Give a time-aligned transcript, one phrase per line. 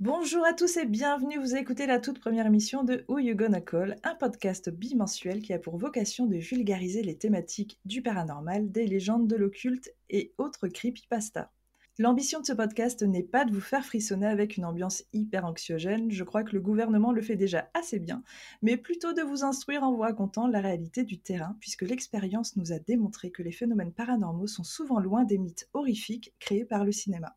[0.00, 3.60] Bonjour à tous et bienvenue, vous écoutez la toute première émission de Who You Gonna
[3.60, 8.86] Call, un podcast bimensuel qui a pour vocation de vulgariser les thématiques du paranormal, des
[8.86, 11.50] légendes de l'occulte et autres creepypasta.
[11.98, 16.12] L'ambition de ce podcast n'est pas de vous faire frissonner avec une ambiance hyper anxiogène,
[16.12, 18.22] je crois que le gouvernement le fait déjà assez bien,
[18.62, 22.70] mais plutôt de vous instruire en vous racontant la réalité du terrain, puisque l'expérience nous
[22.70, 26.92] a démontré que les phénomènes paranormaux sont souvent loin des mythes horrifiques créés par le
[26.92, 27.36] cinéma.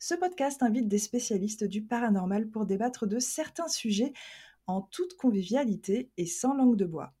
[0.00, 4.12] Ce podcast invite des spécialistes du paranormal pour débattre de certains sujets
[4.68, 7.12] en toute convivialité et sans langue de bois.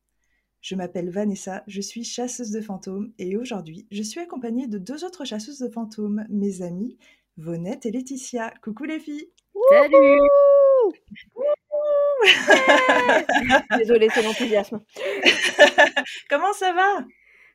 [0.60, 5.04] Je m'appelle Vanessa, je suis chasseuse de fantômes et aujourd'hui je suis accompagnée de deux
[5.04, 6.96] autres chasseuses de fantômes, mes amies
[7.36, 8.54] Vonette et Laetitia.
[8.62, 9.28] Coucou les filles
[9.70, 10.18] Salut
[13.76, 14.80] Désolée, c'est l'enthousiasme.
[16.30, 17.04] Comment ça va?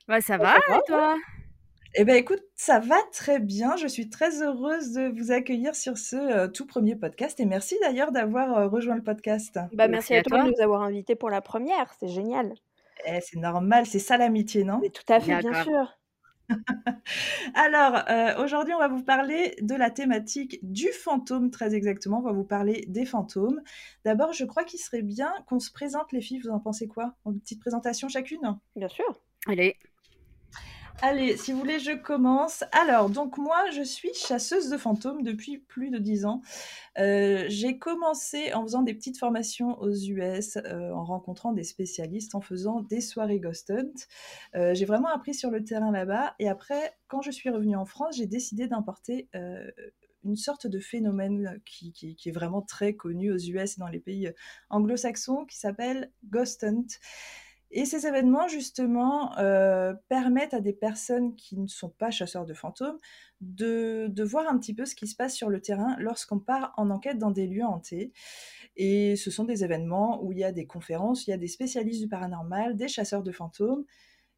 [0.08, 1.18] Bah, Ça va, et toi?
[1.96, 3.76] Eh bien, écoute, ça va très bien.
[3.76, 7.40] Je suis très heureuse de vous accueillir sur ce euh, tout premier podcast.
[7.40, 9.60] Et merci d'ailleurs d'avoir euh, rejoint le podcast.
[9.74, 11.94] Bah, merci, à, toi, de nous avoir invités pour la première.
[12.00, 12.54] C'est génial.
[13.06, 14.82] Eh, c'est normal, c'est ça l'amitié, non?
[14.82, 16.00] Tout à fait, bien, sûr.
[17.54, 22.20] Alors, euh, aujourd'hui, on va vous parler de la thématique du fantôme, très exactement.
[22.20, 23.62] On va vous parler des fantômes.
[24.04, 26.40] D'abord, je crois qu'il serait bien qu'on se présente, les filles.
[26.40, 27.16] Vous en pensez quoi?
[27.26, 28.60] Une petite présentation chacune?
[28.76, 29.06] Bien sûr.
[29.48, 29.78] Allez.
[31.02, 32.64] Allez, si vous voulez, je commence.
[32.72, 36.42] Alors, donc moi, je suis chasseuse de fantômes depuis plus de dix ans.
[36.98, 42.36] Euh, j'ai commencé en faisant des petites formations aux US, euh, en rencontrant des spécialistes,
[42.36, 43.92] en faisant des soirées ghost hunt.
[44.56, 46.36] Euh, j'ai vraiment appris sur le terrain là-bas.
[46.40, 49.30] Et après, quand je suis revenue en France, j'ai décidé d'importer
[50.24, 54.00] une sorte de phénomène qui, qui, est vraiment très connu aux US et dans les
[54.00, 54.32] pays
[54.70, 56.88] anglo-saxons, qui s'appelle ghost hunt.
[57.76, 62.54] Et ces événements, justement, euh, permettent à des personnes qui ne sont pas chasseurs de
[62.54, 63.00] fantômes
[63.42, 66.92] de, voir un petit peu ce qui se passe sur le terrain lorsqu'on part en
[66.92, 68.14] enquête dans des lieux hantés.
[68.76, 71.48] Et ce sont des événements où il y a des conférences, il y a des
[71.48, 73.86] spécialistes du paranormal, des chasseurs de fantômes,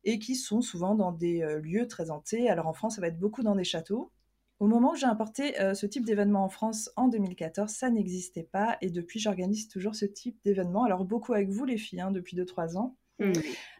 [0.05, 2.49] et qui sont souvent dans des euh, lieux très hantés.
[2.49, 4.13] Alors en France, ça va être beaucoup dans des châteaux.
[4.59, 8.47] Au moment où j'ai importé euh, ce type d'événement en France en 2014, ça n'existait
[8.49, 8.77] pas.
[8.79, 10.85] Et depuis, j'organise toujours ce type d'événement.
[10.85, 12.95] Alors beaucoup avec vous, les filles, hein, depuis 2-3 ans.
[13.19, 13.31] Mmh.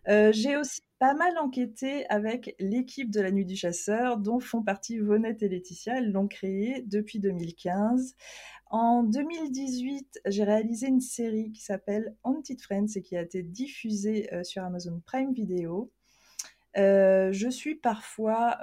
[0.07, 4.62] Euh, j'ai aussi pas mal enquêté avec l'équipe de la Nuit du Chasseur, dont font
[4.62, 5.97] partie Vonette et Laetitia.
[5.97, 8.16] Elles l'ont créée depuis 2015.
[8.68, 14.34] En 2018, j'ai réalisé une série qui s'appelle Haunted Friends et qui a été diffusée
[14.34, 15.91] euh, sur Amazon Prime Video.
[16.78, 18.57] Euh, je suis parfois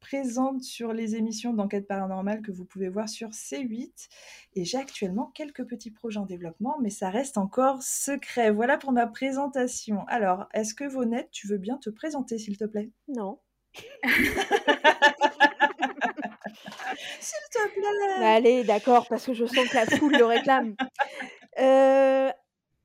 [0.00, 4.08] présente sur les émissions d'enquête paranormale que vous pouvez voir sur C8.
[4.54, 8.50] Et j'ai actuellement quelques petits projets en développement, mais ça reste encore secret.
[8.50, 10.04] Voilà pour ma présentation.
[10.08, 12.90] Alors, est-ce que Vonette, tu veux bien te présenter, s'il te plaît?
[13.08, 13.38] Non.
[13.74, 13.84] s'il
[17.52, 18.18] te plaît.
[18.18, 20.74] Bah, allez, d'accord, parce que je sens que la foule le réclame.
[21.58, 22.30] Euh,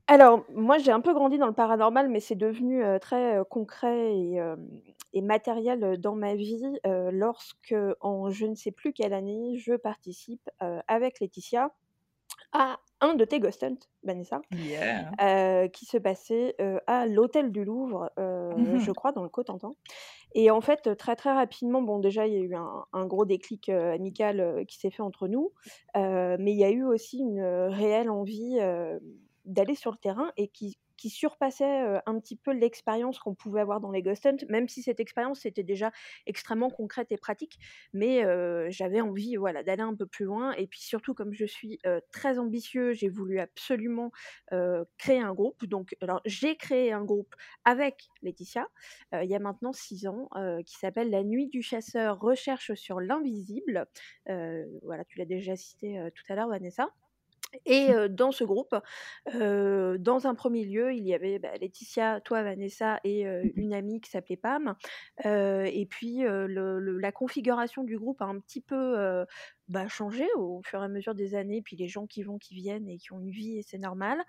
[0.07, 4.39] alors, moi, j'ai un peu grandi dans le paranormal, mais c'est devenu très concret et,
[5.13, 6.61] et, matériel dans ma vie
[7.11, 10.47] lorsque, en je ne sais plus quelle année, je participe
[10.87, 11.71] avec Laetitia
[12.51, 14.41] à un de tes Ghost Hunt, Vanessa,
[15.69, 16.55] qui se passait
[16.85, 19.73] à l'hôtel du Louvre, mmh je crois, dans le Cotentin.
[20.35, 23.25] Et en fait, très très rapidement, bon, déjà, il y a eu un, un gros
[23.25, 25.51] déclic amical qui s'est fait entre nous,
[25.95, 28.59] mais il y a eu aussi une réelle envie
[29.45, 33.79] d'aller sur le terrain et qui, qui surpassait un petit peu l'expérience qu'on pouvait avoir
[33.79, 35.91] dans les Ghost Hunt, même si cette expérience était déjà
[36.25, 37.59] extrêmement concrète et pratique.
[37.93, 38.23] Mais
[38.71, 40.53] j'avais envie voilà, d'aller un peu plus loin.
[40.53, 41.79] Et puis surtout, comme je suis
[42.11, 44.11] très ambitieux, j'ai voulu absolument
[44.97, 45.65] créer un groupe.
[45.65, 47.35] Donc, alors, j'ai créé un groupe
[47.65, 48.67] avec Laetitia,
[49.13, 50.29] il y a maintenant six ans,
[50.65, 53.85] qui s'appelle La Nuit du Chasseur, Recherche sur l'invisible.
[54.27, 56.89] voilà, tu l'as déjà cité tout à l'heure, Vanessa.
[57.65, 58.75] Et dans ce groupe,
[59.33, 64.01] dans un premier lieu, il y avait bah, Laetitia, toi, Vanessa et mmh une amie
[64.01, 64.75] qui s'appelait Pam.
[65.23, 69.25] et puis la configuration du groupe a un petit peu
[69.67, 72.55] bah, changé au fur et à mesure des années, puis les gens qui vont, qui
[72.55, 74.23] viennent et qui ont une vie, et c'est normal.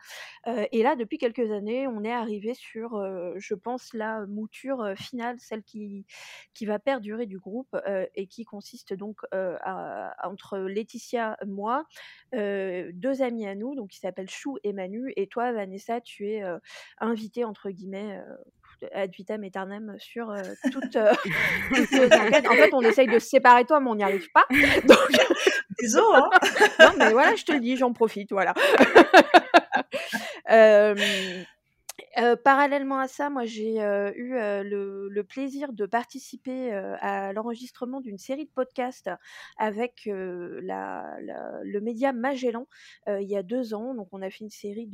[0.47, 3.01] et là, depuis quelques années, on est arrivé sur,
[3.37, 6.07] je pense, la mouture finale, celle qui,
[6.55, 7.77] qui va perdurer du groupe
[8.15, 9.21] et qui consiste donc
[10.23, 11.85] entre Laetitia, moi,
[12.33, 16.43] deux amis à nous, donc qui s'appellent Chou et Manu, et toi, Vanessa, tu es
[16.99, 18.21] invitée, entre guillemets,
[18.93, 20.43] ad vitam aeternam sur euh,
[20.73, 21.13] toutes, euh,
[21.73, 22.47] enquêtes.
[22.49, 24.45] En fait, on essaye de se séparer toi, mais on n'y arrive pas.
[24.51, 24.99] Donc...
[25.79, 26.07] Désolé.
[26.15, 26.31] Hein
[26.81, 28.55] non, mais voilà, je te le dis, j'en profite, voilà.
[30.51, 30.95] euh,
[32.45, 38.51] parallèlement à ça, moi j'ai eu le, plaisir de participer à l'enregistrement d'une série de
[38.51, 39.11] podcasts
[39.59, 42.67] avec le média Magellan
[43.07, 43.95] il y a deux ans.
[43.95, 44.89] Donc on a fait une série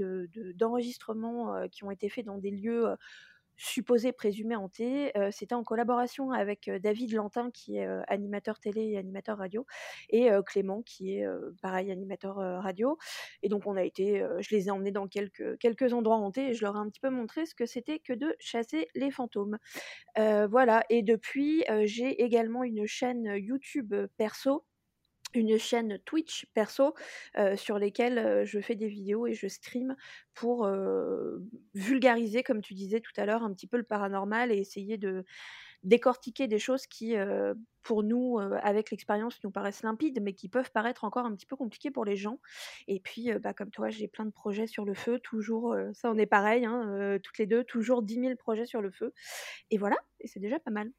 [0.56, 2.96] d'enregistrements de, qui ont été faits dans des lieux
[3.56, 5.12] supposé présumé hanté.
[5.30, 9.66] C'était en collaboration avec David Lantin, qui est animateur télé et animateur radio,
[10.10, 11.26] et Clément, qui est
[11.60, 12.98] pareil animateur radio.
[13.42, 16.54] Et donc on a été, je les ai emmenés dans quelques, quelques endroits hantés et
[16.54, 19.58] je leur ai un petit peu montré ce que c'était que de chasser les fantômes.
[20.16, 24.64] voilà, et depuis, j'ai également une chaîne YouTube perso
[25.34, 26.94] une chaîne Twitch perso
[27.56, 29.96] sur lesquelles je fais des vidéos et je stream
[30.34, 30.68] pour
[31.74, 35.24] vulgariser, comme tu disais tout à l'heure, un petit peu le paranormal et essayer de
[35.82, 37.16] décortiquer des choses qui,
[37.82, 41.56] pour nous, avec l'expérience, nous paraissent limpides, mais qui peuvent paraître encore un petit peu
[41.56, 42.38] compliquées pour les gens.
[42.86, 46.18] Et puis, bah, comme toi, j'ai plein de projets sur le feu, toujours, ça on
[46.18, 49.12] est pareil, hein, toutes les deux, toujours 10 000 projets sur le feu.
[49.70, 50.92] Et voilà, et c'est déjà pas mal.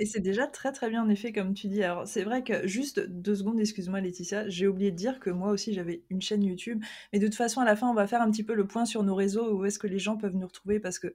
[0.00, 1.84] Et c'est déjà très très bien en effet, comme tu dis.
[1.84, 5.50] Alors c'est vrai que juste deux secondes, excuse-moi Laetitia, j'ai oublié de dire que moi
[5.50, 6.82] aussi j'avais une chaîne YouTube.
[7.12, 8.86] Mais de toute façon, à la fin, on va faire un petit peu le point
[8.86, 11.12] sur nos réseaux, où est-ce que les gens peuvent nous retrouver, parce qu'il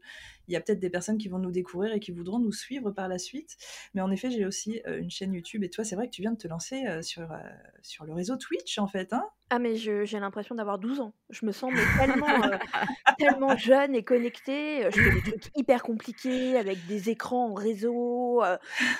[0.49, 3.07] y a peut-être des personnes qui vont nous découvrir et qui voudront nous suivre par
[3.07, 3.57] la suite.
[3.95, 5.63] Mais en effet, j'ai aussi euh, une chaîne YouTube.
[5.63, 7.37] Et toi, c'est vrai que tu viens de te lancer euh, sur, euh,
[7.81, 9.13] sur le réseau Twitch, en fait.
[9.13, 9.23] Hein?
[9.51, 11.13] Ah mais j'ai l'impression d'avoir 12 ans.
[11.29, 12.57] Je me sens tellement, euh,
[13.19, 18.43] tellement jeune et connectée, je fais des trucs hyper compliqués avec des écrans en réseau,
[18.43, 18.57] euh,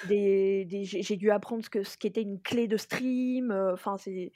[0.07, 4.31] des j'ai dû apprendre ce que ce qu'était une clé de stream, euh, enfin c'est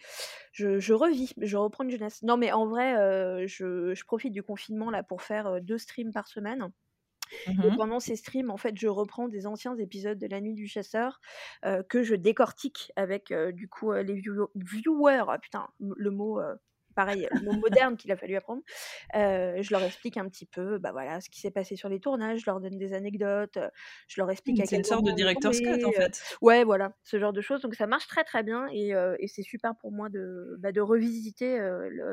[0.51, 2.23] je je revis, je reprends une jeunesse.
[2.23, 6.27] Non mais en vrai, je je profite du confinement là pour faire, deux streams par
[6.27, 6.71] semaine.
[7.47, 10.53] Et mmh pendant ces streams, en fait, je reprends des anciens épisodes de La Nuit
[10.53, 11.19] du Chasseur
[11.89, 14.21] que je décortique avec du coup les
[14.55, 15.23] viewers.
[15.27, 16.39] Ah, putain, le mot
[16.95, 18.61] pareil, le mot moderne qu'il a fallu apprendre.
[19.13, 22.41] je leur explique un petit peu, bah voilà, ce qui s'est passé sur les tournages,
[22.41, 23.57] je leur donne des anecdotes,
[24.07, 26.21] je leur explique à C'est une sorte de directeur Scott en fait.
[26.41, 27.61] ouais, voilà, ce genre de choses.
[27.61, 30.81] Donc ça marche très très bien et, et c'est super pour moi de, bah, de
[30.81, 31.59] revisiter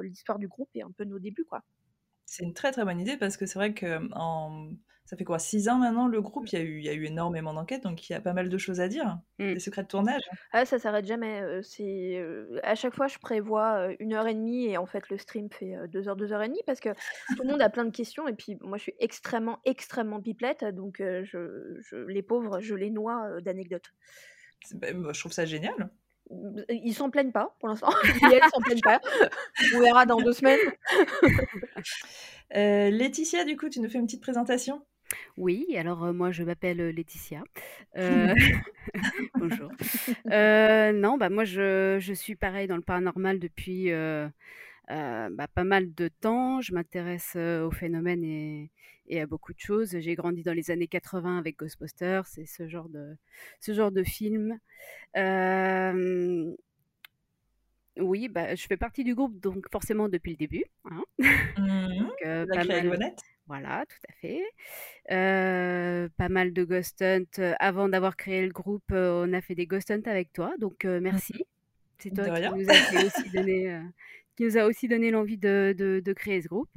[0.02, 1.62] l'histoire du groupe et un peu nos débuts, quoi.
[2.26, 4.70] C'est une très très bonne idée parce que c'est vrai que en
[5.06, 6.46] ça fait quoi, six ans maintenant le groupe?
[6.52, 8.32] Il y, a eu, il y a eu énormément d'enquêtes, donc il y a pas
[8.32, 9.18] mal de choses à dire.
[9.38, 9.54] Mmh.
[9.54, 10.22] Des secrets de tournage.
[10.52, 11.42] Ah, ça s'arrête jamais.
[11.62, 12.22] c'est
[12.62, 15.76] à chaque fois je prévois une heure et demie et en fait le stream fait
[15.88, 16.90] deux heures, deux heures et demie parce que
[17.36, 20.64] tout le monde a plein de questions et puis moi je suis extrêmement, extrêmement pipelette,
[20.64, 21.24] donc je,
[21.80, 23.92] je, les pauvres, je les noie d'anecdotes.
[24.74, 25.90] Bah, je trouve ça génial.
[26.30, 27.90] Mmh, ils s'en plaignent pas pour l'instant.
[28.32, 29.00] elles s'en plaignent pas.
[29.74, 30.58] On verra dans deux semaines.
[32.50, 34.84] Laetitia, du coup, tu nous fais une petite présentation?
[35.36, 37.42] Oui, alors moi je m'appelle Laetitia.
[39.34, 39.70] bonjour.
[40.24, 43.90] non, bah moi je, je suis pareil dans le paranormal depuis
[44.88, 46.60] bah, pas mal de temps.
[46.60, 48.70] Je m'intéresse au phénomène et,
[49.08, 49.98] et, à beaucoup de choses.
[49.98, 53.16] J'ai grandi dans les années 80 avec Ghostbusters, c'est ce genre de
[53.60, 54.58] ce genre de film.
[57.98, 60.64] oui, bah, je fais partie du groupe donc forcément depuis le début.
[60.84, 61.02] Hein.
[61.58, 63.16] Mmh donc, pas mal...
[63.46, 64.42] Voilà, tout à fait.
[66.16, 67.54] pas mal de ghost hunt.
[67.60, 70.98] Avant d'avoir créé le groupe, on a fait des ghost hunt avec toi, donc mmh
[71.00, 71.44] merci.
[71.98, 73.80] C'est toi qui nous, a aussi donné,
[74.36, 76.68] qui nous a aussi donné l'envie de, de, créer ce groupe.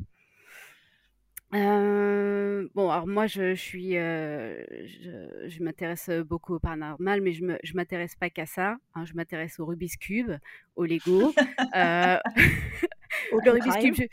[1.52, 7.74] bon, alors moi, je, suis, je, je m'intéresse beaucoup au paranormal, mais je ne je
[7.74, 8.78] m'intéresse pas qu'à ça.
[8.96, 9.06] Hein.
[9.06, 10.32] je m'intéresse au Rubik's Cube,
[10.76, 11.34] au Lego.
[13.32, 14.10] au Rubik's Cube,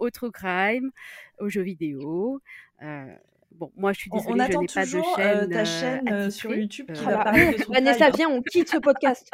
[0.00, 0.90] au true crime,
[1.38, 2.40] aux jeux vidéo.
[2.82, 3.14] Euh,
[3.52, 5.50] bon, moi, je suis désolée, on, je n'ai pas de chaîne.
[5.50, 9.30] ta chaîne sur YouTube qui va parler de Vanessa, viens, on quitte ce podcast.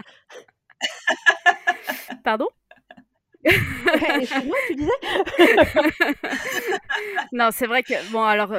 [2.25, 2.49] Pardon?
[3.45, 4.91] Excuse-moi, tu disais
[7.33, 8.55] Non, c'est vrai que bon, alors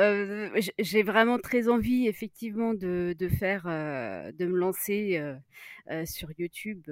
[0.80, 5.22] j'ai vraiment très envie, effectivement, de, de faire, de me lancer
[6.06, 6.86] sur YouTube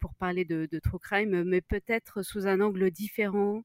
[0.00, 3.62] pour parler de, de true crime, mais peut-être sous un angle différent.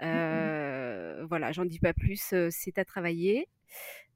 [0.00, 3.48] Voilà, j'en dis pas plus, c'est à travailler.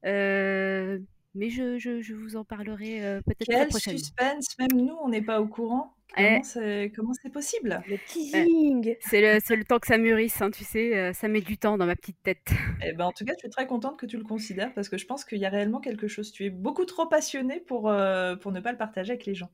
[0.04, 3.98] mais je, je, vous en parlerai peut-être la prochaine.
[3.98, 5.94] suspense, même nous, on n'est pas au courant.
[6.14, 7.82] Comment c'est possible?
[7.88, 11.58] Le teasing C'est le, le, temps que ça mûrisse, hein, tu sais, ça met du
[11.58, 12.50] temps dans ma petite tête.
[12.84, 14.98] Eh ben, en tout cas, je suis très contente que tu le considères parce que
[14.98, 16.32] je pense qu'il y a réellement quelque chose.
[16.32, 17.82] Tu es beaucoup trop passionnée pour,
[18.40, 19.50] pour ne pas le partager avec les gens.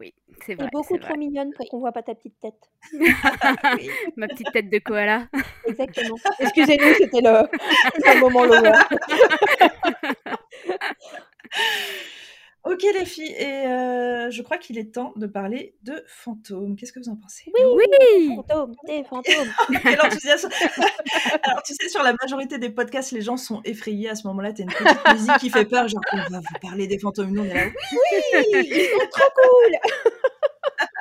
[0.00, 0.12] Oui,
[0.44, 0.66] c'est vrai.
[0.66, 2.70] Et beaucoup trop mignonne pour qu'on voit pas ta petite tête.
[4.16, 5.28] Ma petite tête de koala.
[5.66, 6.16] Exactement.
[6.40, 8.72] Excusez-nous, c'était le, moment lover.
[12.64, 16.76] Ok les filles, et euh, je crois qu'il est temps de parler de fantômes.
[16.76, 17.52] Qu'est-ce que vous en pensez?
[17.58, 19.52] Oui, oui fantômes, des fantômes.
[19.82, 20.48] Quel enthousiasme
[21.42, 24.54] Alors tu sais, sur la majorité des podcasts, les gens sont effrayés à ce moment-là.
[24.54, 27.32] T'as une petite musique qui fait peur, genre on va vous parler des fantômes.
[27.32, 30.22] Nous on est là, oui, ils sont trop cool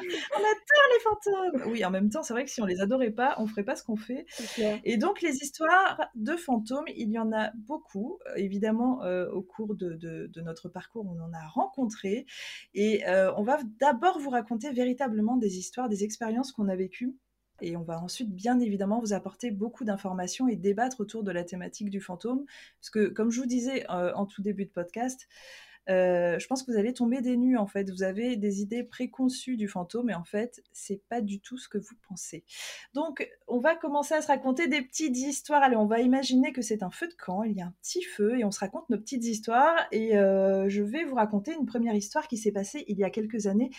[0.01, 1.72] on adore les fantômes.
[1.72, 3.75] Oui, en même temps, c'est vrai que si on les adorait pas, on ferait pas
[3.75, 4.25] ce qu'on fait.
[4.84, 8.20] Et donc, les histoires de fantômes, il y en a beaucoup.
[8.27, 12.25] Euh, évidemment, euh, au cours de, notre parcours, on en a rencontré.
[12.74, 17.15] Et euh, on va d'abord vous raconter véritablement des histoires, des expériences qu'on a vécues.
[17.62, 21.44] Et on va ensuite, bien évidemment, vous apporter beaucoup d'informations et débattre autour de la
[21.44, 22.46] thématique du fantôme.
[22.80, 25.27] Parce que, comme je vous disais en tout début de podcast,
[25.89, 27.89] euh, je pense que vous allez tomber des nues en fait.
[27.89, 31.67] Vous avez des idées préconçues du fantôme et en fait, c'est pas du tout ce
[31.67, 32.43] que vous pensez.
[32.93, 35.63] Donc, on va commencer à se raconter des petites histoires.
[35.63, 38.03] Allez, on va imaginer que c'est un feu de camp, il y a un petit
[38.03, 39.75] feu et on se raconte nos petites histoires.
[39.91, 43.09] Et euh, je vais vous raconter une première histoire qui s'est passée il y a
[43.09, 43.71] quelques années.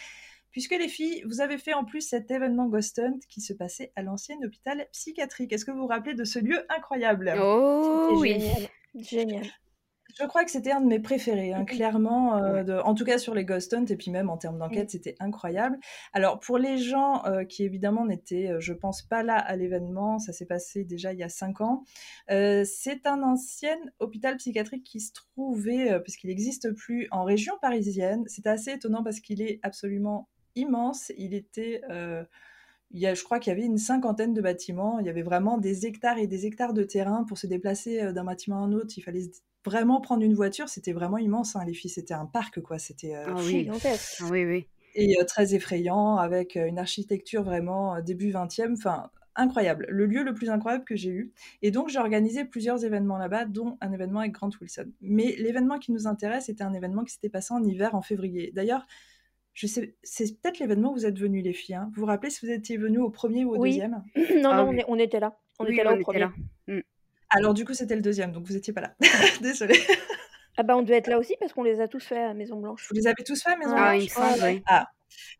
[0.50, 3.92] Puisque les filles, vous avez fait en plus cet événement Ghost Hunt qui se passait
[3.96, 5.52] à l'ancien hôpital psychiatrique.
[5.52, 7.34] Est-ce que vous vous rappelez de ce lieu incroyable?
[7.40, 8.40] Oh oui,
[8.94, 9.46] génial.
[10.18, 13.34] Je crois que c'était un de mes préférés, hein, clairement, euh, en tout cas sur
[13.34, 15.78] les Ghost Hunt, et puis même en termes d'enquête, c'était incroyable.
[16.12, 20.20] Alors pour les gens euh, qui évidemment n'étaient, euh, je pense, pas là à l'événement,
[20.20, 21.82] ça s'est passé déjà il y a cinq ans,
[22.28, 28.24] c'est un ancien hôpital psychiatrique qui se trouvait, puisqu'il n'existe plus, en région parisienne.
[28.26, 31.12] C'est assez étonnant parce qu'il est absolument immense.
[31.16, 31.82] Il était...
[32.94, 34.98] Il y a, je crois qu'il y avait une cinquantaine de bâtiments.
[35.00, 38.24] Il y avait vraiment des hectares et des hectares de terrain pour se déplacer d'un
[38.24, 38.94] bâtiment à un autre.
[38.96, 39.30] Il fallait
[39.64, 41.90] vraiment prendre une voiture, c'était vraiment immense, hein, les filles.
[41.90, 42.78] C'était un parc, quoi.
[42.78, 43.68] C'était euh, ah oui.
[43.70, 44.66] Ah oui, oui.
[44.94, 48.74] Et euh, très effrayant, avec euh, une architecture vraiment début 20e.
[48.74, 49.86] Enfin, incroyable.
[49.88, 51.32] Le lieu le plus incroyable que j'ai eu.
[51.62, 54.92] Et donc, j'ai organisé plusieurs événements là-bas, dont un événement avec Grant Wilson.
[55.00, 58.52] Mais l'événement qui nous intéresse était un événement qui s'était passé en hiver, en février.
[58.54, 58.86] D'ailleurs,
[59.54, 61.76] je sais, c'est peut-être l'événement où vous êtes venus, les filles.
[61.76, 61.90] Hein.
[61.94, 64.02] Vous vous rappelez si vous étiez venus au premier ou au deuxième?
[64.42, 65.38] Non, ah non, on, était là.
[65.58, 66.26] On était là au premier.
[66.66, 66.80] Mmh.
[67.30, 68.94] Alors du coup, c'était le deuxième, donc vous n'étiez pas là.
[69.40, 69.78] Désolée.
[70.56, 72.60] Ah bah on devait être là aussi parce qu'on les a tous fait à Maison
[72.60, 72.86] Blanche.
[72.88, 74.62] Vous les avez tous fait à Maison Blanche Ah, oui.
[74.66, 74.88] ah.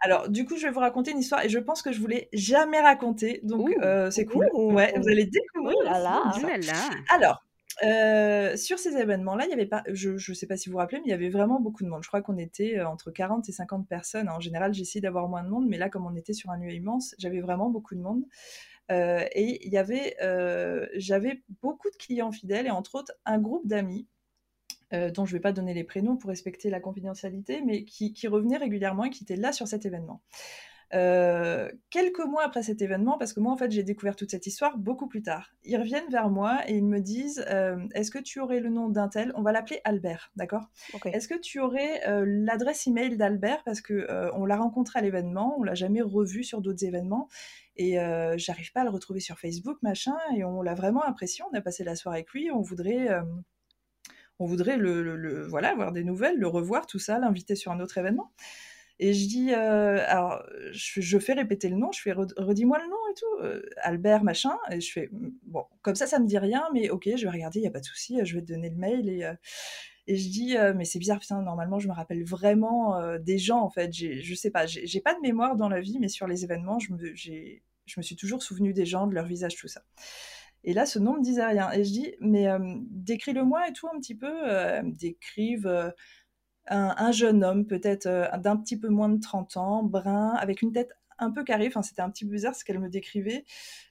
[0.01, 2.03] Alors, du coup, je vais vous raconter une histoire et je pense que je ne
[2.03, 3.41] vous l'ai jamais racontée.
[3.43, 4.49] Donc, euh, c'est cool.
[4.55, 5.77] Ouais, vous allez découvrir.
[5.81, 6.33] Oh là là.
[7.11, 7.44] Alors,
[7.83, 10.79] euh, sur ces événements-là, il y avait pas, je ne sais pas si vous vous
[10.79, 12.03] rappelez, mais il y avait vraiment beaucoup de monde.
[12.03, 14.29] Je crois qu'on était euh, entre 40 et 50 personnes.
[14.29, 16.73] En général, j'essaie d'avoir moins de monde, mais là, comme on était sur un lieu
[16.73, 18.25] immense, j'avais vraiment beaucoup de monde.
[18.93, 20.17] Euh, et il y avait,
[20.95, 24.07] j'avais beaucoup de clients fidèles et entre autres un groupe d'amis
[24.93, 28.59] dont je ne vais pas donner les prénoms pour respecter la confidentialité, mais qui revenaient
[28.59, 30.23] régulièrement et qui étaient là sur cet événement.
[30.91, 34.79] Quelques mois après cet événement, parce que moi en fait j'ai découvert toute cette histoire
[34.79, 37.45] beaucoup plus tard, ils reviennent vers moi et ils me disent
[37.95, 39.33] Est-ce que tu aurais le nom d'un tel?
[39.35, 40.71] On va l'appeler Albert, d'accord?
[41.13, 43.63] Est-ce que tu aurais l'adresse email d'Albert?
[43.65, 47.29] Parce que on l'a rencontré à l'événement, on l'a jamais revu sur d'autres événements
[47.77, 50.17] et euh, j'arrive pas à le retrouver sur Facebook, machin.
[50.37, 51.45] Et on l'a vraiment apprécié.
[51.51, 52.51] On a passé la soirée avec lui.
[52.51, 53.23] On voudrait, euh,
[54.39, 57.99] on voudrait le, voilà, avoir des nouvelles, le revoir, tout ça, l'inviter sur un autre
[57.99, 58.33] événement.
[59.01, 62.97] Et je dis, euh, alors, je, fais répéter le nom, je fais, redis-moi le nom
[63.11, 65.09] et tout, Albert, machin, et je fais,
[65.43, 67.73] bon, comme ça, ça me dit rien, mais ok, je vais regarder, il n'y a
[67.73, 69.29] pas de souci, je vais te donner le mail, et,
[70.07, 73.71] et je dis, mais c'est bizarre, putain, normalement, je me rappelle vraiment des gens, en
[73.71, 73.93] fait.
[73.93, 76.93] Je sais pas, j'ai pas de mémoire dans la vie, mais sur les événements, je
[76.93, 79.83] me, je me suis toujours souvenu des gens, de leur visage, tout ça.
[80.63, 81.71] Et là, ce nom me disait rien.
[81.73, 82.47] Et je dis, mais
[82.91, 84.33] décris-le-moi et tout un petit peu.
[84.85, 85.93] décrive
[86.69, 90.93] un, jeune homme, peut-être d'un petit peu moins de 30 ans, brun, avec une tête
[91.19, 91.67] un peu carrée.
[91.69, 93.45] Enfin, c'était un petit bizarre ce qu'elle me décrivait.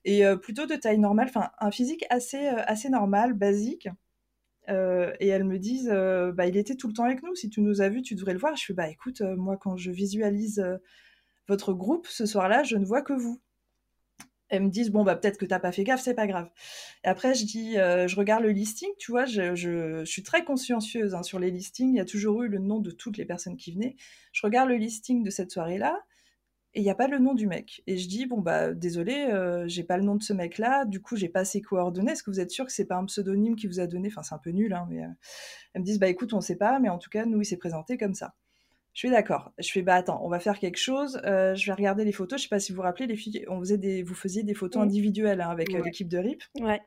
[0.05, 3.87] Et plutôt de taille normale, enfin, un physique assez, assez normal, basique.
[4.69, 7.49] Euh, et elles me disent, euh, bah, il était tout le temps avec nous, si
[7.49, 8.55] tu nous as vus, tu devrais le voir.
[8.55, 10.63] Je fais, bah écoute, euh, moi quand je visualise
[11.47, 13.41] votre groupe ce soir-là, je ne vois que vous.
[14.49, 16.49] Elles me disent, bon, bah peut-être que t'as pas fait gaffe, c'est pas grave.
[17.03, 21.15] Et après, je dis, je regarde le listing, tu vois, je, je, suis très consciencieuse
[21.15, 23.57] hein, sur les listings, il y a toujours eu le nom de toutes les personnes
[23.57, 23.95] qui venaient.
[24.31, 26.03] Je regarde le listing de cette soirée-là,
[26.75, 27.83] et il n'y a pas le nom du mec.
[27.85, 31.01] Et je dis, bon, bah, désolé, euh, j'ai pas le nom de ce mec-là, du
[31.01, 32.13] coup, j'ai pas ses coordonnées.
[32.13, 34.07] Est-ce que vous êtes sûr que c'est pas un pseudonyme qui vous a donné?
[34.07, 35.03] Enfin, c'est un peu nul, hein, mais.
[35.03, 35.07] Euh...
[35.73, 37.57] Elles me disent, bah, écoute, on sait pas, mais en tout cas, nous, il s'est
[37.57, 38.33] présenté comme ça.
[38.93, 39.51] Je suis d'accord.
[39.57, 41.19] Je fais, bah, attends, on va faire quelque chose.
[41.25, 42.39] Euh, je vais regarder les photos.
[42.39, 44.53] Je sais pas si vous vous rappelez, les filles, on faisait des, vous faisiez des
[44.53, 46.43] photos individuelles hein, avec euh, l'équipe de RIP.
[46.59, 46.81] Ouais.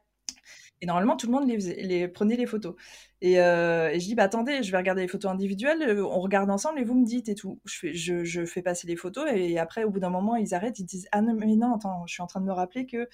[0.80, 2.76] Et normalement, tout le monde les, les prenait les photos.
[3.22, 6.20] Et, euh, et, je dis, bah attendez, je vais regarder les photos individuelles, euh, on
[6.20, 7.60] regarde ensemble et vous me dites et tout.
[7.64, 11.08] Je fais, passer les photos et après, au bout d'un moment, ils arrêtent, ils disent,
[11.12, 13.08] ah non, mais non, attends, je suis en train de me rappeler que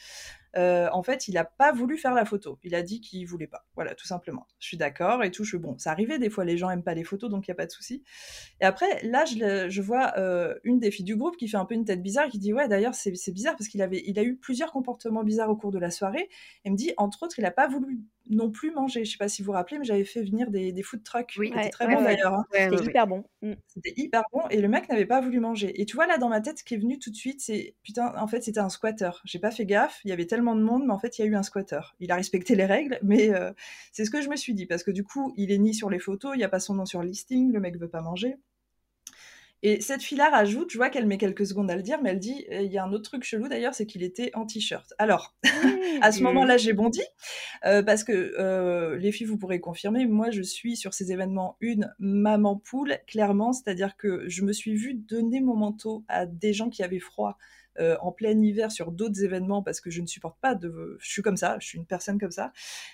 [0.57, 2.59] euh, en fait, il n'a pas voulu faire la photo.
[2.63, 3.65] Il a dit qu'il voulait pas.
[3.75, 4.47] Voilà, tout simplement.
[4.59, 5.45] Je suis d'accord et tout.
[5.45, 7.53] Je bon, ça arrivait des fois, les gens aiment pas les photos, donc il y
[7.53, 8.03] a pas de souci.
[8.61, 10.13] Et après, là, je, vois
[10.65, 12.69] une des filles du groupe qui fait un peu une tête bizarre, qui dit ouais,
[12.69, 15.91] d'ailleurs, c'est bizarre parce qu'il il a eu plusieurs comportements bizarres au cours de la
[15.91, 16.29] soirée.
[16.65, 19.05] Et me dit, entre autres, il n'a pas voulu non plus manger.
[19.05, 21.35] Je sais pas si vous vous rappelez, mais j'avais fait venir des, des food trucks.
[21.39, 22.35] Oui, c'était très bon d'ailleurs.
[22.35, 22.45] Hein.
[22.53, 23.25] c'était hyper bon.
[23.43, 23.53] Mm.
[23.67, 25.81] C'était hyper bon et le mec n'avait pas voulu manger.
[25.81, 27.75] Et tu vois là dans ma tête, ce qui est venu tout de suite, c'est
[27.83, 29.11] putain, en fait c'était un squatter.
[29.25, 31.25] J'ai pas fait gaffe, il y avait tellement de monde, mais en fait il y
[31.25, 31.81] a eu un squatter.
[32.01, 33.53] Il a respecté les règles, mais euh,
[33.93, 35.91] c'est ce que je me suis dit parce que du coup il est ni sur
[35.91, 38.03] les photos, il y a pas son nom sur le listing, le mec veut pas
[38.03, 38.37] manger.
[39.65, 42.19] Et cette fille-là rajoute, je vois qu'elle met quelques secondes à le dire, mais elle
[42.19, 44.93] dit, il y a un autre truc chelou d'ailleurs, c'est qu'il était en t-shirt.
[44.99, 45.37] Alors,
[46.01, 47.03] à ce moment-là, j'ai bondi,
[47.65, 51.57] euh, parce que euh, les filles, vous pourrez confirmer, moi, je suis sur ces événements
[51.61, 56.53] une maman poule, clairement, c'est-à-dire que je me suis vue donner mon manteau à des
[56.53, 57.39] gens qui avaient froid,
[57.79, 60.97] euh, en plein hiver sur d'autres événements parce que je ne supporte pas de.
[61.01, 62.53] Je suis comme ça, je suis une personne comme ça.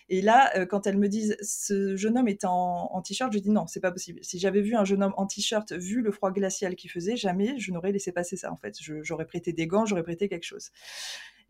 [0.08, 3.50] Et là, euh, quand elles me disent ce jeune homme est en, t-shirt, je dis
[3.50, 4.20] non, c'est pas possible.
[4.22, 7.58] Si j'avais vu un jeune homme en t-shirt, vu le froid glacial qu'il faisait, jamais
[7.58, 8.76] je n'aurais laissé passer ça en fait.
[9.02, 10.70] J'aurais prêté des gants, j'aurais prêté quelque chose.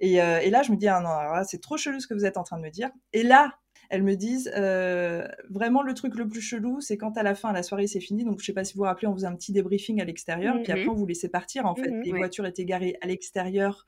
[0.00, 2.24] Et, euh, et là, je me dis ah non, c'est trop chelou ce que vous
[2.24, 2.90] êtes en train de me dire.
[3.12, 3.58] Et là,
[3.88, 7.52] elles me disent euh, vraiment le truc le plus chelou, c'est quand à la fin
[7.52, 8.24] la soirée c'est fini.
[8.24, 10.56] Donc je sais pas si vous vous rappelez, on faisait un petit débriefing à l'extérieur,
[10.62, 10.90] puis après mhm.
[10.90, 11.66] on vous laissait partir.
[11.66, 12.02] En fait, mhm.
[12.02, 13.86] les voitures étaient garées à l'extérieur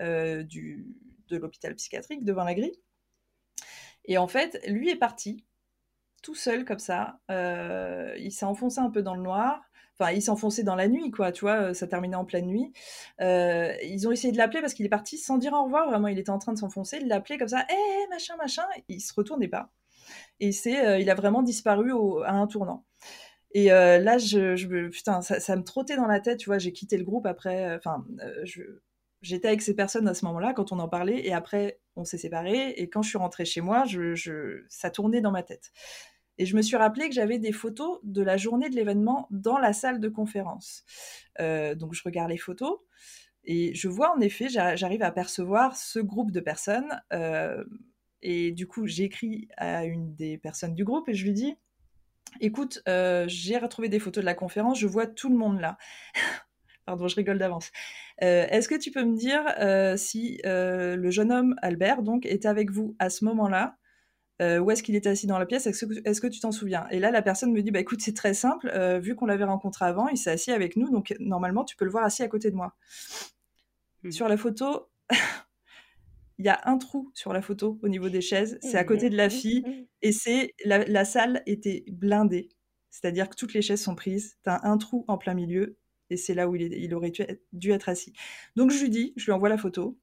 [0.00, 0.86] euh, du
[1.28, 2.74] de l'hôpital psychiatrique devant la grille.
[4.04, 5.44] Et en fait, lui est parti
[6.22, 7.20] tout seul comme ça.
[7.30, 9.62] Euh, il s'est enfoncé un peu dans le noir.
[10.00, 12.72] Enfin, il s'enfonçait dans la nuit, quoi, tu vois, ça terminait en pleine nuit.
[13.20, 16.08] Euh, ils ont essayé de l'appeler parce qu'il est parti sans dire au revoir, vraiment,
[16.08, 16.98] il était en train de s'enfoncer.
[17.02, 19.70] Il l'appelait comme ça, hé, eh, machin, machin, il se retournait pas.
[20.40, 21.92] Et c'est, euh, il a vraiment disparu
[22.24, 22.86] à un tournant.
[23.52, 26.96] Et euh, là, je, putain, ça, me trottait dans la tête, tu vois, j'ai quitté
[26.96, 28.04] le groupe après, enfin,
[29.22, 32.18] j'étais avec ces personnes à ce moment-là quand on en parlait, et après, on s'est
[32.18, 35.72] séparés, et quand je suis rentrée chez moi, je, ça tournait dans ma tête.
[36.40, 39.58] Et je me suis rappelé que j'avais des photos de la journée de l'événement dans
[39.58, 40.84] la salle de conférence.
[41.38, 42.78] Euh, donc je regarde les photos
[43.44, 46.98] et je vois en effet, j'arrive à percevoir ce groupe de personnes.
[47.12, 47.62] Euh,
[48.22, 51.56] et du coup, j'écris à une des personnes du groupe et je lui dis,
[52.40, 55.76] écoute, euh, j'ai retrouvé des photos de la conférence, je vois tout le monde là.
[56.86, 57.70] Pardon, je rigole d'avance.
[58.16, 59.44] Est-ce que tu peux me dire
[59.98, 63.76] si le jeune homme Albert donc est avec vous à ce moment-là?
[64.40, 66.86] Euh, où est-ce qu'il était assis dans la pièce, est-ce que, tu t'en souviens?
[66.90, 69.44] Et là, la personne me dit, bah écoute, c'est très simple, euh, vu qu'on l'avait
[69.44, 72.28] rencontré avant, il s'est assis avec nous, donc normalement, tu peux le voir assis à
[72.28, 72.74] côté de moi.
[74.02, 74.12] Mmh.
[74.12, 74.88] Sur la photo,
[76.38, 79.10] il y a un trou sur la photo au niveau des chaises, c'est à côté
[79.10, 82.48] de la fille, et c'est la, salle était blindée,
[82.88, 85.76] c'est-à-dire que toutes les chaises sont prises, tu as un trou en plein milieu,
[86.08, 87.12] et c'est là où il, il aurait
[87.52, 88.14] dû être assis.
[88.56, 89.98] Donc je lui dis, je lui envoie la photo,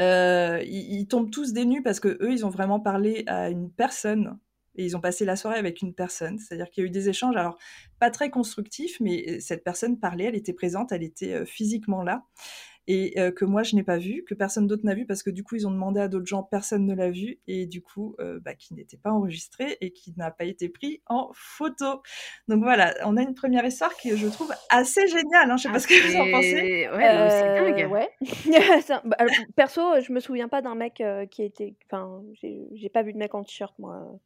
[0.00, 4.38] euh, ils, tombent tous des parce que eux, ils ont vraiment parlé à une personne
[4.74, 6.38] et ils ont passé la soirée avec une personne.
[6.38, 7.56] C'est-à-dire qu'il y a eu des échanges, alors
[7.98, 12.24] pas très constructifs, mais cette personne parlait, elle était présente, elle était euh, physiquement là
[12.88, 15.30] et euh, que moi je n'ai pas vu, que personne d'autre n'a vu parce que
[15.30, 18.14] du coup ils ont demandé à d'autres gens, personne ne l'a vu et du coup
[18.20, 22.02] euh, bah, qui n'était pas enregistré et qui n'a pas été pris en photo.
[22.48, 25.50] Donc voilà, on a une première histoire qui je trouve assez géniale.
[25.50, 25.56] Hein.
[25.56, 26.88] Je sais pas ce que vous en pensez.
[26.88, 27.90] Ouais, c'est dingue.
[27.90, 28.10] Ouais.
[29.04, 29.16] Bah,
[29.54, 33.18] perso, je me souviens pas d'un mec euh, qui était, enfin, j'ai pas vu de
[33.18, 34.18] mec en t-shirt moi.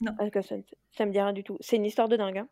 [0.00, 0.12] Non.
[0.18, 0.56] Ça,
[0.92, 1.56] ça, me dit rien du tout.
[1.60, 2.38] C'est une histoire de dingue.
[2.38, 2.48] Hein.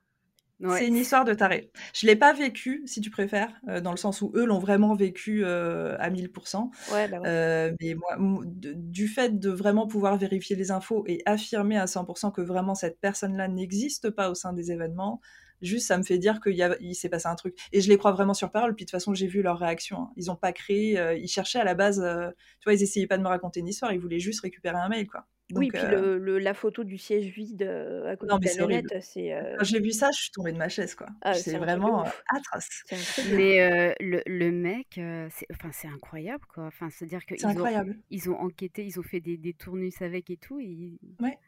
[0.60, 1.70] C'est une histoire de taré.
[1.94, 4.94] Je l'ai pas vécu, si tu préfères, euh, dans le sens où eux l'ont vraiment
[4.94, 6.70] vécu euh, à 1000%.
[6.92, 8.16] Ouais, bah euh, mais moi,
[8.46, 13.00] du fait de vraiment pouvoir vérifier les infos et affirmer à 100% que vraiment cette
[13.00, 15.20] personne-là n'existe pas au sein des événements,
[15.60, 17.56] juste ça me fait dire qu'il s'est passé un truc.
[17.72, 18.74] Et je les crois vraiment sur parole.
[18.74, 20.02] Puis de toute façon, j'ai vu leur réaction.
[20.02, 20.12] Hein.
[20.16, 21.96] Ils n'ont pas créé, ils cherchaient à la base,
[22.60, 24.88] tu vois, ils essayaient pas de me raconter une histoire, ils voulaient juste récupérer un
[24.88, 29.00] mail, quoi oui, puis euh le, la photo du siège vide à côté de la
[29.00, 29.36] c'est.
[29.58, 31.08] Quand j'ai vu ça, je suis tombée de ma chaise, quoi.
[31.22, 32.04] Ah, c'est vraiment
[32.34, 32.84] atroce.
[33.32, 36.64] Mais le, le, mec, c'est enfin, incroyable, quoi.
[36.66, 40.36] Enfin, C'est-à-dire qu'ils ont, ils ont enquêté, ils ont fait des, des tournus avec et
[40.36, 40.58] tout.
[40.58, 40.98] Et...
[41.20, 41.38] Ouais.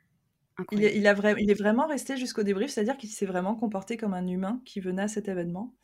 [0.72, 3.96] Il est, il, a il est vraiment resté jusqu'au débrief, c'est-à-dire qu'il s'est vraiment comporté
[3.96, 5.74] comme un humain qui venait à cet événement,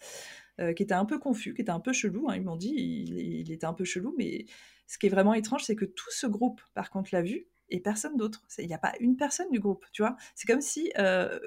[0.58, 2.28] qui était un peu confus, qui était un peu chelou.
[2.28, 4.46] Hein, ils m'ont dit, il, il, était un peu chelou, mais
[4.86, 7.80] ce qui est vraiment étrange, c'est que tout ce groupe, par contre, l'a vu et
[7.80, 8.46] personne d'autre.
[8.58, 10.16] Il n'y a pas une personne du groupe, tu vois.
[10.34, 10.92] C'est comme si...
[10.98, 11.38] Euh,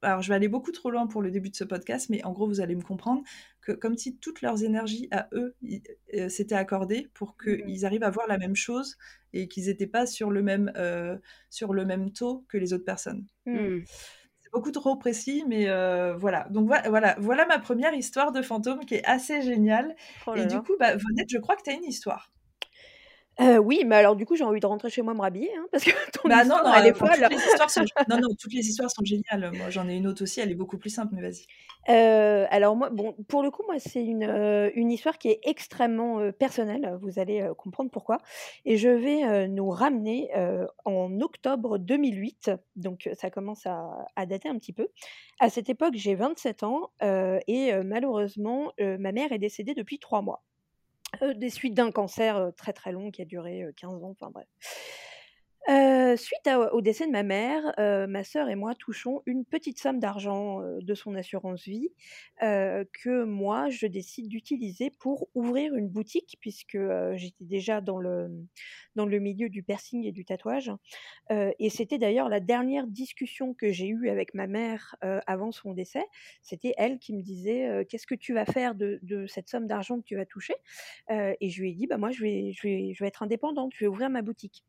[0.00, 2.32] alors, je vais aller beaucoup trop loin pour le début de ce podcast, mais en
[2.32, 3.24] gros, vous allez me comprendre
[3.60, 5.56] que comme si toutes leurs énergies à eux
[6.14, 8.96] euh, s'étaient accordées pour qu'ils mmh arrivent à voir la même chose
[9.32, 11.18] et qu'ils n'étaient pas sur le, même, euh,
[11.50, 13.26] sur le même taux que les autres personnes.
[13.46, 13.80] Mmh.
[14.38, 15.64] C'est beaucoup trop précis, mais
[16.14, 16.46] voilà.
[16.50, 19.96] Donc voilà, voilà ma première histoire de fantôme qui est assez géniale.
[20.28, 22.30] Oh et du coup, bah, Vonette, je crois que tu as une histoire.
[23.40, 25.66] Euh, oui, mais alors du coup, j'ai envie de rentrer chez moi me rhabiller, hein,
[25.70, 25.90] parce que
[26.22, 27.12] ton Bah non, histoire, non, elle euh, est enfin, folle.
[27.12, 29.52] toutes les histoires sont non, non, toutes les histoires sont géniales.
[29.52, 31.46] Moi, j'en ai une autre aussi, elle est beaucoup plus simple, mais vas-y.
[31.88, 35.40] Heu, alors moi, bon, pour le coup, moi, c'est une, heu, une histoire qui est
[35.44, 38.18] extrêmement, heu, personnelle, vous allez, heu, comprendre pourquoi
[38.66, 43.88] et je vais, heu, nous ramener, heu, en octobre 2008, donc heu, ça commence à
[44.16, 44.88] à dater un petit peu.
[45.40, 49.74] À cette époque, j'ai 27 ans, heu et heu, malheureusement, heu, ma mère est décédée
[49.74, 50.42] depuis 3 mois,
[51.34, 54.30] des suites d'un cancer, heu, très, très long qui a duré, heu, 15 ans, enfin
[54.32, 54.46] bref.
[56.16, 57.74] Suite au décès de ma mère,
[58.08, 61.90] ma sœur et moi touchons une petite somme d'argent, de son assurance vie,
[62.40, 66.78] que moi je décide d'utiliser pour ouvrir une boutique puisque,
[67.16, 68.46] j'étais déjà dans le, mmh,
[68.96, 70.72] dans le milieu du piercing et du tatouage,
[71.30, 76.04] et c'était d'ailleurs la dernière discussion que j'ai eue avec ma mère, avant son décès.
[76.42, 80.04] C'était elle qui me disait, «Qu'est-ce que tu vas faire de cette somme d'argent que
[80.04, 80.54] tu vas toucher?»
[81.10, 83.72] et je lui ai dit: «Bah moi je vais je vais je vais être indépendante,
[83.74, 84.64] je vais ouvrir ma boutique».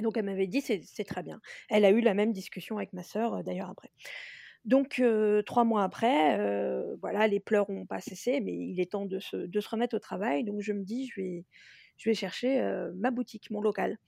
[0.00, 1.40] Donc elle m'avait dit: «C'est très bien».
[1.68, 3.90] Elle a eu la même discussion avec ma sœur, heu, d'ailleurs après.
[4.64, 8.92] Donc heu, 3 mois après, heu, voilà, les pleurs ont pas cessé, mais il est
[8.92, 10.44] temps de se remettre au travail.
[10.44, 12.60] Donc je me dis: «Je vais chercher,
[12.96, 13.98] ma boutique, mon local».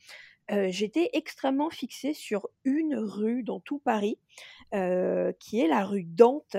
[0.48, 4.18] J'étais extrêmement fixée sur une rue dans tout Paris,
[4.72, 6.57] qui est la rue Dante,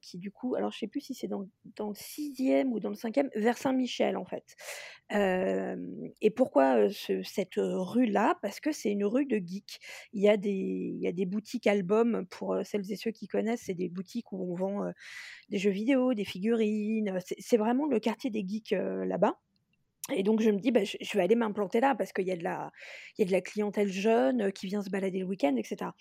[0.00, 2.94] qui du coup alors je sais plus si c'est dans le 6e ou dans le
[2.94, 4.56] 5e, vers Saint-Michel en fait.
[6.20, 8.38] Et pourquoi, cette, rue-là?
[8.40, 9.78] Parce que c'est une rue de geeks.
[10.14, 13.28] Il y a des il y a des boutiques albums pour, celles et ceux qui
[13.28, 14.90] connaissent, c'est des boutiques où on vend,
[15.50, 19.38] des jeux vidéo, des figurines, c'est vraiment le quartier des geeks, là-bas.
[20.10, 22.32] Et donc je me dis: «Bah, je je vais aller m'implanter là parce qu'il y
[22.32, 25.94] a de la clientèle jeune, heu, qui vient se balader le week-end et cetera».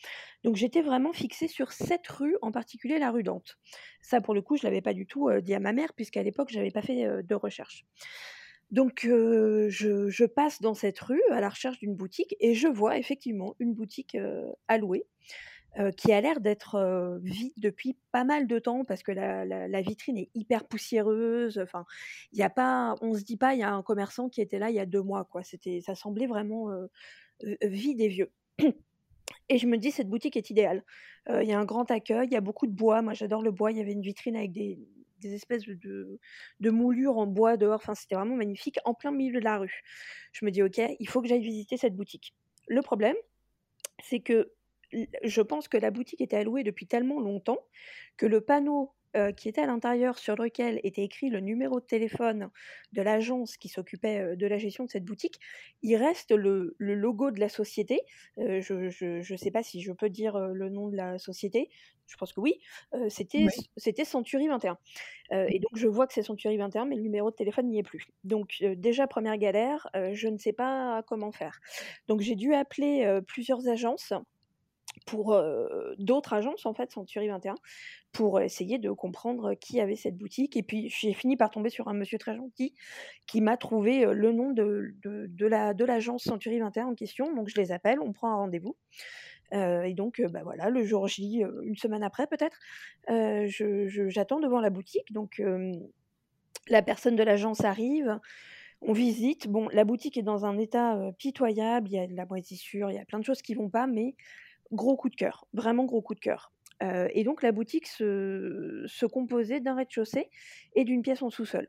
[0.43, 3.57] Donc j'étais vraiment fixée sur cette rue, en particulier la rue Dante.
[4.01, 6.23] Ça pour le coup, je l'avais pas du tout, heu, dit à ma mère puisqu'à
[6.23, 7.85] l'époque, j'avais pas fait, heu, de recherche.
[8.71, 9.67] Donc je
[10.09, 13.73] je passe dans cette rue à la recherche d'une boutique et je vois effectivement une
[13.73, 14.17] boutique,
[14.67, 15.05] à louer,
[15.79, 19.81] heu, qui a l'air d'être, heu, vide depuis pas mal de temps parce que la
[19.81, 21.85] vitrine est hyper poussiéreuse, enfin,
[22.33, 24.59] il y a pas on se dit pas: «Il y a un commerçant qui était
[24.59, 25.43] là il y a 2 mois», quoi.
[25.43, 26.89] C'était ça semblait vraiment, heu,
[27.63, 28.31] vide et vieux.
[29.49, 30.83] Et je me dis: «Cette boutique est idéale».
[31.29, 33.01] Il y a un grand accueil, il y a beaucoup de bois.
[33.03, 33.71] Moi, j'adore le bois.
[33.71, 34.79] Il y avait une vitrine avec des
[35.35, 36.19] espèces de
[36.61, 37.75] de moulures en bois dehors.
[37.77, 39.83] Enfin, c'était vraiment magnifique, en plein milieu de la rue.
[40.33, 42.35] Je me dis: «OK, il faut que j'aille visiter cette boutique».
[42.69, 43.15] Le problème,
[44.03, 44.51] c'est que
[45.23, 47.59] je pense que la boutique était allouée depuis tellement longtemps
[48.17, 51.85] que le panneau, heu, qui était à l'intérieur sur lequel était écrit le numéro de
[51.85, 52.49] téléphone
[52.93, 55.39] de l'agence qui s'occupait, heu, de la gestion de cette boutique,
[55.81, 58.01] il reste le le logo de la société.
[58.39, 61.69] Heu, je je sais pas si je peux dire, le nom de la société.
[62.07, 62.59] Je pense que oui.
[63.09, 63.67] C'était Oui.
[64.05, 64.77] Century 21.
[65.33, 67.79] Heu et donc je vois que c'est Century 21, mais le numéro de téléphone n'y
[67.79, 68.07] est plus.
[68.25, 71.59] Donc déjà première galère, je ne sais pas comment faire.
[72.07, 74.13] Donc j'ai dû appeler, plusieurs agences
[75.11, 77.55] pour, heu, d'autres agences en fait, Century 21,
[78.13, 81.89] pour essayer de comprendre qui avait cette boutique et puis j'ai fini par tomber sur
[81.89, 82.73] un monsieur très gentil
[83.27, 86.95] qui m'a trouvé, heu, le nom de de de la de l'agence Century 21 en
[86.95, 87.35] question.
[87.35, 88.77] Donc je les appelle, on prend un rendez-vous,
[89.53, 92.57] heu et donc bah, voilà, le jour J, 1 semaine après peut-être,
[94.09, 95.41] j'attends devant la boutique donc
[96.67, 98.19] la personne de l'agence arrive,
[98.81, 99.47] on visite.
[99.47, 102.95] Bon, la boutique est dans un état, pitoyable, il y a de la moisissure, il
[102.95, 104.15] y a plein de choses qui vont pas, mais
[104.71, 106.51] gros coup de cœur, vraiment gros coup de cœur.
[106.83, 110.29] Heu et donc la boutique se composait d'un rez-de-chaussée
[110.75, 111.67] et d'une pièce en sous-sol.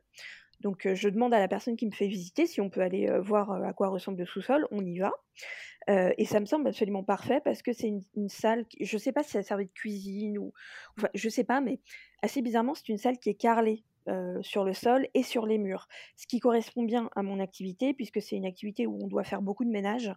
[0.61, 3.07] Donc heu, je demande à la personne qui me fait visiter si on peut aller,
[3.09, 4.67] heu, voir, à quoi ressemble le sous-sol.
[4.71, 5.11] On y va,
[5.89, 9.37] et ça me semble absolument parfait parce que c'est une salle je sais pas si
[9.37, 10.53] elle servait de cuisine ou
[10.97, 11.79] enfin, je sais pas, mais
[12.21, 13.83] assez bizarrement, c'est une salle qui est carrelée,
[14.41, 15.87] sur le sol et sur les murs.
[16.17, 19.41] Ce qui correspond bien à mon activité puisque c'est une activité où on doit faire
[19.41, 20.13] beaucoup de ménage,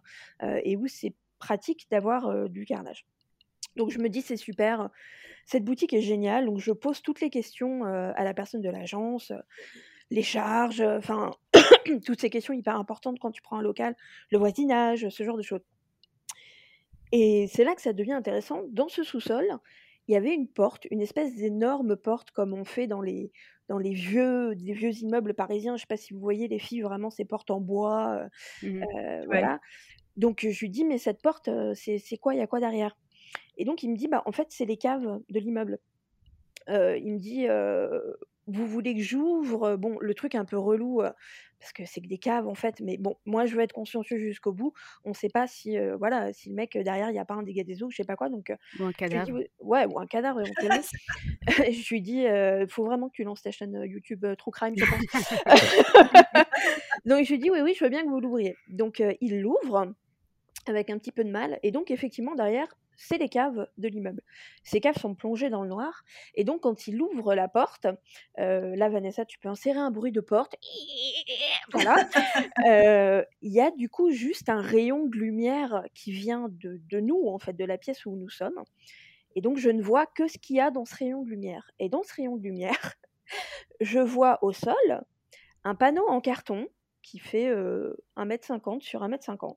[0.63, 3.05] et où c'est pratique d'avoir, heu, du carrelage.
[3.77, 4.89] Donc je me dis: «C'est super,
[5.45, 6.45] cette boutique est géniale».
[6.47, 9.33] Donc je pose toutes les questions, heu, à la personne de l'agence,
[10.11, 11.31] les charges, heu, enfin
[12.05, 13.95] toutes ces questions hyper importantes quand tu prends un local,
[14.31, 15.61] le voisinage, ce genre de choses.
[17.11, 18.63] Et c'est là que ça devient intéressant.
[18.69, 19.45] Dans ce sous-sol,
[20.07, 23.31] il y avait une porte, une espèce d'énorme porte comme on fait dans les
[23.69, 25.75] dans les vieux des vieux immeubles parisiens.
[25.75, 28.27] Je sais pas si vous voyez les filles, vraiment ces portes en bois,
[28.61, 28.85] Mmh
[29.27, 29.27] Ouais.
[29.29, 29.59] voilà.
[30.17, 32.33] Donc je lui dis: «Mais cette porte, c'est quoi?
[32.33, 32.97] Il y a quoi derrière?»
[33.57, 35.79] et donc il me dit: «Bah, en fait, c'est les caves de l'immeuble».
[36.67, 37.47] Il me dit,
[38.47, 41.01] «Vous voulez que j'ouvre?» bon, le truc un peu relou,
[41.59, 44.17] parce que c'est que des caves, en fait, mais bon, moi, je veux être consciencieux
[44.19, 44.73] jusqu'au bout.
[45.05, 47.63] On sait pas si, voilà, si le mec, derrière, il y a pas un dégât
[47.63, 49.39] des eaux, je sais pas quoi, donc Ou un dis: cadavre.
[49.59, 50.41] Ouais, ou un cadavre.
[51.47, 54.85] Je lui dis, heu: «Faut vraiment que tu lances ta chaîne, YouTube, True Crime, je
[54.85, 55.33] pense».
[57.05, 58.55] Donc je lui dis oui, oui, je veux bien que vous l'ouvriez.
[58.67, 59.93] Donc il l'ouvre
[60.69, 61.59] avec un petit peu de mal.
[61.63, 64.21] Et donc effectivement, derrière, c'est les caves de l'immeuble.
[64.63, 66.03] Ces caves sont plongées dans le noir.
[66.33, 67.87] Et donc, quand il ouvre la porte,
[68.35, 70.55] là, Vanessa, tu peux insérer un bruit de porte.
[71.71, 72.07] Voilà.
[73.41, 77.37] Il y a du coup juste un rayon de lumière qui vient de, nous, en
[77.39, 78.63] fait, de la pièce où nous sommes.
[79.35, 81.69] Et donc, je ne vois que ce qu'il y a dans ce rayon de lumière.
[81.79, 82.95] Et dans ce rayon de lumière,
[83.79, 85.03] je vois au sol
[85.63, 86.67] un panneau en carton
[87.03, 87.53] qui fait
[88.17, 89.55] 1m50 sur 1m50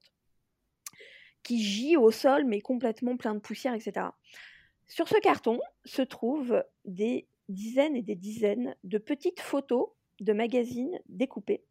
[1.42, 4.07] qui gît au sol, mais complètement plein de poussière, etc.
[4.87, 9.88] Sur ce carton se trouvent des dizaines et des dizaines de petites photos
[10.20, 11.62] de magazines découpées.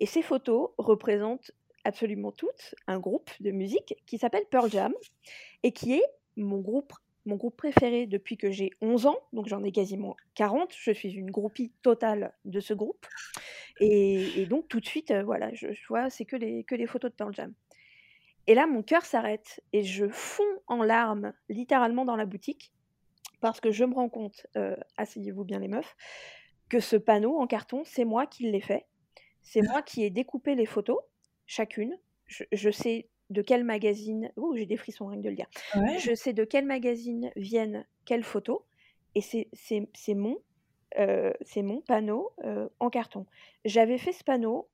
[0.00, 1.50] Et ces photos représentent
[1.84, 4.94] absolument toutes un groupe de musique qui s'appelle Pearl Jam
[5.62, 6.04] et qui est
[6.36, 6.92] mon groupe
[7.26, 10.72] mon groupe préféré depuis que j'ai 11 ans, donc j'en ai quasiment 40.
[10.74, 13.06] Je suis une groupie totale de ce groupe.
[13.80, 16.86] Et, donc tout de suite, euh, voilà, je, je vois, c'est que les, que les
[16.86, 17.52] photos de Pearl Jam.
[18.48, 22.72] Et là, mon cœur s'arrête et je fonds en larmes, littéralement dans la boutique,
[23.40, 25.94] parce que je me rends compte, euh, asseyez-vous bien les meufs,
[26.70, 28.86] que ce panneau en carton, c'est moi qui l'ai fait.
[29.42, 30.98] C'est moi qui ai découpé les photos,
[31.46, 31.94] chacune.
[32.26, 34.32] Je, sais de quel magazine.
[34.36, 35.48] Ouh, j'ai des frissons rien que de le dire.
[35.98, 38.60] Je sais de quel magazine viennent quelles photos.
[39.14, 40.38] Et c'est mon,
[40.98, 43.26] euh, mon panneau euh, en carton.
[43.66, 44.68] J'avais fait ce panneau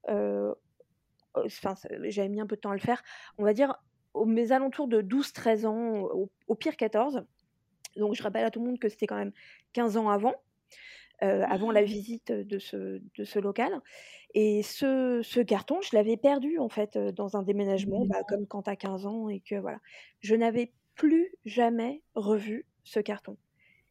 [1.34, 3.02] enfin, j'avais mis un peu de temps à le faire,
[3.38, 3.76] on va dire
[4.12, 6.08] aux mes alentours de 12-13 ans,
[6.46, 7.24] au, pire 14.
[7.96, 9.32] Donc je rappelle à tout le monde que c'était quand même
[9.72, 10.34] 15 ans avant,
[11.20, 11.84] avant la mmh.
[11.84, 13.80] visite de ce, de ce local.
[14.34, 18.68] Et ce, ce carton, je l'avais perdu en fait dans un déménagement, bah, comme quand
[18.68, 19.78] as 15 ans et que voilà.
[20.20, 23.36] Je n'avais plus jamais revu ce carton.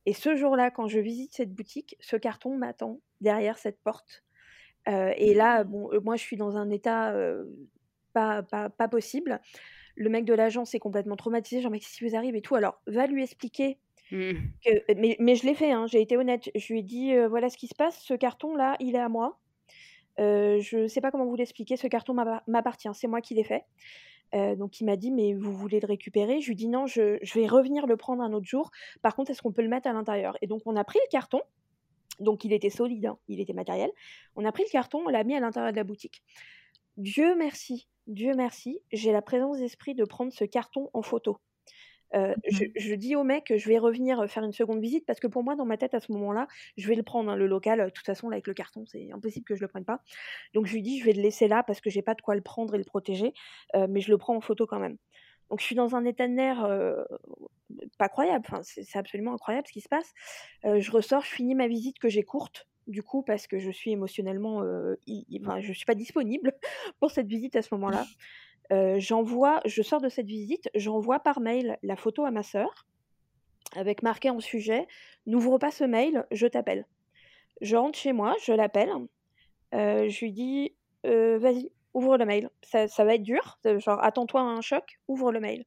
[0.05, 4.23] Et ce jour-là, quand je visite cette boutique, ce carton m'attend derrière cette porte
[4.87, 7.15] et là, bon, moi, je suis dans un état
[8.13, 9.41] pas, pas, pas, possible.
[9.95, 11.61] Le mec de l'agence est complètement traumatisé.
[11.61, 13.77] Genre, mec, si vous arrivez et tout, alors va lui expliquer.
[14.11, 14.33] Mmh.
[14.63, 16.49] Que, mais, mais, je l'ai fait, hein, j'ai été honnête.
[16.55, 19.39] Je lui ai dit voilà ce qui se passe, ce carton-là, il est à moi.
[20.17, 22.13] je sais pas comment vous l'expliquer, ce carton
[22.47, 23.63] m'appartient, c'est moi qui l'ai fait.
[24.33, 26.41] donc il m'a dit mais vous voulez le récupérer?
[26.41, 28.71] Je lui ai dit non, je, je vais revenir le prendre un autre jour.
[29.01, 30.37] Par contre, est-ce qu'on peut le mettre à l'intérieur?
[30.41, 31.41] Et donc on a pris le carton,
[32.19, 33.91] donc il était solide, hein, il était matériel.
[34.35, 36.23] On a pris le carton, on l'a mis à l'intérieur de la boutique.
[36.97, 41.37] Dieu merci, Dieu merci, j'ai la présence d'esprit de prendre ce carton en photo.
[42.15, 45.05] Euh, mmh je, dis au mec que je vais revenir euh, faire une seconde visite
[45.05, 46.47] parce que pour moi, dans ma tête, à ce moment-là,
[46.77, 47.83] je vais le prendre, hein, le local.
[47.83, 49.99] De toute façon, là, avec le carton, c'est impossible que je le prenne pas.
[50.53, 52.35] Donc, je lui dis, je vais le laisser là parce que j'ai pas de quoi
[52.35, 53.33] le prendre et le protéger,
[53.75, 54.97] euh, mais je le prends en photo quand même.
[55.49, 56.67] Donc je suis dans un état de nerf
[57.97, 60.13] pas croyable, enfin, c'est absolument incroyable ce qui se passe.
[60.63, 63.91] je ressors, je finis ma visite que j'ai courte, du coup, parce que je suis
[63.91, 66.53] émotionnellement, enfin, je suis pas disponible
[66.99, 68.05] pour cette visite à ce moment-là.
[68.99, 72.87] j'envoie, je sors de cette visite, j'envoie par mail la photo à ma sœur,
[73.75, 74.87] avec marqué en sujet,
[75.25, 76.85] n'ouvre pas ce mail, je t'appelle.
[77.61, 78.91] Je rentre chez moi, je l'appelle,
[79.71, 82.49] je lui dis, vas-y, ouvre le mail.
[82.63, 85.65] Ça, va être dur, genre attends-toi à un choc, ouvre le mail.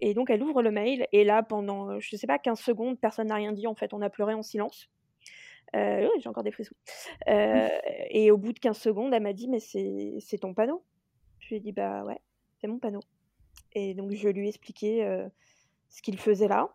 [0.00, 3.28] Et donc elle ouvre le mail, et là pendant, je sais pas, 15 secondes, personne
[3.28, 4.90] n'a rien dit, en fait on a pleuré en silence.
[5.74, 6.74] Euh, j'ai encore des frissons.
[7.28, 7.68] Euh,
[8.10, 10.84] et au bout de 15 secondes, elle m'a dit, mais c'est ton panneau
[11.40, 12.20] Je lui ai dit, bah ouais,
[12.60, 13.00] c'est mon panneau.
[13.72, 15.26] Et donc je lui ai expliqué euh,
[15.88, 16.68] ce qu'il faisait là.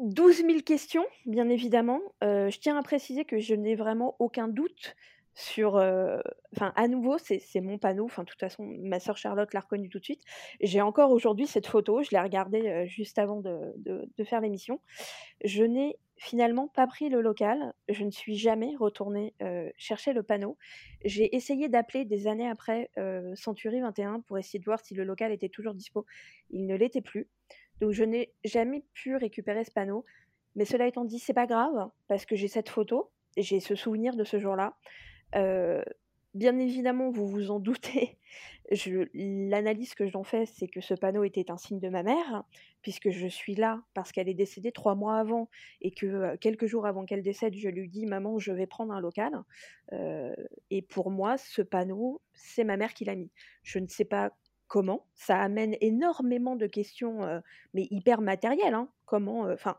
[0.00, 2.00] 12 000 questions, bien évidemment.
[2.22, 4.94] je tiens à préciser que je n'ai vraiment aucun doute
[5.38, 5.76] sur.
[6.54, 8.04] Enfin, à nouveau, c'est mon panneau.
[8.04, 10.22] Enfin, de toute façon, ma sœur Charlotte l'a reconnu tout de suite.
[10.60, 12.02] J'ai encore aujourd'hui cette photo.
[12.02, 14.80] Je l'ai regardée juste avant de, faire l'émission.
[15.44, 17.72] Je n'ai finalement pas pris le local.
[17.88, 19.34] Je ne suis jamais retournée
[19.76, 20.58] chercher le panneau.
[21.04, 22.90] J'ai essayé d'appeler des années après
[23.34, 26.04] Century 21 pour essayer de voir si le local était toujours dispo.
[26.50, 27.28] Il ne l'était plus.
[27.80, 30.04] Donc je n'ai jamais pu récupérer ce panneau.
[30.56, 34.16] Mais cela étant dit, c'est pas grave parce que j'ai cette photo, j'ai ce souvenir
[34.16, 34.76] de ce jour-là
[35.34, 38.18] bien évidemment, vous vous en doutez,
[39.14, 42.44] l'analyse que j'en fais, c'est que ce panneau était un signe de ma mère,
[42.82, 45.48] puisque je suis là parce qu'elle est décédée trois mois avant
[45.80, 49.00] et que quelques jours avant qu'elle décède, je lui dis Maman, je vais prendre un
[49.00, 49.42] local.
[50.70, 53.30] et pour moi, ce panneau, c'est ma mère qui l'a mis.
[53.62, 54.32] Je ne sais pas
[54.68, 57.42] comment, ça amène énormément de questions,
[57.74, 58.74] mais hyper matérielles.
[58.74, 58.90] Hein.
[59.06, 59.78] Comment, enfin,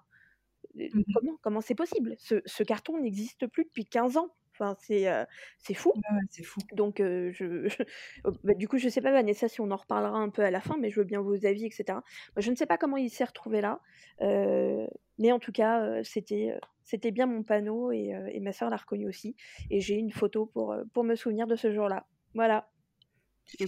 [0.75, 2.15] mmh comment, comment c'est possible?
[2.17, 4.29] Ce, ce carton n'existe plus depuis 15 ans.
[4.59, 5.07] Enfin, c'est
[5.59, 5.93] c'est fou.
[6.29, 6.59] c'est fou.
[6.73, 7.67] Donc, je,
[8.25, 10.51] oh, bah, du coup, je sais pas, Vanessa, si on en reparlera un peu à
[10.51, 11.99] la fin, mais je veux bien vos avis, etc.
[12.37, 13.79] je ne sais pas comment il s'est retrouvé là.
[15.17, 19.07] Mais en tout cas, c'était, c'était bien mon panneau et, et ma sœur l'a reconnu
[19.07, 19.35] aussi.
[19.69, 22.05] Et j'ai une photo pour, pour me souvenir de ce jour-là.
[22.33, 22.69] Voilà.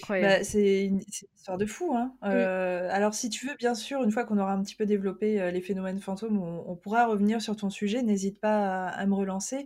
[0.09, 0.99] Bah, c'est une,
[1.35, 1.93] histoire de fou.
[1.95, 2.13] Hein.
[2.21, 5.61] alors, si tu veux, bien sûr, une fois qu'on aura un petit peu développé les
[5.61, 8.01] phénomènes fantômes, on, pourra revenir sur ton sujet.
[8.01, 9.65] N'hésite pas à, me relancer.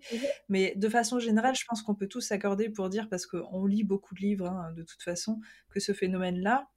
[0.49, 3.83] Mais de façon générale, je pense qu'on peut tous s'accorder pour dire, parce qu'on lit
[3.83, 6.67] beaucoup de livres hein, de toute façon, que ce phénomène-là,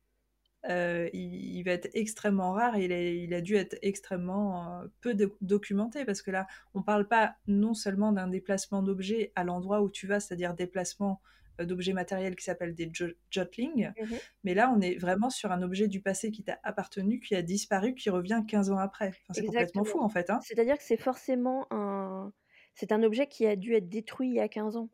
[0.69, 6.31] il, va être extrêmement rare et il a, dû être extrêmement peu documenté parce que
[6.31, 10.55] là, on parle pas non seulement d'un déplacement d'objets à l'endroit où tu vas, c'est-à-dire
[10.55, 12.91] déplacement euh, d'objets matériels qui s'appellent des
[13.31, 13.89] jotlings.
[13.89, 17.35] Mmh mais là, on est vraiment sur un objet du passé qui t'a appartenu, qui
[17.35, 19.13] a disparu, qui revient 15 ans après.
[19.33, 20.31] c'est complètement fou, en fait.
[20.31, 20.39] Hein.
[20.43, 22.33] C'est-à-dire que c'est forcément un...
[22.75, 24.89] C'est un objet qui a dû être détruit il y a 15 ans.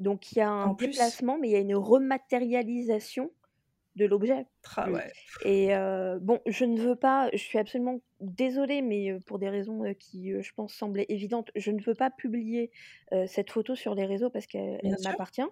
[0.00, 3.30] Donc, il y a un déplacement, mais il y a une rematerialisation
[3.98, 4.46] de l'objet.
[4.76, 4.98] Mmh.
[5.44, 5.68] Et
[6.20, 10.52] bon, je ne veux pas, je suis absolument désolée, mais pour des raisons qui, je
[10.54, 12.70] pense, semblaient évidentes, je ne veux pas publier
[13.26, 15.42] cette photo sur les réseaux parce qu'elle m'appartient.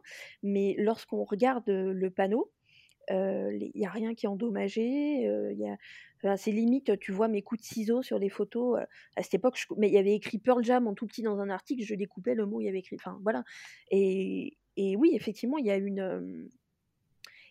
[0.42, 2.50] Mais lorsqu'on regarde le panneau,
[3.10, 5.22] il n'y a rien qui est endommagé.
[5.24, 5.76] Il
[6.36, 8.80] c'est limite, tu vois mes coups de ciseaux sur les photos.
[9.16, 11.50] à cette époque, mais il y avait écrit Pearl Jam en tout petit dans un
[11.50, 12.96] article, je découpais le mot, il y avait écrit.
[12.96, 13.44] Enfin, voilà.
[13.90, 16.48] Et, et oui, effectivement, il y a une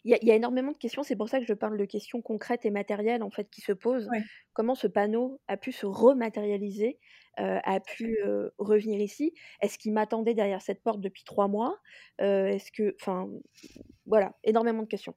[0.05, 2.63] il y, a énormément de questions, c'est pour ça que je parle de questions concrètes
[2.63, 4.07] et matérielles en fait qui se posent.
[4.53, 6.99] Comment ce panneau a pu se rematérialiser,
[7.39, 9.33] euh, a pu euh, revenir ici?
[9.61, 11.79] Est-ce qu'il m'attendait derrière cette porte depuis trois mois?
[12.21, 13.27] Euh, Est-ce que, enfin,
[14.05, 15.15] voilà, énormément de questions.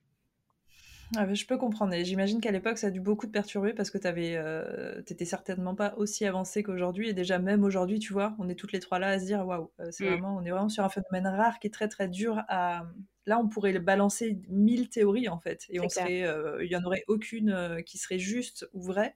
[1.17, 1.95] Ah, je peux comprendre.
[1.95, 5.75] Et j'imagine qu'à l'époque, ça a dû beaucoup te perturber parce que tu euh, certainement
[5.75, 7.09] pas aussi avancé qu'aujourd'hui.
[7.09, 9.47] Et déjà, même aujourd'hui, tu vois, on est toutes les trois là à se dire
[9.47, 10.09] waouh, c'est mmh.
[10.09, 12.85] vraiment, on est vraiment sur un phénomène rare qui est très très dur à,
[13.29, 16.83] Là, on pourrait balancer mille théories en fait, et on serait, euh, il y en
[16.85, 19.15] aurait aucune euh, qui serait juste ou vraie.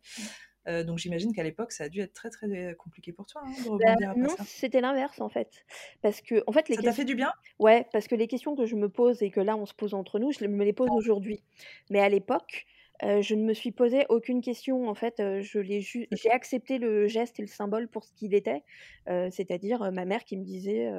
[0.69, 3.51] Euh, donc j'imagine qu'à l'époque, ça a dû être très très compliqué pour toi hein,
[3.65, 5.65] de bah, non, c'était l'inverse en fait,
[6.03, 7.33] parce que en fait les ça t'a fait du bien?
[7.59, 9.95] Ouais, parce que les questions que je me pose et que là on se pose
[9.95, 11.43] entre nous, je me les pose aujourd'hui.
[11.91, 12.67] Mais à l'époque,
[13.01, 14.89] je ne me suis posé aucune question.
[14.89, 18.63] En fait, je l'ai j'ai accepté le geste et le symbole pour ce qu'il était,
[19.07, 20.91] c'est-à-dire ma mère qui me disait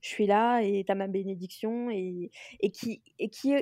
[0.00, 2.30] je suis là et tu as ma bénédiction et,
[2.60, 3.54] et qui et qui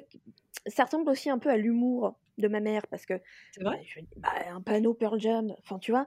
[0.67, 3.15] ça ressemble aussi un peu à l'humour de ma mère parce que
[3.61, 3.89] vrai?
[4.17, 6.07] bah, un panneau Pearl Jam enfin tu vois?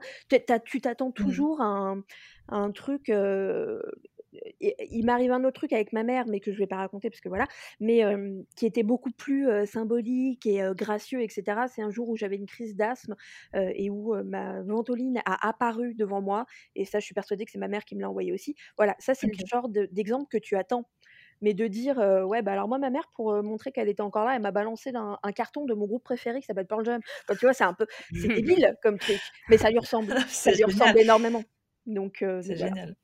[0.66, 2.04] Tu t'attends mmh toujours à un,
[2.48, 3.10] un truc
[4.60, 7.20] il m'arrive un autre truc avec ma mère, mais que je vais pas raconter parce
[7.20, 7.46] que voilà,
[7.80, 8.02] mais
[8.56, 11.68] qui était beaucoup plus symbolique et gracieux, etc.
[11.68, 13.14] C'est un jour où j'avais une crise d'asthme
[13.54, 17.58] et où ma ventoline a apparu devant moi, et ça, je suis persuadée que c'est
[17.58, 18.54] ma mère qui me l'a envoyé aussi.
[18.76, 20.88] Voilà, ça, c'est le genre d'exemple que tu attends.
[21.40, 24.34] Mais de dire, ouais, bah alors moi, ma mère, pour montrer qu'elle était encore là,
[24.34, 27.00] elle m'a balancé un, un, carton de mon groupe préféré qui s'appelle Pearl Jam.
[27.28, 30.14] tu vois, c'est un peu, c'est débile comme truc, mais ça lui ressemble.
[30.28, 31.44] ça lui ressemble énormément.
[31.86, 32.96] Donc, c'est génial.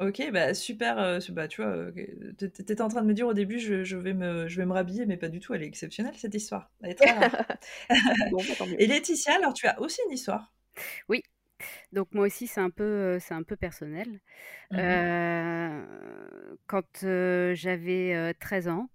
[0.00, 0.98] Ok, bah super.
[0.98, 1.90] Euh, bah, tu vois, euh,
[2.36, 5.06] t'étais en train de me dire au début, je, vais me, je vais me rhabiller,
[5.06, 5.54] mais pas du tout.
[5.54, 6.70] Elle est exceptionnelle cette histoire.
[6.82, 7.46] Elle est très rare.
[8.30, 10.52] Bah, Et Laetitia, alors tu as aussi une histoire?
[11.08, 11.22] Oui.
[11.92, 14.20] Donc moi aussi, c'est un peu, euh, c'est un peu personnel.
[14.70, 14.78] Mmh
[16.66, 17.04] quand
[17.54, 18.90] j'avais 13 ans,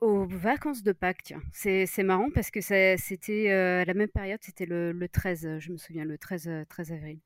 [0.00, 4.64] aux vacances de Pâques, tiens, c'est, marrant parce que c'était à la même période, c'était
[4.64, 7.18] le, le 13, je me souviens, le 13, 13 avril.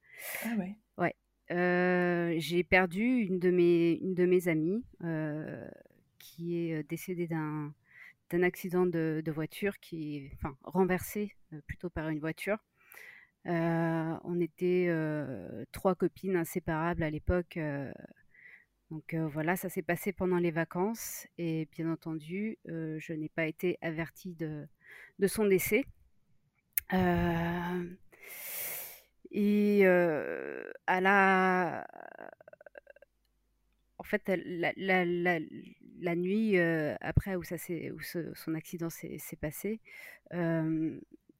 [0.44, 0.76] Ah ouais.
[0.98, 2.38] Ouais.
[2.40, 4.84] j'ai perdu une de mes, une de mes amies
[6.18, 7.72] qui est décédée d'un,
[8.30, 11.34] d'un accident de, voiture, qui enfin, renversée
[11.66, 12.58] plutôt par une voiture.
[13.44, 14.90] on était
[15.72, 17.58] trois copines inséparables à l'époque.
[18.90, 23.78] donc voilà, ça s'est passé pendant les vacances et bien entendu, je n'ai pas été
[23.80, 24.66] avertie de,
[25.18, 25.84] de son décès.
[29.30, 31.86] Et à.
[33.98, 35.38] En fait, la, la,
[36.00, 37.56] la nuit après où, ça
[37.92, 38.00] où
[38.34, 39.80] son accident s'est passé,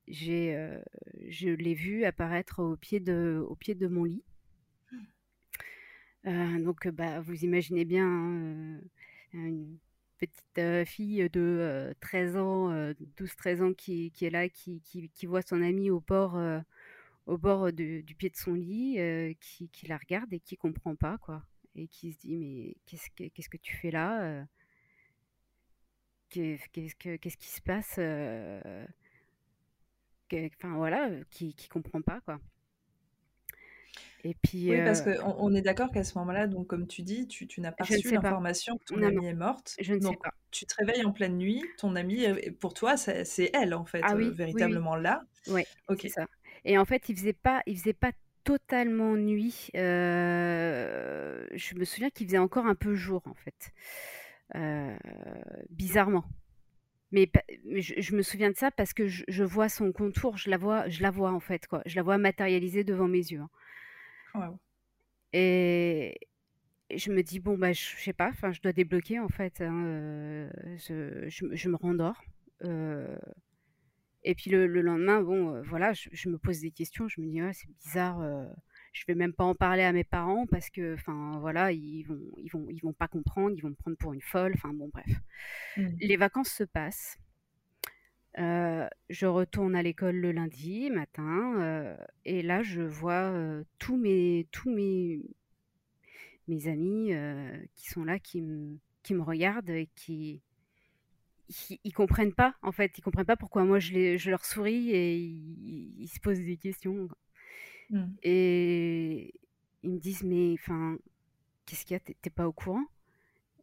[0.09, 0.79] j'ai,
[1.29, 4.25] je l'ai vu apparaître au pied de, au pied de mon lit.
[6.25, 8.81] donc, bah, vous imaginez bien hein,
[9.33, 9.79] une
[10.19, 12.71] petite fille de 13 ans,
[13.19, 16.41] 12-13 ans qui, qui, est là, qui, qui, qui, voit son ami au port
[17.27, 18.99] au bord du pied de son lit,
[19.41, 21.45] qui, qui, la regarde et qui comprend pas, quoi.
[21.77, 24.47] Et qui se dit, mais qu'est-ce que, qu'est-ce que tu fais là
[26.31, 27.99] qu'est-ce, que, qu'est-ce qui se passe
[30.33, 32.41] Enfin, voilà, qui, qui comprend pas, quoi.
[34.25, 37.29] Et puis, oui, parce qu'on on est d'accord qu'à ce moment-là, donc comme tu dis,
[37.29, 39.77] tu, tu n'as pas reçu l'information que ton amie est morte.
[39.79, 40.35] Je ne donc, sais pas.
[40.51, 42.27] Tu te réveilles en pleine nuit, ton amie,
[42.59, 45.23] pour toi, c'est elle en fait, ah véritablement là.
[45.49, 46.09] Oui, ok.
[46.09, 46.27] ça.
[46.65, 48.11] Et en fait, il faisait pas, il faisait pas
[48.47, 49.71] totalement nuit.
[49.75, 53.75] je me souviens qu'il faisait encore un peu jour, en fait.
[55.71, 56.25] bizarrement.
[57.13, 57.31] Mais,
[57.65, 61.03] je, me souviens de ça parce que je, vois son contour, je la vois, je
[61.03, 61.83] la vois en fait, quoi.
[61.87, 63.43] Je la vois matérialisée devant mes yeux.
[64.35, 64.59] Hein.
[65.33, 66.19] Et,
[66.95, 69.61] je me dis bon bah je, sais pas, enfin je dois débloquer en fait.
[69.61, 72.23] Hein, je, me rendors.
[74.27, 77.09] Et puis le, lendemain, bon voilà, je, me pose des questions.
[77.09, 78.21] Je me dis c'est bizarre.
[78.93, 82.21] je vais même pas en parler à mes parents parce que enfin voilà ils vont
[82.39, 84.53] ils vont ils vont pas comprendre, ils vont me prendre pour une folle.
[84.55, 85.07] Enfin bon bref.
[85.77, 85.87] Mmh.
[86.01, 87.19] Les vacances se passent.
[88.37, 93.33] je retourne à l'école le lundi matin et là je vois
[93.79, 95.21] tous mes tous mes
[96.49, 97.13] mes amis
[97.75, 98.43] qui sont là, qui,
[99.03, 100.43] qui me regardent et qui,
[101.85, 105.17] ils, comprennent pas en fait, ils comprennent pas pourquoi moi je, je leur souris et
[105.17, 107.09] ils, se posent des questions.
[107.91, 108.05] Mmh.
[108.23, 109.35] Et
[109.83, 110.99] ils me disent mais enfin
[111.65, 112.01] qu'est-ce qu'il y a?
[112.01, 112.85] T'es pas au courant?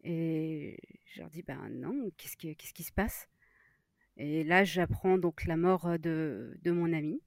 [0.03, 3.27] Et je leur dis ben non, qu'est-ce qui, qu'est-ce qui se passe?
[4.17, 7.21] Et là j'apprends donc la mort de, de mon ami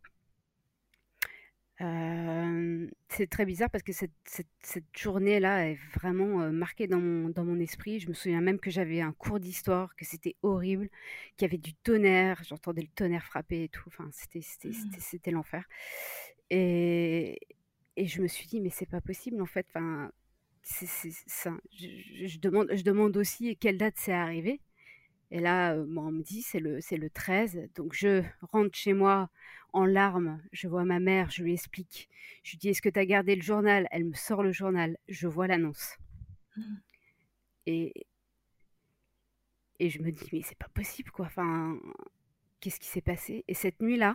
[1.79, 7.61] c'est très bizarre parce que cette, cette, journée-là est vraiment marquée dans mon, dans mon
[7.61, 8.01] esprit.
[8.01, 10.89] Je me souviens même que j'avais un cours d'histoire, que c'était horrible,
[11.37, 13.85] qu'il y avait du tonnerre, j'entendais le tonnerre frapper et tout.
[13.89, 15.35] Enfin, c'était, c'était, mmh.
[15.35, 15.65] l'enfer.
[16.51, 17.39] Et,
[17.97, 19.67] et je me suis dit, mais c'est pas possible en fait.
[19.75, 20.11] Enfin,
[20.63, 20.87] c'est,
[21.27, 21.53] ça.
[21.79, 24.61] Je, je, demande, je demande aussi quelle date c'est arrivé.
[25.31, 27.69] Et là, on me dit, c'est le, c'est le 13.
[27.75, 29.29] Donc, je rentre chez moi
[29.73, 30.41] en larmes.
[30.53, 32.09] Je vois ma mère, je lui explique.
[32.43, 33.89] Je lui dis, est-ce que tu as gardé le journal?
[33.91, 34.97] Elle me sort le journal.
[35.09, 35.97] Je vois l'annonce.
[36.57, 36.63] Mmh.
[37.67, 38.07] Et,
[39.79, 41.27] et je me dis, mais c'est pas possible, quoi.
[41.27, 41.79] Enfin,
[42.61, 43.45] qu'est-ce qui s'est passé?
[43.49, 44.15] Et cette nuit-là,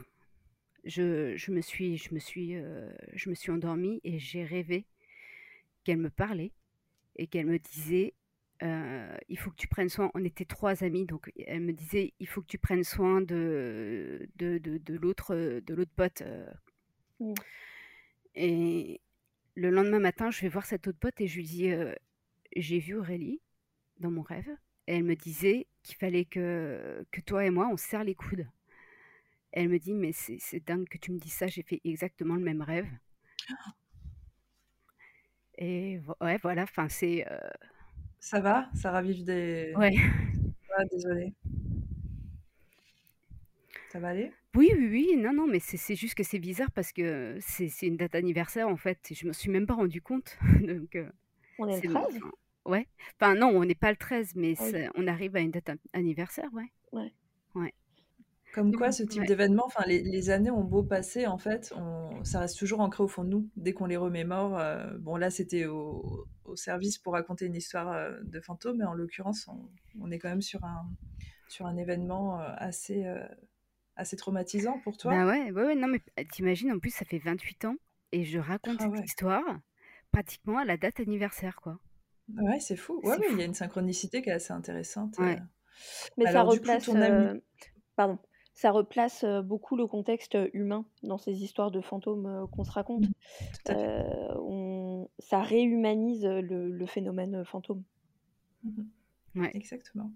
[0.86, 2.56] je, je, me suis, je, me suis,
[3.14, 4.86] je me suis endormie et j'ai rêvé
[5.84, 6.52] qu'elle me parlait
[7.18, 8.14] et qu'elle me disait
[8.62, 10.12] il faut que tu prennes soin.
[10.14, 14.28] On était trois amis, donc elle me disait il faut que tu prennes soin de,
[14.36, 16.24] de, de, l'autre de l'autre pote.
[17.20, 17.34] Mmh.
[18.36, 19.02] Et
[19.56, 21.72] le lendemain matin, je vais voir cette autre pote et je lui dis
[22.56, 23.42] j'ai vu Aurélie
[24.00, 24.50] dans mon rêve.
[24.88, 28.48] Et elle me disait qu'il fallait que, que toi et moi, on serre les coudes.
[29.52, 32.42] elle me dit mais c'est dingue que tu me dis ça, j'ai fait exactement le
[32.42, 32.88] même rêve.
[35.58, 37.26] Et ouais, voilà, enfin c'est
[38.22, 38.70] ça va?
[38.76, 39.92] Ça ravive des Ouais.
[40.78, 41.34] Ah désolée.
[43.90, 44.32] Ça va aller?
[44.56, 47.98] Oui, oui, oui, non, non, mais c'est juste que c'est bizarre parce que c'est une
[47.98, 50.98] date anniversaire en fait je me suis même pas rendu compte donc
[51.58, 52.20] On est le 13?
[52.66, 52.88] ouais.
[53.20, 56.50] Enfin non, on n'est pas le 13 mais ah on arrive à une date anniversaire,
[56.54, 56.72] ouais.
[56.92, 57.12] Ouais.
[57.56, 57.74] Ouais.
[58.54, 62.40] Comme quoi, ce type d'événement, enfin, les, années ont beau passer, en fait, on, ça
[62.40, 64.60] reste toujours ancré au fond de nous dès qu'on les remémore.
[64.60, 68.94] Euh, bon, là, c'était au, service pour raconter une histoire euh, de fantôme, mais en
[68.94, 69.48] l'occurrence,
[70.02, 70.86] on, est quand même sur un,
[71.48, 73.06] sur un événement euh, assez,
[73.96, 75.14] assez traumatisant pour toi.
[75.14, 76.02] Bah ouais, ouais, non, mais
[76.34, 77.76] t'imagines, en plus, ça fait 28 ans
[78.12, 79.44] et je raconte ah cette histoire
[80.12, 81.80] pratiquement à la date anniversaire, quoi.
[82.38, 83.00] Ouais, c'est fou.
[83.04, 85.16] Ouais, il y a une synchronicité qui est assez intéressante.
[86.18, 86.86] Mais ça replace.
[86.86, 87.42] Ton
[87.96, 88.20] Pardon
[88.62, 93.06] ça replace beaucoup le contexte humain dans ces histoires de fantômes qu'on se raconte.
[93.68, 95.06] Mmh.
[95.18, 97.82] ça réhumanise le, phénomène fantôme.
[98.64, 100.12] Mmh Exactement.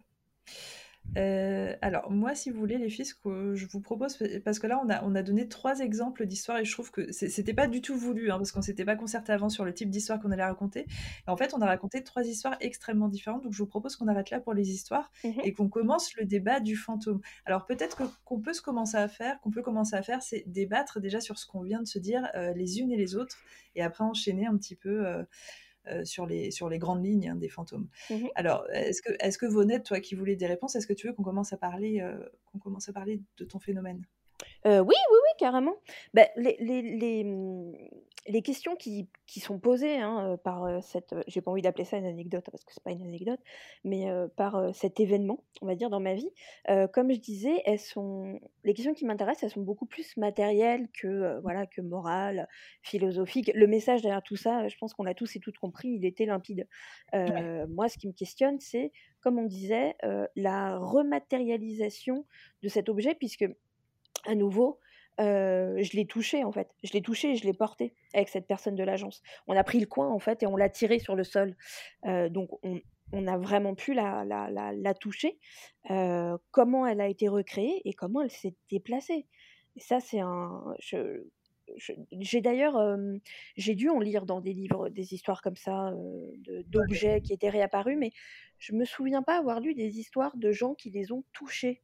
[1.18, 4.68] Euh, alors, moi, si vous voulez, les filles, ce que je vous propose, parce que
[4.68, 7.68] là, on a, on a donné trois exemples d'histoires et je trouve que c'était pas
[7.68, 10.32] du tout voulu, hein, parce qu'on s'était pas concerté avant sur le type d'histoire qu'on
[10.32, 10.82] allait raconter.
[10.82, 14.08] Et en fait, on a raconté trois histoires extrêmement différentes, donc je vous propose qu'on
[14.08, 17.22] arrête là pour les histoires mmh et qu'on commence le débat du fantôme.
[17.46, 21.00] Alors, peut-être qu'on peut se commencer à faire, qu'on peut commencer à faire, c'est débattre
[21.00, 23.38] déjà sur ce qu'on vient de se dire euh, les unes et les autres,
[23.76, 25.06] et après enchaîner un petit peu.
[25.06, 25.24] Euh,
[26.04, 27.88] sur, les, sur les grandes lignes hein, des fantômes.
[28.10, 31.08] Mmh Alors, est-ce que, est que Vonette, toi qui voulais des réponses, est-ce que tu
[31.08, 32.18] veux qu'on commence, à parler, euh,
[32.52, 34.06] qu'on commence à parler de ton phénomène?
[34.66, 35.76] Euh, oui, oui, oui, carrément.
[36.14, 37.74] Bah, les, les, les, mmh,
[38.28, 42.06] les questions qui, qui sont posées hein, par cette, j'ai pas envie d'appeler ça une
[42.06, 43.40] anecdote parce que c'est pas une anecdote,
[43.84, 46.30] mais par cet événement, on va dire dans ma vie,
[46.94, 51.40] comme je disais, elles sont, les questions qui m'intéressent, elles sont beaucoup plus matérielles que
[51.42, 52.48] voilà que morales,
[52.82, 53.52] philosophiques.
[53.54, 56.26] Le message derrière tout ça, je pense qu'on l'a tous et toutes compris, il était
[56.26, 56.68] limpide.
[57.14, 59.96] Moi, ce qui me questionne, c'est comme on disait,
[60.36, 62.26] la rematérialisation
[62.64, 63.46] de cet objet, puisque
[64.26, 64.80] à nouveau,
[65.20, 66.70] je l'ai touché en fait.
[66.84, 69.22] Je l'ai touché et je l'ai porté avec cette personne de l'agence.
[69.48, 71.56] On a pris le coin en fait et on l'a tiré sur le sol.
[72.04, 72.50] donc
[73.14, 75.38] on, a vraiment pu la, la, la, toucher.
[76.52, 79.26] comment elle a été recréée et comment elle s'est déplacée.
[79.76, 80.74] Et ça, c'est un.
[82.20, 82.98] j'ai d'ailleurs,
[83.58, 85.94] j'ai dû en lire dans des livres des histoires comme ça,
[86.68, 88.12] d'objets qui étaient réapparus, mais
[88.58, 91.82] je me souviens pas avoir lu des histoires de gens qui les ont touchés.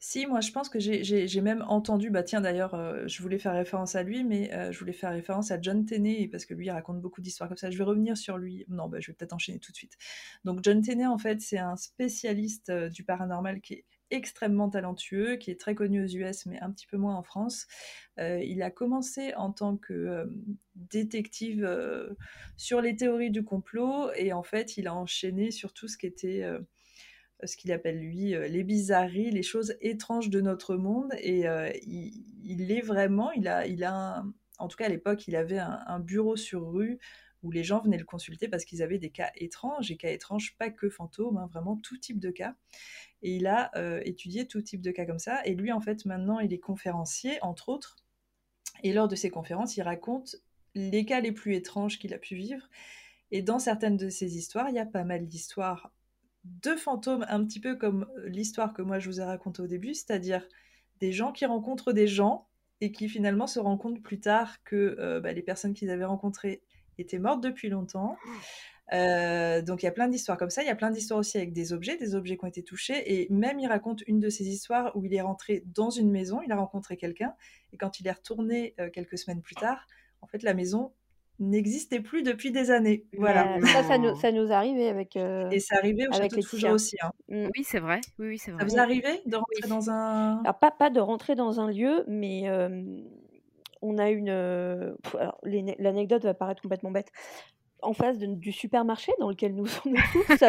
[0.00, 3.52] Si, moi je pense que j'ai même entendu, bah tiens d'ailleurs, euh, je voulais faire
[3.52, 6.66] référence à lui, mais euh, je voulais faire référence à John Tenney, parce que lui
[6.66, 7.70] il raconte beaucoup d'histoires comme ça.
[7.70, 8.64] Je vais revenir sur lui.
[8.68, 9.96] Non, bah, je vais peut-être enchaîner tout de suite.
[10.44, 15.36] Donc John Tenney, en fait, c'est un spécialiste euh, du paranormal qui est extrêmement talentueux,
[15.36, 17.66] qui est très connu aux US, mais un petit peu moins en France.
[18.16, 20.26] il a commencé en tant que
[20.76, 21.68] détective
[22.56, 26.06] sur les théories du complot, et en fait, il a enchaîné sur tout ce qui
[26.06, 26.42] était
[27.44, 31.12] ce qu'il appelle lui euh, les bizarreries, les choses étranges de notre monde.
[31.20, 34.24] Et euh, il, est vraiment, il a, il a
[34.58, 36.98] en tout cas à l'époque, il avait un, bureau sur rue
[37.44, 40.56] où les gens venaient le consulter parce qu'ils avaient des cas étranges, et cas étranges
[40.56, 42.56] pas que fantômes, hein, vraiment tout type de cas.
[43.22, 45.40] Et il a euh, étudié tout type de cas comme ça.
[45.44, 47.96] Et lui, en fait, maintenant, il est conférencier, entre autres.
[48.82, 50.36] Et lors de ses conférences, il raconte
[50.74, 52.68] les cas les plus étranges qu'il a pu vivre.
[53.30, 55.92] Et dans certaines de ces histoires, il y a pas mal d'histoires
[56.62, 59.66] deux fantômes, un petit peu comme euh, l'histoire que moi je vous ai racontée au
[59.66, 60.46] début, c'est-à-dire
[61.00, 62.46] des gens qui rencontrent des gens
[62.80, 66.04] et qui finalement se rendent compte plus tard que euh, bah, les personnes qu'ils avaient
[66.04, 66.62] rencontrées
[66.98, 68.16] étaient mortes depuis longtemps.
[68.92, 70.62] Euh, donc il y a plein d'histoires comme ça.
[70.62, 73.20] Il y a plein d'histoires aussi avec des objets, des objets qui ont été touchés.
[73.20, 76.40] Et même il raconte une de ces histoires où il est rentré dans une maison,
[76.42, 77.34] il a rencontré quelqu'un,
[77.72, 79.86] et quand il est retourné quelques semaines plus tard,
[80.22, 80.92] en fait la maison
[81.38, 83.04] n'existait plus depuis des années.
[83.16, 83.58] Voilà.
[83.66, 85.16] ça, ça nous, ça nous arrivait avec.
[85.16, 86.96] Euh, et ça arrivait au château de Fougères aussi.
[87.02, 87.12] Hein.
[87.28, 87.48] Mm.
[87.56, 88.00] Oui, c'est vrai.
[88.18, 88.60] Oui, oui c'est vrai.
[88.60, 90.40] Ça vous arrivait de rentrer dans un.
[90.40, 92.82] Alors, pas, pas de rentrer dans un lieu, mais euh,
[93.82, 94.30] on a une.
[94.30, 94.94] Euh,
[95.78, 97.12] l'anecdote va paraître complètement bête
[97.82, 100.42] en face du supermarché dans lequel nous sommes tous,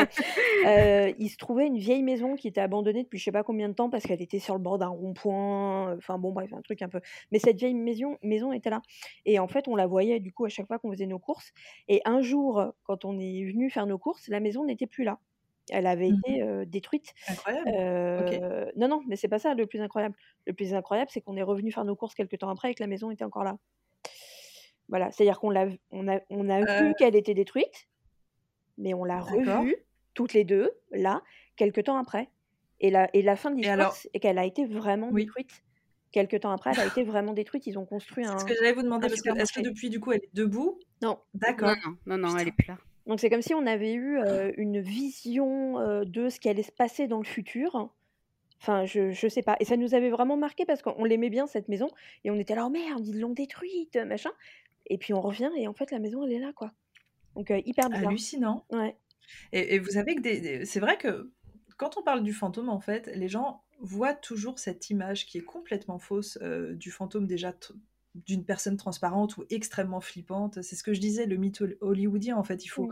[0.66, 3.70] euh, il se trouvait une vieille maison qui était abandonnée depuis je sais pas combien
[3.70, 5.96] de temps parce qu'elle était sur le bord d'un rond-point.
[5.96, 7.02] Enfin bon, bref, un truc un peu.
[7.32, 8.82] Mais cette vieille maison, maison était là.
[9.26, 11.52] Et en fait, on la voyait du coup à chaque fois qu'on faisait nos courses.
[11.88, 15.20] Et un jour, quand on est venu faire nos courses, la maison n'était plus là.
[15.72, 17.14] Elle avait mmh été euh, détruite.
[17.28, 17.72] Incroyable.
[17.76, 20.16] Euh, non, non, mais c'est pas ça le plus incroyable.
[20.46, 22.84] Le plus incroyable, c'est qu'on est revenu faire nos courses quelques temps après et que
[22.84, 23.58] la maison était encore là.
[24.90, 26.94] Voilà, c'est-à-dire qu'on l'a, on a, on a vu euh.
[26.98, 27.88] qu'elle était détruite,
[28.78, 29.76] mais on l'a revue
[30.14, 31.22] toutes les deux là
[31.56, 32.30] quelques temps après.
[32.82, 35.64] Et la, et la fin de l'histoire, c'est qu'elle a été vraiment détruite.
[36.12, 37.68] Quelques temps après, elle a été vraiment détruite.
[37.68, 38.38] Ils ont construit un.
[38.38, 40.34] C'est ce que j'allais vous demander parce que est-ce que depuis du coup elle est
[40.34, 40.80] debout?
[41.04, 41.20] Non.
[41.36, 41.76] D'accord.
[42.08, 42.78] Non, non, non, elle est plus là.
[43.06, 46.64] Donc c'est comme si on avait eu euh, une vision euh, de ce qui allait
[46.64, 47.92] se passer dans le futur.
[48.62, 49.56] Enfin, je, je sais pas.
[49.60, 51.90] Et ça nous avait vraiment marqué parce qu'on l'aimait bien cette maison
[52.24, 54.32] et on était là, oh merde, ils l'ont détruite, machin.
[54.90, 56.74] Et puis on revient et en fait la maison elle est là quoi.
[57.36, 58.08] Donc hyper bizarre.
[58.08, 58.66] Hallucinant.
[58.72, 58.98] Ouais.
[59.54, 61.32] Et, et vous savez que des, c'est vrai que
[61.78, 65.44] quand on parle du fantôme en fait, les gens voient toujours cette image qui est
[65.44, 66.38] complètement fausse
[66.74, 67.54] du fantôme déjà
[68.16, 70.62] d'une personne transparente ou extrêmement flippante.
[70.62, 72.90] C'est ce que je disais, le mythe hollywoodien, en fait, il faut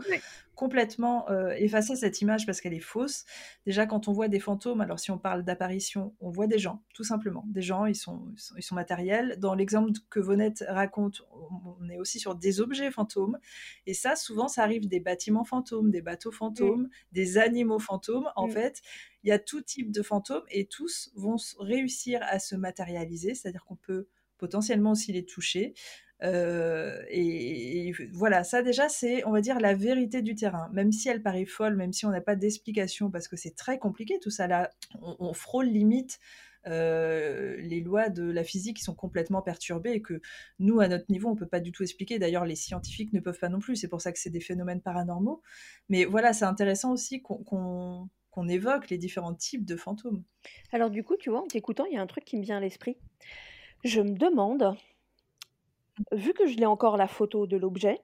[0.54, 3.24] complètement euh, effacer cette image parce qu'elle est fausse.
[3.66, 6.82] Déjà, quand on voit des fantômes, alors si on parle d'apparition, on voit des gens,
[6.94, 7.44] tout simplement.
[7.48, 9.36] Des gens, ils sont, ils sont, matériels.
[9.38, 13.38] Dans l'exemple que Vonette raconte, on est aussi sur des objets fantômes.
[13.86, 18.30] Et ça, souvent, ça arrive des bâtiments fantômes, des bateaux fantômes, des animaux fantômes.
[18.36, 18.82] En fait,
[19.24, 23.64] il y a tout type de fantômes et tous vont réussir à se matérialiser, c'est-à-dire
[23.64, 24.06] qu'on peut
[24.38, 25.74] potentiellement aussi les toucher.
[26.24, 30.68] Euh, et, voilà, ça déjà, c'est, on va dire, la vérité du terrain.
[30.72, 33.78] Même si elle paraît folle, même si on n'a pas d'explication, parce que c'est très
[33.78, 34.70] compliqué tout ça là,
[35.00, 36.18] on, frôle limite
[36.66, 40.20] euh, les lois de la physique qui sont complètement perturbées et que
[40.58, 42.18] nous, à notre niveau, on peut pas du tout expliquer.
[42.18, 43.76] D'ailleurs, les scientifiques ne peuvent pas non plus.
[43.76, 45.42] C'est pour ça que c'est des phénomènes paranormaux.
[45.88, 48.08] Mais voilà, c'est intéressant aussi qu'on
[48.48, 50.24] évoque les différents types de fantômes.
[50.72, 52.56] Alors du coup, tu vois, en t'écoutant, il y a un truc qui me vient
[52.56, 52.96] à l'esprit.
[53.84, 54.76] Je me demande,
[56.12, 58.00] vu que je l'ai encore la photo de l'objet,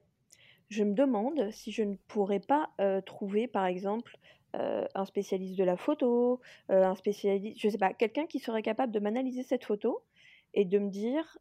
[0.70, 2.70] je me demande si je ne pourrais pas
[3.06, 4.16] trouver, par exemple,
[4.52, 9.00] un spécialiste de la photo, un spécialiste, je sais pas, quelqu'un qui serait capable de
[9.00, 10.02] m'analyser cette photo
[10.54, 11.38] et de me dire,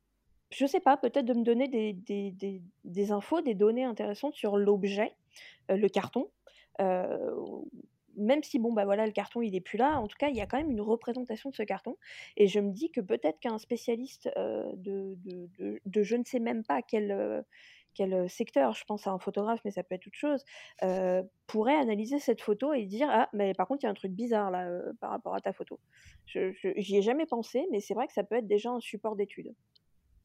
[0.49, 5.13] je sais pas, peut-être de me donner des, infos, des données intéressantes sur l'objet,
[5.69, 6.27] le carton,
[8.15, 10.35] même si bon bah voilà le carton il est plus là, en tout cas il
[10.35, 11.97] y a quand même une représentation de ce carton
[12.37, 15.17] et je me dis que peut-être qu'un spécialiste de,
[15.85, 17.43] de, je ne sais même pas quel
[17.95, 20.43] quel secteur, je pense à un photographe, mais ça peut être autre chose,
[21.47, 24.11] pourrait analyser cette photo et dire ah mais par contre il y a un truc
[24.11, 24.67] bizarre là
[24.99, 25.79] par rapport à ta photo.
[26.25, 29.53] J'y ai jamais pensé, mais c'est vrai que ça peut être déjà un support d'étude.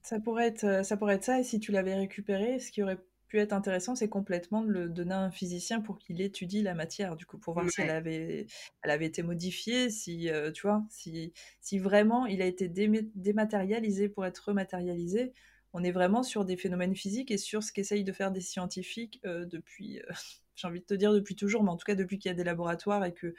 [0.03, 2.99] Ça pourrait être ça pourrait ça et si tu l'avais récupéré, ce qui aurait
[3.29, 6.74] pu être intéressant, c'est complètement de le donner à un physicien pour qu'il étudie la
[6.74, 8.47] matière, du coup, pour voir si elle avait,
[8.83, 14.26] elle avait été modifiée, si, tu vois, si, si vraiment il a été dématérialisé pour
[14.26, 15.33] être rematérialisé.
[15.72, 19.20] on est vraiment sur des phénomènes physiques et sur ce qu'essayent de faire des scientifiques
[19.24, 20.01] depuis,
[20.57, 22.37] j'ai envie de te dire depuis toujours, mais en tout cas depuis qu'il y a
[22.37, 23.35] des laboratoires et que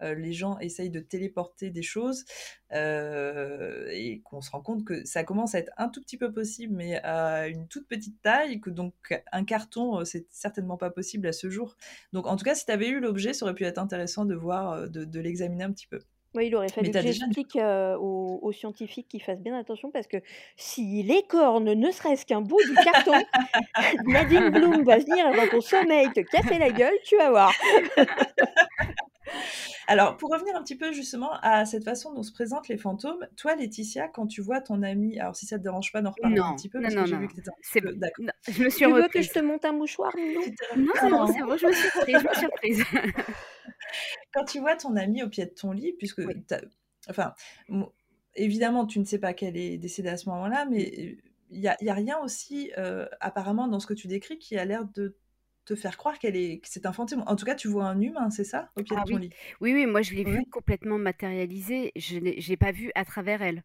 [0.00, 2.24] les gens essayent de téléporter des choses
[2.72, 6.74] et qu'on se rend compte que ça commence à être un tout petit peu possible,
[6.74, 8.94] mais à une toute petite taille, que donc
[9.32, 11.76] un carton, c'est certainement pas possible à ce jour.
[12.12, 14.34] Donc en tout cas, si tu avais eu l'objet, ça aurait pu être intéressant de
[14.34, 16.00] voir, de, l'examiner un petit peu.
[16.34, 20.16] Oui, il aurait fallu que j'explique aux, scientifiques qu'ils fassent bien attention parce que
[20.56, 23.12] si les cornes ne serait-ce qu'un bout du carton,
[24.06, 27.52] Nadine Bloom va venir dans ton sommeil te casser la gueule, tu vas voir.
[29.86, 33.26] Alors, pour revenir un petit peu justement à cette façon dont se présentent les fantômes,
[33.36, 36.38] toi, Laetitia, quand tu vois ton ami, alors si ça te dérange pas d'en reparler
[36.38, 37.94] un petit peu, parce que j'ai vu que t'étais un peu...
[37.94, 38.26] D'accord.
[38.48, 40.12] Je me suis tu veux que je te monte un mouchoir,
[40.76, 42.84] Non, c'est bon, c'est bon, je me suis prise, je me suis prise.
[44.32, 46.22] quand tu vois ton ami au pied de ton lit, puisque,
[47.08, 47.34] enfin,
[48.34, 51.18] évidemment, tu ne sais pas qu'elle est décédée à ce moment-là, mais
[51.50, 54.64] il n'y a, a, rien aussi, euh, apparemment, dans ce que tu décris, qui a
[54.64, 55.16] l'air de
[55.64, 57.24] te faire croire qu'elle est, que c'est un fantôme.
[57.26, 59.22] En tout cas, tu vois un humain, c'est ça, au pied de ah ton oui.
[59.22, 59.30] lit?
[59.60, 61.92] Oui, oui, moi je l'ai vu complètement matérialisé.
[61.96, 63.62] Je n'ai pas vu à travers elle.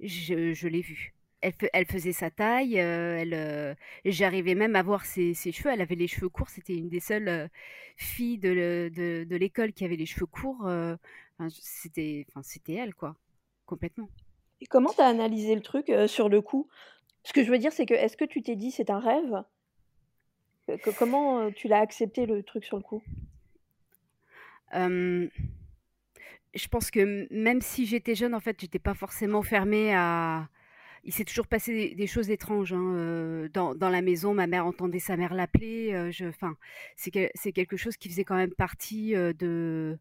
[0.00, 1.14] Je, je l'ai vu.
[1.40, 3.74] Elle, elle, faisait sa taille, euh, elle, euh,
[4.04, 5.70] j'arrivais même à voir ses, ses, cheveux.
[5.72, 6.48] Elle avait les cheveux courts.
[6.48, 7.48] C'était une des seules euh,
[7.96, 10.62] filles de, de, de l'école qui avait les cheveux courts.
[10.62, 13.14] Enfin, c'était, enfin, c'était elle, quoi,
[13.66, 14.10] complètement.
[14.60, 16.68] Et comment tu as analysé le truc sur le coup?
[17.22, 19.44] Ce que je veux dire, c'est que est-ce que tu t'es dit c'est un rêve?
[20.98, 23.02] Comment tu l'as accepté le truc sur le coup?
[26.54, 30.48] Je pense que même si j'étais jeune, en fait, j'étais pas forcément fermée à.
[31.04, 34.34] Il s'est toujours passé des, choses étranges hein, dans, dans, la maison.
[34.34, 36.10] Ma mère entendait sa mère l'appeler.
[36.22, 36.56] enfin,
[36.96, 39.98] c'est que, quelque chose qui faisait quand même partie de,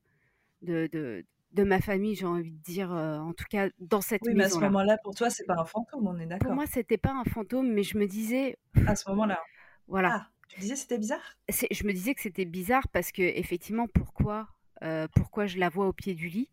[0.64, 4.34] de, de, de ma famille, j'ai envie de dire, en tout cas dans cette oui,
[4.34, 4.60] maison.
[4.60, 6.48] Mais à ce moment-là, pour toi, c'est pas un fantôme, on est d'accord.
[6.48, 8.58] Pour moi, c'était pas un fantôme, mais je me disais.
[8.86, 9.42] À ce moment-là.
[9.88, 10.10] Voilà.
[10.14, 10.28] Ah.
[10.48, 11.38] Tu disais c'était bizarre?
[11.50, 14.48] Je me disais que c'était bizarre parce que effectivement, pourquoi,
[14.84, 16.50] euh, pourquoi je la vois au pied du lit?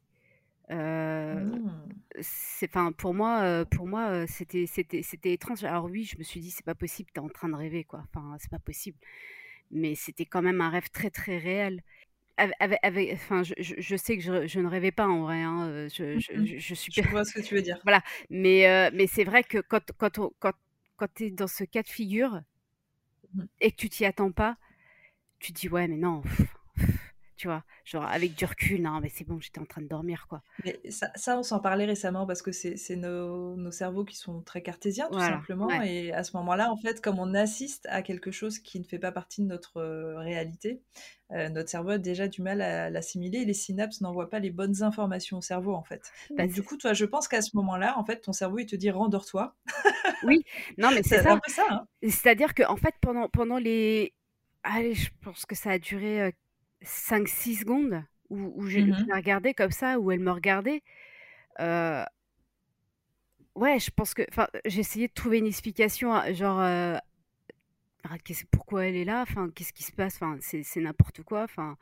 [0.70, 1.92] Euh, mmh.
[2.64, 6.40] enfin pour moi euh, pour moi c'était c'était c'était étrange alors oui je me suis
[6.40, 8.96] dit c'est pas possible t'es en train de rêver quoi enfin c'est pas possible
[9.70, 11.82] mais c'était quand même un rêve très très réel
[12.38, 15.42] avec, avec, enfin, je, je, sais que je, je, ne rêvais pas en vrai.
[15.42, 16.92] Hein, je, je, je, suis.
[16.92, 17.78] Je vois ce que tu veux dire.
[17.84, 20.52] Voilà, mais mais c'est vrai que quand quand on, quand
[20.96, 22.40] quand tu es dans ce cas de figure.
[23.60, 24.56] Et que tu t'y attends pas,
[25.40, 26.22] tu te dis ouais mais non,
[27.44, 30.28] tu vois, genre avec du recul, non mais c'est bon, j'étais en train de dormir
[30.30, 30.40] quoi.
[30.64, 34.40] Mais ça, ça on s'en parlait récemment parce que c'est nos, nos, cerveaux qui sont
[34.40, 38.30] très cartésiens tout simplement et à ce moment-là en fait comme on assiste à quelque
[38.30, 40.80] chose qui ne fait pas partie de notre euh, réalité,
[41.32, 44.82] euh, notre cerveau a déjà du mal à l'assimiler les synapses n'envoient pas les bonnes
[44.82, 46.10] informations au cerveau en fait.
[46.30, 48.76] Bah, du coup toi je pense qu'à ce moment-là en fait ton cerveau il te
[48.76, 49.54] dit rendors-toi.
[50.22, 50.46] oui,
[50.78, 51.32] non mais c'est ça.
[51.32, 51.64] un peu ça.
[51.68, 51.86] Hein.
[52.04, 54.14] C'est-à-dire que en fait pendant pendant les
[54.62, 56.30] allez je pense que ça a duré euh,
[56.84, 60.82] 5-6 secondes où, où je, mmh la regardais comme ça, où elle me regardait.
[61.60, 62.04] Euh,
[63.54, 64.22] ouais, je pense que.
[64.28, 66.60] Enfin, j'ai essayé de trouver une explication, genre.
[66.60, 66.96] Euh,
[68.50, 71.44] pourquoi elle est là Enfin, qu'est-ce qui se passe Enfin, c'est n'importe quoi.
[71.44, 71.76] Enfin,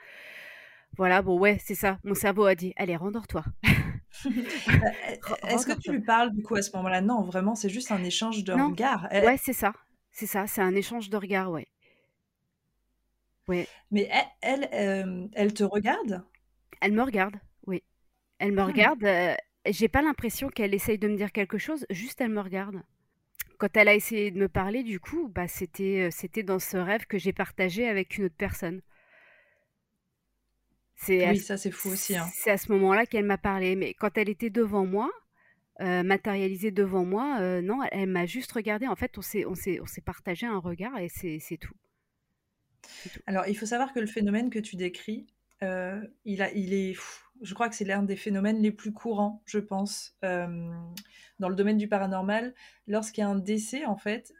[0.96, 1.22] voilà.
[1.22, 1.98] Bon, ouais, c'est ça.
[2.04, 3.44] Mon cerveau a dit, allez, rendors-toi.
[4.24, 4.28] Bah,
[5.48, 7.00] est-ce que tu lui parles du coup à ce moment-là?
[7.00, 9.08] Non, vraiment, c'est juste un échange de regards.
[9.10, 9.72] Ouais, c'est ça.
[10.10, 10.46] C'est ça.
[10.46, 11.66] C'est un échange de regards, ouais.
[13.48, 13.66] Mais
[14.40, 16.24] elle, elle, elle te regarde?
[16.80, 17.36] Elle me regarde,
[17.66, 17.82] oui.
[18.38, 18.66] Elle me ah.
[18.66, 19.06] regarde.
[19.66, 22.82] J'ai pas l'impression qu'elle essaye de me dire quelque chose, juste elle me regarde.
[23.58, 27.06] Quand elle a essayé de me parler, du coup, bah, c'était, c'était dans ce rêve
[27.06, 28.82] que j'ai partagé avec une autre personne.
[30.96, 32.16] C'est oui, ça c'est fou aussi.
[32.16, 32.26] Hein.
[32.32, 33.76] C'est à ce moment-là qu'elle m'a parlé.
[33.76, 35.10] Mais quand elle était devant moi,
[35.78, 38.86] matérialisée devant moi, non, elle, m'a juste regardé.
[38.88, 41.74] En fait, on s'est, on s'est, on s'est partagé un regard et c'est tout.
[43.26, 45.26] Alors, il faut savoir que le phénomène que tu décris,
[45.62, 46.96] euh, il, a, il est,
[47.40, 50.70] je crois que c'est l'un des phénomènes les plus courants, je pense, euh,
[51.38, 52.54] dans le domaine du paranormal.
[52.86, 54.32] Lorsqu'il y a un décès, en fait,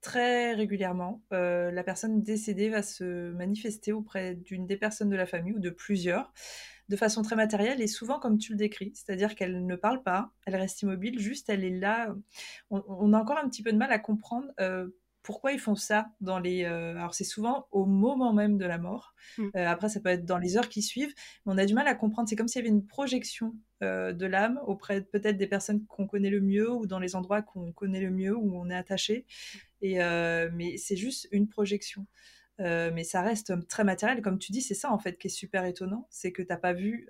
[0.00, 5.26] très régulièrement, euh, la personne décédée va se manifester auprès d'une des personnes de la
[5.26, 6.32] famille ou de plusieurs
[6.90, 10.32] de façon très matérielle et souvent comme tu le décris, c'est-à-dire qu'elle ne parle pas,
[10.44, 12.14] elle reste immobile, juste elle est là.
[12.68, 14.48] On, a encore un petit peu de mal à comprendre
[15.24, 16.64] pourquoi ils font ça dans les.
[16.64, 19.14] Euh, alors, c'est souvent au moment même de la mort.
[19.38, 19.48] Mmh.
[19.56, 21.14] Euh, après, ça peut être dans les heures qui suivent.
[21.44, 22.28] Mais on a du mal à comprendre.
[22.28, 26.06] C'est comme s'il y avait une projection euh, de l'âme auprès peut-être des personnes qu'on
[26.06, 29.24] connaît le mieux ou dans les endroits qu'on connaît le mieux, où on est attaché.
[29.80, 29.96] Et,
[30.52, 32.06] mais c'est juste une projection.
[32.58, 34.20] mais ça reste très matériel.
[34.20, 36.06] Comme tu dis, c'est ça en fait qui est super étonnant.
[36.10, 37.08] C'est que tu n'as pas vu.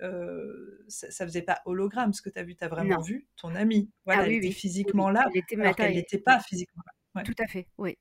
[0.87, 2.55] ça, ne faisait pas hologramme ce que tu as vu.
[2.55, 3.89] Tu as vraiment vu ton amie.
[4.05, 5.25] Voilà, ah elle était physiquement là.
[5.33, 6.93] Elle alors qu'elle n'était pas physiquement là.
[7.23, 7.97] Tout à fait, oui.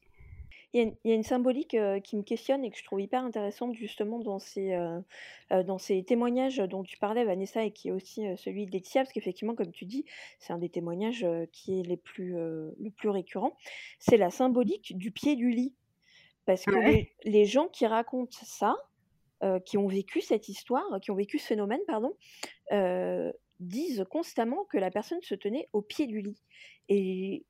[0.72, 4.18] Il y, a une, symbolique qui me questionne et que je trouve hyper intéressante justement
[4.18, 4.76] dans ces,
[5.50, 9.12] dans ces témoignages dont tu parlais, Vanessa, et qui est aussi celui de Laetitia, parce
[9.12, 10.04] qu'effectivement, comme tu dis,
[10.40, 13.56] c'est un des témoignages qui est les plus, le plus récurrent.
[14.00, 15.76] C'est la symbolique du pied du lit.
[16.44, 16.74] Parce que
[17.24, 18.74] les, gens qui racontent ça,
[19.64, 22.16] qui ont vécu cette histoire, qui ont vécu ce phénomène, pardon,
[23.60, 26.42] disent constamment que la personne se tenait au pied du lit.
[26.88, 27.44] Et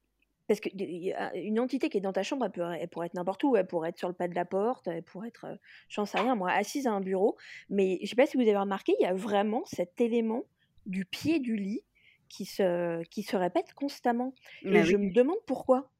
[0.47, 3.57] parce qu'une entité qui est dans ta chambre, elle, pourrait être n'importe où.
[3.57, 5.57] Elle pourrait être sur le pas de la porte, elle pourrait être, euh,
[5.89, 7.37] j'en sais rien, moi, assise à un bureau.
[7.71, 10.45] Mais je ne sais pas si vous avez remarqué, il y a vraiment cet élément
[10.87, 11.83] du pied du lit
[12.29, 14.35] qui se, qui se répète constamment.
[14.65, 15.91] Bah et je me demande pourquoi.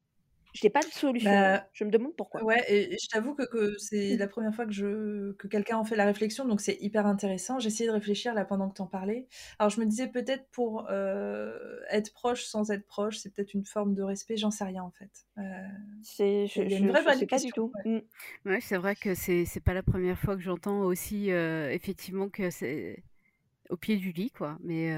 [0.55, 1.31] Je n'ai pas de solution.
[1.31, 2.45] Bah, je me demande pourquoi.
[2.45, 4.19] Ouais, et je t'avoue que, c'est mmh.
[4.19, 7.59] la première fois que, je, que quelqu'un en fait la réflexion, donc c'est hyper intéressant.
[7.59, 9.27] J'ai essayé de réfléchir là pendant que tu en parlais.
[9.59, 13.65] Alors je me disais peut-être pour euh, être proche sans être proche, c'est peut-être une
[13.65, 15.11] forme de respect, j'en sais rien en fait.
[15.39, 15.43] Euh,
[16.03, 17.73] c'est je, une vraie je sais pas du tout.
[17.85, 18.05] Ouais,
[18.45, 18.61] mmh.
[18.61, 22.51] c'est vrai que c'est c'est pas la première fois que j'entends aussi euh, effectivement que
[22.51, 23.03] c'est
[23.71, 24.93] au pied du lit quoi, mais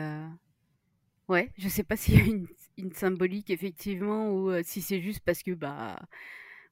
[1.28, 2.46] Ouais, je sais pas s'il y a une,
[2.78, 5.98] une symbolique effectivement ou si c'est juste parce que bah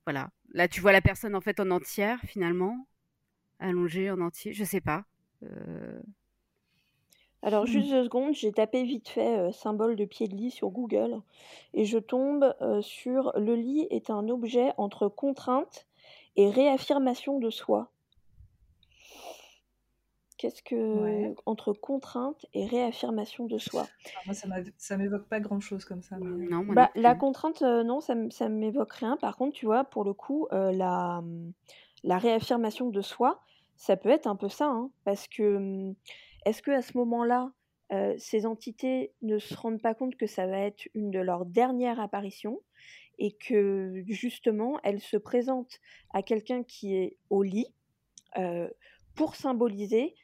[0.07, 0.31] voilà.
[0.53, 2.87] Là, tu vois la personne en fait en entière finalement,
[3.59, 4.53] allongée en entier.
[4.53, 5.05] Je sais pas.
[7.43, 11.21] Alors, juste deux secondes, j'ai tapé vite fait symbole de pied de lit sur Google
[11.75, 15.87] et je tombe sur le lit est un objet entre contrainte
[16.37, 17.91] et réaffirmation de soi.
[20.37, 23.87] Qu'est-ce que entre contrainte et réaffirmation de soi?
[24.17, 24.35] Ah, Moi,
[24.79, 26.19] ça m'évoque pas grand-chose comme ça.
[26.19, 29.17] Non, bah, la contrainte, non, ça ne m'évoque rien.
[29.17, 31.53] Par contre, tu vois, pour le coup, la, mmh,
[32.03, 33.43] la réaffirmation de soi,
[33.77, 35.95] ça peut être un peu ça, hein, parce que mmh,
[36.47, 37.53] est-ce que à ce moment-là,
[38.19, 42.01] ces entités ne se rendent pas compte que ça va être une de leurs dernières
[42.01, 42.61] apparitions
[43.19, 45.79] et que justement, elles se présentent
[46.13, 47.73] à quelqu'un qui est au lit
[49.15, 50.17] pour symboliser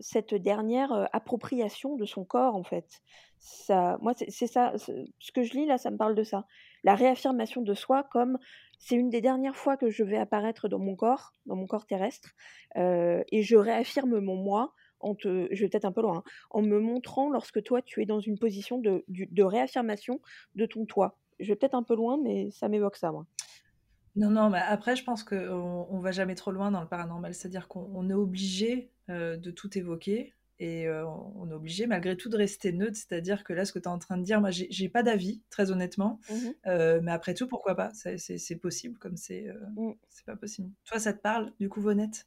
[0.00, 3.02] cette dernière appropriation de son corps, en fait.
[3.38, 6.46] Ça, moi, c'est ça, ce que je lis là, ça me parle de ça.
[6.82, 8.38] La réaffirmation de soi comme
[8.78, 11.86] c'est une des dernières fois que je vais apparaître dans mon corps, dans mon corps
[11.86, 12.30] terrestre,
[12.76, 14.72] et je réaffirme mon moi.
[15.00, 18.00] En te, je vais peut-être un peu loin, hein, en me montrant lorsque toi tu
[18.00, 20.18] es dans une position de, de réaffirmation
[20.54, 21.18] de ton toi.
[21.40, 23.26] Je vais peut-être un peu loin, mais ça m'évoque ça, moi.
[24.16, 27.34] Non, non, mais après, je pense qu'on on va jamais trop loin dans le paranormal.
[27.34, 32.28] C'est-à-dire qu'on est obligé euh, de tout évoquer et euh, on est obligé malgré tout
[32.28, 32.96] de rester neutre.
[32.96, 35.42] C'est-à-dire que là, ce que tu es en train de dire, moi, j'ai pas d'avis,
[35.50, 36.20] très honnêtement.
[36.30, 36.34] Mmh
[36.66, 37.90] euh, mais après tout, pourquoi pas?
[37.92, 39.46] C'est possible, comme c'est
[39.76, 39.92] mmh.
[40.08, 40.70] c'est pas possible.
[40.84, 42.26] Toi, ça te parle, du coup, Vonette?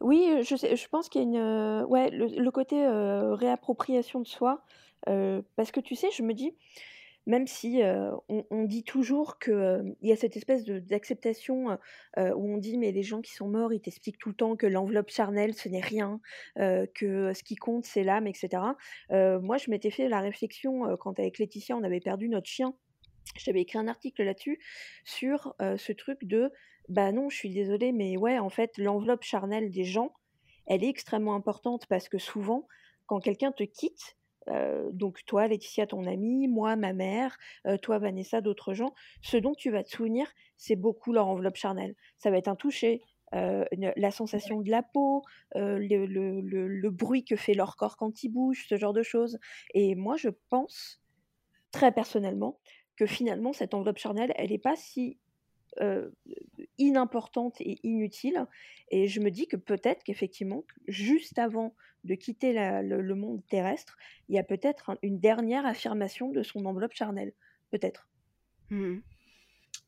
[0.00, 1.84] Oui, je, sais, je pense qu'il y a une.
[1.84, 4.64] ouais, le côté réappropriation de soi.
[5.04, 6.52] parce que tu sais, je me dis
[7.26, 7.80] même si
[8.28, 11.78] on, dit toujours qu'il y a cette espèce d'acceptation
[12.16, 14.66] où on dit mais les gens qui sont morts, ils t'expliquent tout le temps que
[14.66, 16.20] l'enveloppe charnelle, ce n'est rien,
[16.56, 18.62] que ce qui compte, c'est l'âme, etc.
[19.10, 22.74] moi, je m'étais fait la réflexion quand avec Laetitia, on avait perdu notre chien.
[23.36, 24.60] J'avais écrit un article là-dessus
[25.04, 26.52] sur ce truc de
[26.88, 30.14] bah non, je suis désolée, mais ouais, en fait, l'enveloppe charnelle des gens,
[30.66, 32.66] elle est extrêmement importante parce que souvent,
[33.06, 34.15] quand quelqu'un te quitte,
[34.92, 37.36] donc toi, Laetitia, ton amie, moi, ma mère,
[37.82, 38.92] toi, Vanessa, d'autres gens,
[39.22, 41.94] ce dont tu vas te souvenir, c'est beaucoup leur enveloppe charnelle.
[42.18, 45.22] Ça va être un toucher, la sensation de la peau,
[45.54, 49.38] le, bruit que fait leur corps quand ils bougent, ce genre de choses.
[49.74, 51.00] Et moi, je pense,
[51.70, 52.58] très personnellement,
[52.96, 55.18] que finalement, cette enveloppe charnelle, elle n'est pas si
[56.78, 58.46] inimportante et inutile.
[58.90, 61.74] Et je me dis que peut-être qu'effectivement, juste avant
[62.04, 63.96] de quitter le, monde terrestre,
[64.28, 67.32] il y a peut-être une dernière affirmation de son enveloppe charnelle.
[67.70, 68.08] Peut-être.
[68.70, 68.98] Mmh.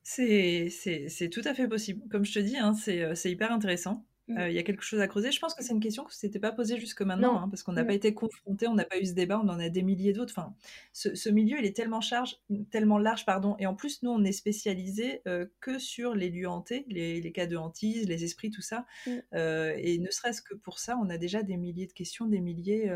[0.02, 2.08] C'est tout à fait possible.
[2.08, 4.04] Comme je te dis, hein, c'est hyper intéressant.
[4.28, 4.38] Mmh.
[4.38, 5.32] Euh, il y a quelque chose à creuser.
[5.32, 7.62] Je pense que c'est une question que ne s'était pas posée jusque maintenant, hein, parce
[7.62, 7.96] qu'on n'a pas mmh.
[7.96, 10.34] été confronté, on n'a pas eu ce débat, on en a des milliers d'autres.
[10.36, 10.54] Enfin,
[10.92, 12.36] ce, milieu, il est tellement, charge,
[12.70, 13.56] tellement large, pardon.
[13.58, 17.46] Et en plus, nous, on est spécialisé euh, que sur les lieux hantés, les, cas
[17.46, 18.84] de hantise, les esprits, tout ça.
[19.06, 19.10] Mmh.
[19.34, 22.40] Euh, et ne serait-ce que pour ça, on a déjà des milliers de questions, des
[22.40, 22.92] milliers,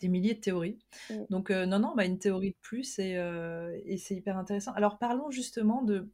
[0.00, 0.78] des milliers de théories.
[1.30, 3.12] Donc, non, non, bah, une théorie de plus, et,
[3.86, 4.72] et c'est hyper intéressant.
[4.72, 6.10] Alors, parlons justement de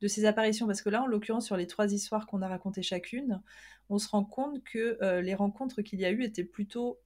[0.00, 2.82] de ces apparitions Parce que là, en l'occurrence, sur les trois histoires qu'on a racontées
[2.82, 3.40] chacune,
[3.88, 6.98] on se rend compte que euh, les rencontres qu'il y a eu étaient plutôt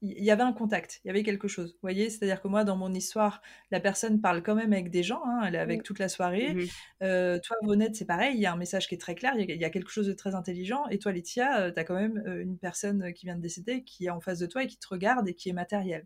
[0.00, 1.72] il y avait un contact, il y avait quelque chose.
[1.72, 3.42] Vous voyez, c'est-à-dire que moi, dans mon histoire,
[3.72, 6.54] la personne parle quand même avec des gens, hein, elle est avec toute la soirée.
[6.54, 6.66] Mmh
[7.02, 9.50] euh, toi, Vonette, c'est pareil, il y a un message qui est très clair, il
[9.50, 10.86] y, a, quelque chose de très intelligent.
[10.88, 13.82] Et toi, Laetitia, euh, tu as quand même euh, une personne qui vient de décéder,
[13.82, 16.04] qui est en face de toi et qui te regarde et qui est matérielle.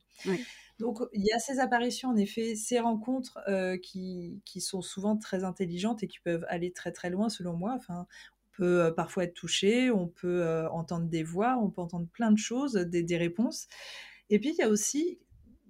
[0.78, 3.38] Donc, il y a ces apparitions, en effet, ces rencontres
[3.82, 7.74] qui, qui, sont souvent très intelligentes et qui peuvent aller très très loin, selon moi.
[7.76, 8.06] Enfin,
[8.52, 12.74] peut parfois être touché, on peut entendre des voix, on peut entendre plein de choses,
[12.74, 13.66] des, réponses.
[14.30, 15.18] Et puis il y a aussi,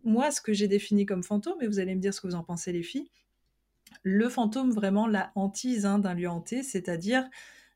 [0.04, 2.34] moi, ce que j'ai défini comme fantôme, et vous allez me dire ce que vous
[2.34, 3.10] en pensez les filles,
[4.02, 7.28] le fantôme, vraiment la hantise hein, d'un lieu hanté, c'est-à-dire,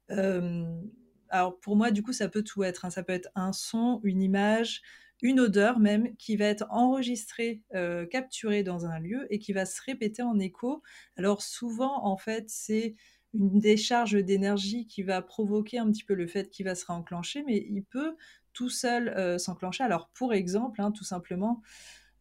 [0.09, 2.91] alors pour moi, du coup, ça peut tout être, hein.
[2.91, 4.83] ça peut être un son, une image,
[5.23, 7.63] une odeur même qui va être enregistrée,
[8.11, 10.83] capturée dans un lieu et qui va se répéter en écho.
[11.17, 12.97] Alors souvent, en fait, c'est
[13.39, 17.43] une décharge d'énergie qui va provoquer un petit peu le fait qu'il va se réenclencher,
[17.47, 18.17] mais il peut
[18.53, 19.85] tout seul euh, s'enclencher.
[19.85, 21.63] Alors pour exemple, hein, tout simplement,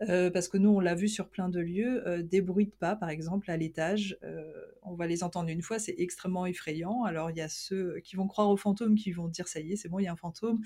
[0.01, 2.71] euh, parce que nous on l'a vu sur plein de lieux, euh, des bruits de
[2.71, 4.17] pas par exemple à l'étage,
[4.83, 7.03] on va les entendre une fois, c'est extrêmement effrayant.
[7.03, 9.71] Alors il y a ceux qui vont croire aux fantômes qui vont dire ça y
[9.71, 10.59] est, c'est bon, il y a un fantôme.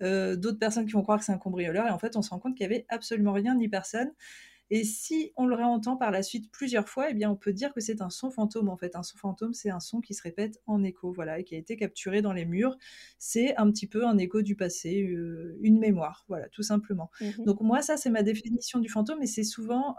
[0.00, 2.38] D'autres personnes qui vont croire que c'est un cambrioleur et en fait on se rend
[2.38, 4.12] compte qu'il y avait absolument rien ni personne.
[4.70, 7.72] Et si on le réentend par la suite plusieurs fois, eh bien, on peut dire
[7.72, 8.68] que c'est un son fantôme.
[8.68, 11.44] En fait, un son fantôme, c'est un son qui se répète en écho, voilà, et
[11.44, 12.76] qui a été capturé dans les murs.
[13.18, 17.10] C'est un petit peu un écho du passé, euh, une mémoire, voilà, tout simplement.
[17.20, 19.96] Mmh Donc moi, ça, c'est ma définition du fantôme, et c'est souvent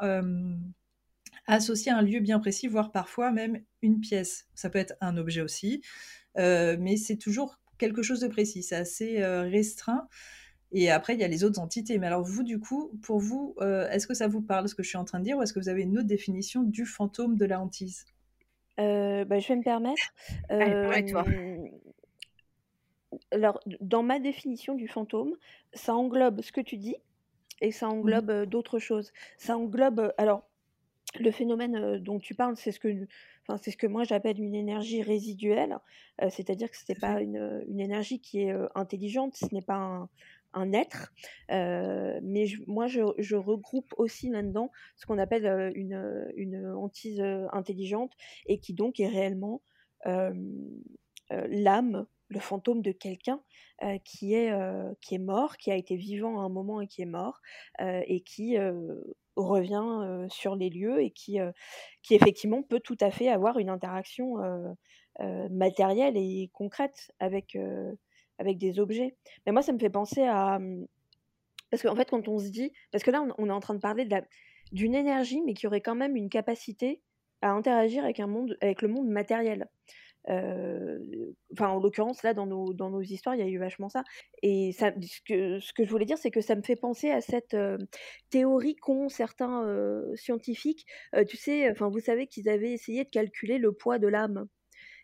[1.47, 4.47] associé à un lieu bien précis, voire parfois même une pièce.
[4.53, 5.81] Ça peut être un objet aussi,
[6.37, 8.63] euh, mais c'est toujours quelque chose de précis.
[8.63, 10.07] C'est assez euh, restreint.
[10.71, 11.97] Et après, il y a les autres entités.
[11.97, 14.83] Mais alors, vous, du coup, pour vous, euh, est-ce que ça vous parle ce que
[14.83, 16.85] je suis en train de dire ou est-ce que vous avez une autre définition du
[16.85, 18.05] fantôme de la hantise?
[18.79, 20.13] Euh, bah, Je vais me permettre.
[21.09, 21.25] toi.
[21.27, 21.67] Euh,
[23.31, 25.35] alors, dans ma définition du fantôme,
[25.73, 26.95] ça englobe ce que tu dis
[27.61, 29.13] et ça mmh englobe d'autres choses.
[29.37, 30.13] Ça englobe.
[30.17, 30.43] Alors,
[31.19, 32.89] le phénomène dont tu parles, c'est ce que,
[33.47, 35.79] enfin, c'est ce que moi j'appelle une énergie résiduelle,
[36.29, 40.09] c'est-à-dire que ce n'est pas une, une, énergie qui est intelligente, ce n'est pas un,
[40.53, 41.13] un être.
[41.49, 47.21] mais moi, je, regroupe aussi là-dedans ce qu'on appelle une, une, hantise
[47.51, 48.13] intelligente
[48.45, 49.61] et qui donc est réellement
[51.29, 53.41] l'âme, le fantôme de quelqu'un
[54.03, 54.53] qui, est,
[55.01, 57.41] qui est mort, qui a été vivant à un moment et qui est mort,
[57.79, 58.57] et qui
[59.35, 61.37] revient sur les lieux et qui,
[62.03, 64.35] qui effectivement peut tout à fait avoir une interaction
[65.49, 67.57] matérielle et concrète avec,
[68.39, 69.15] avec des objets.
[69.45, 70.59] Mais moi, ça me fait penser à.
[70.59, 70.87] Mmh,
[71.71, 72.71] parce qu'en fait, quand on se dit.
[72.91, 74.07] Parce que là, on, est en train de parler
[74.71, 77.01] d'une énergie, mais qui aurait quand même une capacité
[77.41, 79.67] à interagir avec, un monde, avec le monde matériel.
[80.27, 84.03] enfin, en l'occurrence, là, dans nos, dans nos histoires, il y a eu vachement ça.
[84.41, 87.21] Et ce, que, ce que je voulais dire, c'est que ça me fait penser à
[87.21, 87.55] cette
[88.29, 89.65] théorie qu'ont certains
[90.15, 90.85] scientifiques.
[91.27, 94.47] tu sais, vous savez qu'ils avaient essayé de calculer le poids de l'âme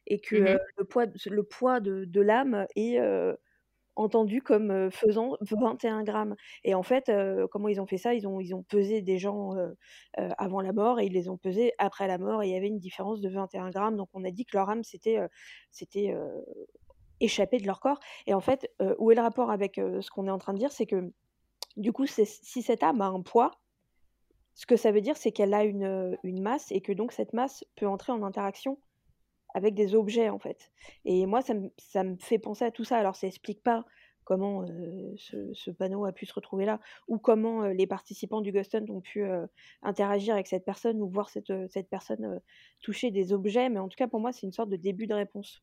[0.08, 3.00] et que mmh le poids, le poids de, de l'âme est
[3.96, 6.36] entendu comme faisant 21 grammes.
[6.64, 7.12] Et en fait,
[7.52, 8.14] comment ils ont fait ça?
[8.14, 9.56] Ils ont, ils ont pesé des gens
[10.16, 12.68] avant la mort et ils les ont pesés après la mort et il y avait
[12.68, 13.96] une différence de 21 grammes.
[13.96, 15.20] Donc on a dit que leur âme s'était
[15.72, 16.16] c'était
[17.20, 18.00] échappée de leur corps.
[18.26, 20.72] Et en fait, où est le rapport avec ce qu'on est en train de dire?
[20.72, 21.12] C'est que
[21.78, 23.52] du coup, si cette âme a un poids,
[24.56, 27.34] ce que ça veut dire, c'est qu'elle a une, une masse et que donc cette
[27.34, 28.80] masse peut entrer en interaction
[29.54, 30.72] avec des objets en fait.
[31.06, 32.98] Et moi, ça me, fait penser à tout ça.
[32.98, 33.86] Alors, ça explique pas
[34.26, 34.66] comment
[35.18, 36.80] ce, panneau a pu se retrouver là,
[37.10, 39.26] ou comment les participants du Ghost Hunt ont pu
[39.82, 42.40] interagir avec cette personne ou voir cette, cette personne
[42.82, 43.70] toucher des objets.
[43.70, 45.62] Mais en tout cas, pour moi, c'est une sorte de début de réponse.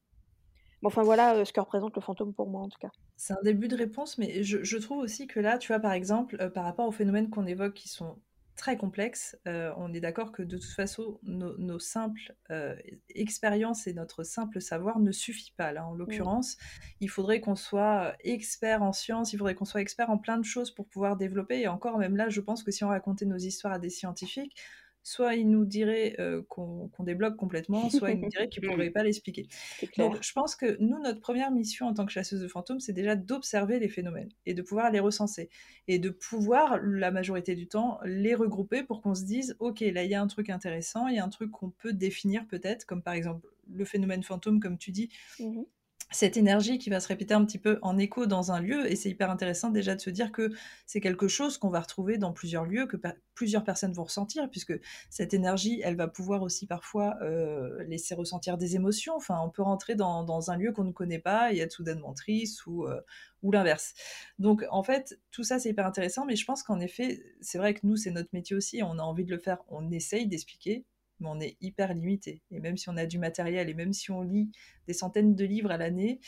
[0.82, 2.90] Enfin voilà ce que représente le fantôme pour moi en tout cas.
[3.16, 5.92] C'est un début de réponse, mais je, je, trouve aussi que là, tu vois, par
[5.92, 8.18] exemple, par rapport aux phénomènes qu'on évoque qui sont
[8.60, 9.38] très complexe.
[9.48, 12.76] Euh, on est d'accord que de toute façon, nos, simples euh,
[13.14, 15.72] expériences et notre simple savoir ne suffit pas.
[15.72, 16.58] Là, en l'occurrence,
[17.00, 20.44] il faudrait qu'on soit expert en sciences, il faudrait qu'on soit expert en plein de
[20.44, 21.60] choses pour pouvoir développer.
[21.60, 24.54] Et encore, même là, je pense que si on racontait nos histoires à des scientifiques,
[25.02, 28.90] soit il nous dirait euh, qu'on débloque complètement, soit il nous dirait qu'il ne pourrait
[28.90, 29.48] pas l'expliquer.
[29.96, 32.92] Donc je pense que nous, notre première mission en tant que chasseuse de fantômes, c'est
[32.92, 35.50] déjà d'observer les phénomènes et de pouvoir les recenser
[35.88, 40.04] et de pouvoir, la majorité du temps, les regrouper pour qu'on se dise, ok, là
[40.04, 42.84] il y a un truc intéressant, il y a un truc qu'on peut définir peut-être,
[42.84, 45.10] comme par exemple le phénomène fantôme, comme tu dis.
[45.38, 45.62] Mmh
[46.10, 48.90] cette énergie qui va se répéter un petit peu en écho dans un lieu.
[48.90, 50.50] Et c'est hyper intéressant déjà de se dire que
[50.86, 52.96] c'est quelque chose qu'on va retrouver dans plusieurs lieux, que
[53.34, 54.74] plusieurs personnes vont ressentir, puisque
[55.08, 59.14] cette énergie, elle va pouvoir aussi parfois euh, laisser ressentir des émotions.
[59.14, 62.66] Enfin, on peut rentrer dans, un lieu qu'on ne connaît pas et être soudainement triste
[62.66, 63.00] ou, euh,
[63.42, 63.94] ou l'inverse.
[64.38, 67.74] Donc, en fait, tout ça, c'est hyper intéressant, mais je pense qu'en effet, c'est vrai
[67.74, 70.84] que nous, c'est notre métier aussi, on a envie de le faire, on essaye d'expliquer,
[71.20, 72.42] mais on est hyper limité.
[72.50, 74.50] Et même si on a du matériel et même si on lit
[74.86, 76.20] des centaines de livres à l'année,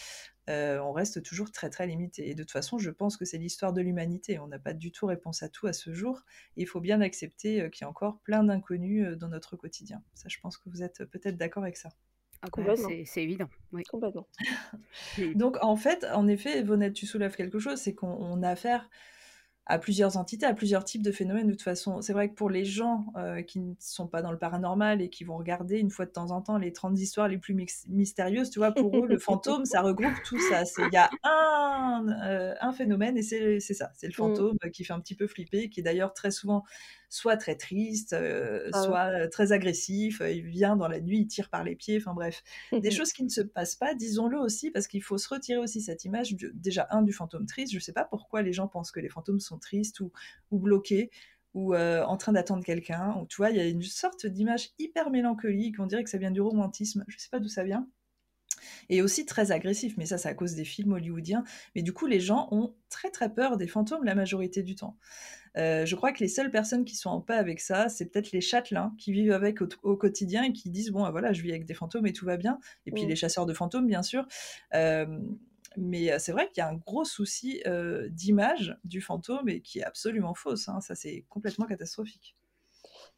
[0.50, 2.28] euh, on reste toujours très très limité.
[2.28, 4.38] Et de toute façon, je pense que c'est l'histoire de l'humanité.
[4.38, 6.22] On n'a pas du tout réponse à tout à ce jour.
[6.56, 9.56] Et il faut bien accepter euh, qu'il y a encore plein d'inconnus euh, dans notre
[9.56, 10.02] quotidien.
[10.14, 11.90] Ça, je pense que vous êtes peut-être d'accord avec ça.
[12.42, 12.48] Ah,
[13.06, 13.48] c'est évident.
[13.72, 13.84] Oui.
[13.84, 14.26] Complètement.
[15.36, 18.90] Donc, en fait, en effet, Vonette, tu soulèves quelque chose, c'est qu'on a affaire
[19.66, 21.46] à plusieurs entités, à plusieurs types de phénomènes.
[21.46, 24.32] De toute façon, c'est vrai que pour les gens euh, qui ne sont pas dans
[24.32, 27.28] le paranormal et qui vont regarder une fois de temps en temps les 30 histoires
[27.28, 27.54] les plus
[27.88, 30.64] mystérieuses, tu vois, pour eux, le fantôme, ça regroupe tout ça.
[30.78, 34.14] Il y a un, euh, un phénomène et c'est ça, c'est le mmh.
[34.14, 36.64] fantôme qui fait un petit peu flipper, qui est d'ailleurs très souvent
[37.12, 41.50] soit très triste, euh, ah soit très agressif, il vient dans la nuit, il tire
[41.50, 42.42] par les pieds, enfin bref.
[42.72, 45.82] Des choses qui ne se passent pas, disons-le aussi, parce qu'il faut se retirer aussi
[45.82, 48.90] cette image, déjà un, du fantôme triste, je ne sais pas pourquoi les gens pensent
[48.90, 50.10] que les fantômes sont tristes ou,
[50.50, 51.10] ou bloqués,
[51.52, 55.10] ou en train d'attendre quelqu'un, ou tu vois, il y a une sorte d'image hyper
[55.10, 57.86] mélancolique, on dirait que ça vient du romantisme, je ne sais pas d'où ça vient
[58.88, 61.44] et aussi très agressif, mais ça c'est à cause des films hollywoodiens.
[61.74, 64.96] Mais du coup, les gens ont très très peur des fantômes la majorité du temps.
[65.56, 68.32] Euh, je crois que les seules personnes qui sont en paix avec ça, c'est peut-être
[68.32, 71.66] les châtelains qui vivent avec au, quotidien et qui disent bon, voilà, je vis avec
[71.66, 72.58] des fantômes et tout va bien.
[72.86, 73.08] Et puis mm.
[73.08, 74.26] les chasseurs de fantômes, bien sûr.
[74.74, 75.06] Euh,
[75.76, 77.62] mais euh, c'est vrai qu'il y a un gros souci
[78.10, 80.68] d'image du fantôme et qui est absolument fausse.
[80.68, 80.80] Hein.
[80.80, 82.36] Ça, c'est complètement catastrophique.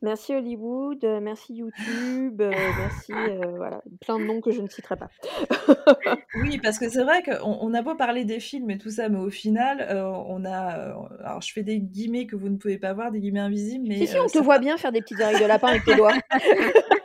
[0.05, 4.69] Merci Hollywood, euh, merci YouTube, euh, merci euh, voilà, plein de noms que je ne
[4.69, 5.09] citerai pas.
[6.43, 9.09] oui, parce que c'est vrai qu'on on a beau parler des films et tout ça,
[9.09, 9.89] mais au final,
[10.29, 10.95] on a.
[11.25, 13.97] alors, je fais des guillemets que vous ne pouvez pas voir, des guillemets invisibles, mais.
[13.97, 16.13] Si, si, on te voit bien faire des petites oreilles de lapin avec tes doigts.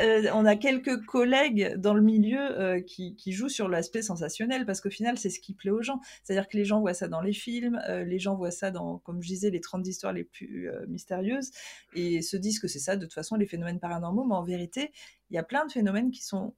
[0.00, 4.80] Euh, on a quelques collègues dans le milieu euh, qui, jouent sur l'aspect sensationnel parce
[4.80, 6.00] qu'au final, c'est ce qui plaît aux gens.
[6.22, 8.98] C'est-à-dire que les gens voient ça dans les films, euh, les gens voient ça dans,
[8.98, 11.50] comme je disais, les 30 histoires les plus mystérieuses
[11.94, 14.24] et se disent que c'est ça, de toute façon, les phénomènes paranormaux.
[14.24, 14.92] Mais en vérité,
[15.30, 16.54] il y a plein de phénomènes qui sont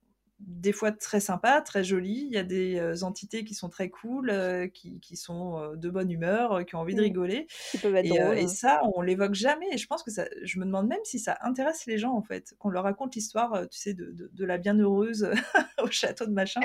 [0.47, 2.27] des fois très sympa, très joli.
[2.29, 5.77] Il y a des euh, entités qui sont très cool, euh, qui, qui, sont euh,
[5.77, 7.05] de bonne humeur, qui ont envie de mmh.
[7.05, 7.47] rigoler.
[7.85, 9.67] et, et, ça, on l'évoque jamais.
[9.73, 12.23] Et je pense que ça, je me demande même si ça intéresse les gens en
[12.23, 15.31] fait, qu'on leur raconte l'histoire, tu sais, de, de, la bienheureuse
[15.83, 16.61] au château de machin.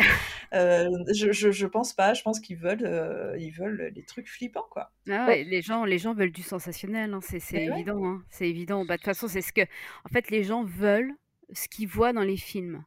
[0.51, 2.13] je, je, je, pense pas.
[2.13, 4.91] Je pense qu'ils veulent, ils veulent les trucs flippants quoi.
[5.09, 7.13] Ah ouais, les gens, les gens veulent du sensationnel.
[7.13, 7.19] Hein.
[7.21, 8.03] C'est évident.
[8.05, 8.23] Hein.
[8.29, 8.85] C'est évident.
[8.85, 11.13] Bah, de toute façon, c'est ce que, en fait, les gens veulent
[11.53, 12.83] ce qu'ils voient dans les films.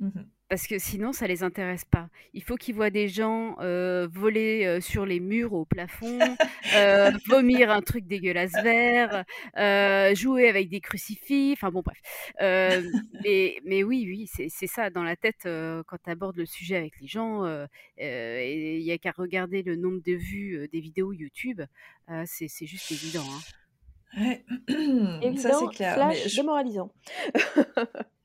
[0.00, 0.08] Mmh
[0.48, 2.08] Parce que sinon, ça les intéresse pas.
[2.32, 6.18] Il faut qu'ils voient des gens euh, voler euh, sur les murs au plafond,
[6.74, 9.24] euh, vomir un truc dégueulasse vert,
[10.16, 11.52] jouer avec des crucifix.
[11.52, 11.98] Enfin bon, bref.
[12.40, 14.88] mais, mais oui, oui, c'est ça.
[14.88, 17.44] Dans la tête, quand tu abordes le sujet avec les gens,
[17.98, 21.60] il n'y a qu'à regarder le nombre de vues des vidéos YouTube.
[22.24, 23.24] c'est juste évident.
[23.30, 23.40] Hein.
[25.22, 25.94] Évident, ça c'est clair.
[25.94, 26.92] Slash démoralisant.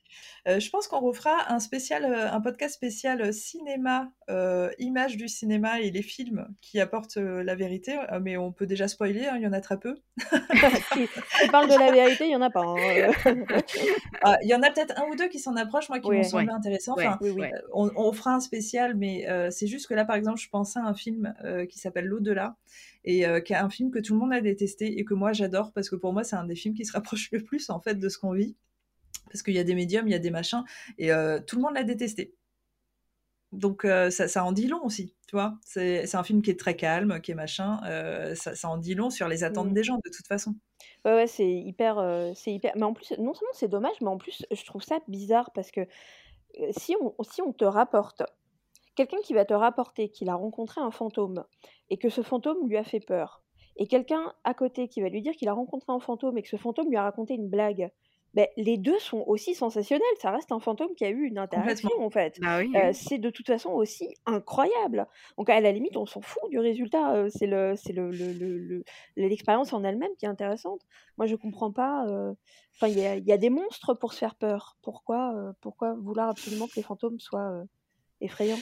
[0.48, 4.12] Euh, je pense qu'on refera un spécial, euh, un podcast spécial euh, cinéma,
[4.80, 7.98] image du cinéma et les films qui apportent la vérité.
[8.22, 9.96] mais on peut déjà spoiler, hein, il y en a très peu.
[10.18, 11.08] si
[11.44, 12.64] tu parles de la vérité, il y en a pas.
[12.64, 13.12] Hein,
[14.24, 16.24] ah, il y en a peut-être un ou deux qui s'en approchent, moi, qui m'ont
[16.24, 16.96] semblé intéressants.
[17.74, 20.96] on, fera un spécial, mais c'est juste que là, par exemple, je pensais à un
[20.96, 21.34] film
[21.70, 22.56] qui s'appelle L'au-delà
[23.04, 25.72] et qui est un film que tout le monde a détesté et que moi j'adore
[25.72, 27.96] parce que pour moi c'est un des films qui se rapproche le plus en fait
[27.96, 28.56] de ce qu'on vit
[29.26, 30.64] parce qu'il y a des médiums, il y a des machins,
[30.98, 32.36] et euh, tout le monde l'a détesté.
[33.52, 35.58] Donc euh, ça, en dit long aussi, tu vois.
[35.62, 37.80] C'est un film qui est très calme, qui est machin.
[37.86, 39.74] Euh, ça, en dit long sur les attentes mmh.
[39.74, 40.56] des gens, de toute façon.
[41.06, 42.74] Ouais, ouais, c'est hyper, c'est hyper.
[42.76, 45.72] Mais en plus, non seulement c'est dommage, mais en plus, je trouve ça bizarre parce
[45.72, 45.88] que
[46.72, 48.24] si on, si on te rapporte
[48.96, 51.44] quelqu'un qui va te rapporter qu'il a rencontré un fantôme
[51.90, 53.44] et que ce fantôme lui a fait peur,
[53.78, 56.50] et quelqu'un à côté qui va lui dire qu'il a rencontré un fantôme et que
[56.50, 57.92] ce fantôme lui a raconté une blague,
[58.36, 60.06] ben, les deux sont aussi sensationnels.
[60.22, 62.38] Ça reste un fantôme qui a eu une interaction, en fait.
[62.42, 65.08] Bah euh, c'est de toute façon aussi incroyable.
[65.38, 67.16] Donc, à la limite, on s'en fout du résultat.
[67.16, 68.84] Euh, c'est le, c'est le,
[69.16, 70.82] l'expérience en elle-même qui est intéressante.
[71.18, 72.06] Moi, je comprends pas.
[72.08, 72.34] Euh,
[72.76, 74.76] enfin, il y a, y a, des monstres pour se faire peur.
[74.82, 77.64] Pourquoi, pourquoi vouloir absolument que les fantômes soient
[78.20, 78.60] effrayants?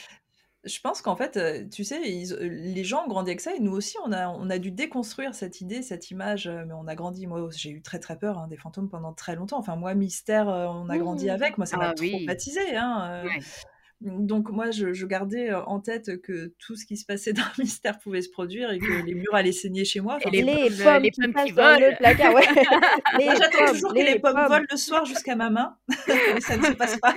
[0.66, 3.74] Je pense qu'en fait, euh, tu sais, les gens ont grandi avec ça et nous
[3.74, 6.96] aussi, on a, on a dû déconstruire cette idée, cette image, euh, mais on a
[6.96, 7.28] grandi.
[7.28, 9.58] Moi, j'ai eu très très peur hein, des fantômes pendant très longtemps.
[9.60, 11.32] Enfin, moi, mystère, euh, on a grandi mmh.
[11.32, 11.58] avec.
[11.58, 12.78] Moi, ça m'a ah, traumatisé.
[12.78, 13.24] Hein,
[14.04, 17.64] Donc moi, je, gardais euh, en tête que tout ce qui se passait dans le
[17.64, 20.18] mystère pouvait se produire et que les murs allaient saigner chez moi.
[20.26, 21.80] et les, pommes, les pommes qui, volent.
[21.80, 22.44] Le placard, ouais.
[23.26, 25.96] moi, j'attends toujours que les pommes, volent le soir jusqu'à ma main, mais
[26.42, 27.16] ça ne se passe pas.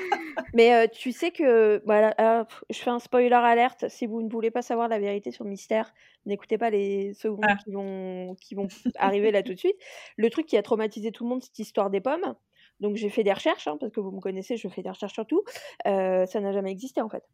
[0.55, 4.53] mais euh, tu sais que, voilà, je fais un spoiler alerte, si vous ne voulez
[4.53, 5.93] pas savoir la vérité sur le mystère,
[6.25, 7.57] n'écoutez pas les secondes ah.
[7.57, 9.77] qui, vont, qui vont arriver là tout de suite.
[10.17, 12.35] Le truc qui a traumatisé tout le monde, cette histoire des pommes.
[12.81, 15.15] Donc j'ai fait des recherches, hein, parce que vous me connaissez, je fais des recherches
[15.15, 15.43] sur tout.
[15.87, 17.25] Euh, ça n'a jamais existé en fait.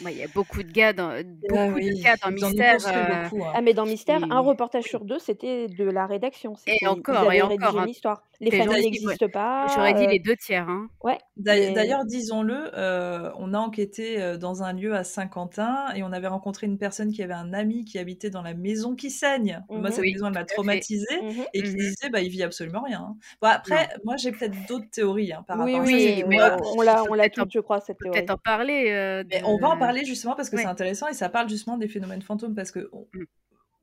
[0.00, 2.76] Il y a beaucoup de gars dans, ah beaucoup de cas dans Mystère.
[2.86, 3.52] Euh, hein.
[3.54, 6.54] Ah, mais dans Mystère, un reportage sur deux, c'était de la rédaction.
[6.66, 7.74] Et encore, et encore.
[7.74, 7.86] Une hein.
[7.86, 8.22] histoire.
[8.40, 9.66] Les familles n'existent pas.
[9.74, 10.68] J'aurais dit euh, les deux tiers.
[10.68, 10.88] Hein.
[11.02, 11.18] Ouais.
[11.36, 16.66] D'ailleurs, disons-le, euh, on a enquêté dans un lieu à Saint-Quentin et on avait rencontré
[16.66, 19.62] une personne qui avait un ami qui habitait dans la maison qui saigne.
[19.68, 19.90] Moi, mhm.
[19.90, 21.44] cette maison, elle m'a traumatisée mhm.
[21.52, 21.76] et qui mhm.
[21.76, 23.16] disait, bah, il vit absolument rien.
[23.40, 25.92] Bon, après, moi, j'ai peut-être d'autres théories par rapport à ça.
[25.92, 26.36] Oui, mais
[26.76, 28.18] on l'a, on l'a je crois, cette théorie.
[28.18, 29.24] Peut-être en parler.
[29.30, 31.88] Mais on va en parler justement parce que c'est intéressant et ça parle justement des
[31.88, 33.24] phénomènes fantômes parce que mm.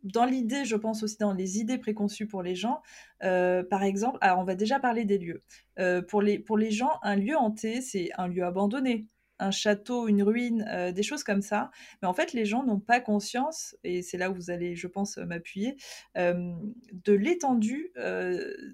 [0.04, 2.82] dans l'idée, je pense aussi dans les idées préconçues pour les gens,
[3.24, 5.42] euh, par exemple, alors on va déjà parler des lieux.
[5.80, 9.08] Euh, pour, les, pour les gens, un lieu hanté, c'est un lieu abandonné,
[9.40, 11.72] un château, une ruine, euh, des choses comme ça.
[12.02, 14.88] Mais en fait, les gens n'ont pas conscience, et c'est là où vous allez, je
[14.88, 15.78] pense, m'appuyer,
[16.16, 17.92] de l'étendue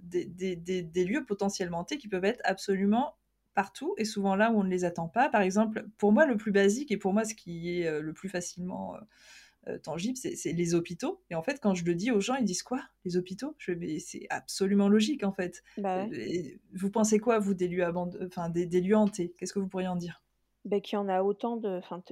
[0.04, 3.16] des, des, des, lieux potentiellement hantés qui peuvent être absolument
[3.58, 5.30] partout et souvent là où on ne les attend pas.
[5.30, 8.14] Par exemple, pour moi, le plus basique et pour moi ce qui est euh, le
[8.14, 9.00] plus facilement euh,
[9.70, 11.24] euh, tangible, c'est les hôpitaux.
[11.32, 13.56] Et en fait, quand je le dis aux gens, ils disent quoi Les hôpitaux?
[13.58, 15.64] Je c'est absolument logique en fait.
[15.80, 16.06] Bah
[16.72, 17.84] vous pensez quoi, vous, des lieux,
[18.28, 19.34] enfin, des, lieux hantés?
[19.40, 20.22] Qu'est-ce que vous pourriez en dire?
[20.64, 21.80] Ben, Qu'il y en a autant de.
[21.80, 22.04] Enfin,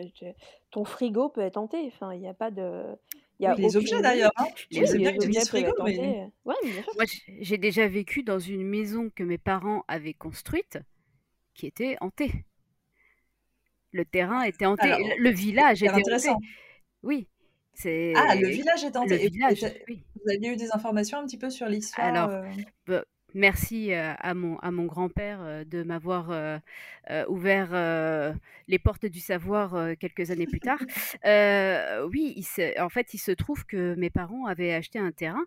[0.72, 1.78] ton frigo peut être hanté.
[1.93, 2.86] Enfin, il n'y a pas de.
[3.39, 4.32] Y a les objets d'ailleurs.
[4.38, 4.48] Hein.
[7.39, 10.80] j'ai déjà vécu dans une maison que mes parents avaient construite
[11.56, 12.45] qui était hanté.
[13.91, 16.30] Le terrain était hanté, le village était hanté.
[17.01, 17.28] Oui.
[17.74, 18.14] C'est...
[18.16, 19.30] Ah, le village est hanté.
[19.30, 22.43] Vous aviez eu des informations un petit peu sur l'histoire Alors, euh
[22.88, 26.30] bah, merci euh, à mon, à mon grand-père euh, de m'avoir
[27.30, 28.34] ouvert
[28.68, 30.80] les portes du savoir quelques années plus tard.
[32.12, 35.45] oui, il en fait, il se trouve que mes parents avaient acheté un terrain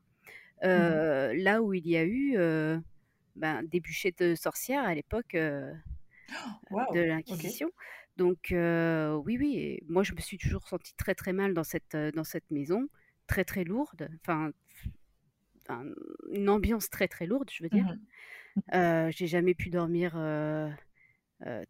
[0.62, 2.36] mmh là où il y a eu
[3.36, 5.36] ben, des bûchers de sorcières à l'époque
[6.94, 7.70] de l'Inquisition.
[8.16, 12.24] Donc oui, oui, moi je me suis toujours sentie très très mal dans cette, dans
[12.24, 12.88] cette maison,
[13.26, 14.52] très très lourde, enfin
[16.32, 17.86] une ambiance très très lourde, je veux dire.
[17.86, 17.98] Mmh
[19.10, 20.18] j'ai jamais pu dormir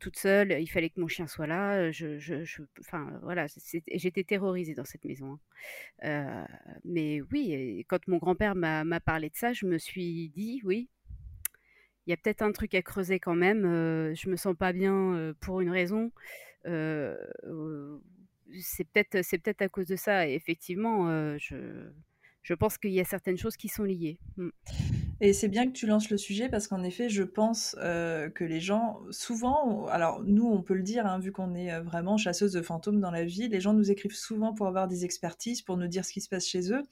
[0.01, 3.47] toute seule, il fallait que mon chien soit là, je, je, enfin voilà,
[3.93, 5.39] j'étais terrorisée dans cette maison.
[6.03, 6.47] Hein.
[6.85, 10.89] mais oui, quand mon grand-père m'a parlé de ça, je me suis dit, oui,
[12.09, 13.67] il y a peut-être un truc à creuser quand même.
[13.67, 16.11] Euh, je me sens pas bien euh, pour une raison.
[16.65, 17.15] Euh,
[18.63, 20.27] c'est peut-être à cause de ça.
[20.27, 21.91] Effectivement, je
[22.43, 24.19] je pense qu'il y a certaines choses qui sont liées.
[24.39, 24.49] Mmh.
[25.21, 28.61] Et c'est bien que tu lances le sujet parce qu'en effet, je pense que les
[28.61, 32.63] gens, souvent, alors nous, on peut le dire, hein, vu qu'on est vraiment chasseuse de
[32.63, 35.89] fantômes dans la vie, les gens nous écrivent souvent pour avoir des expertises, pour nous
[35.89, 36.83] dire ce qui se passe chez eux.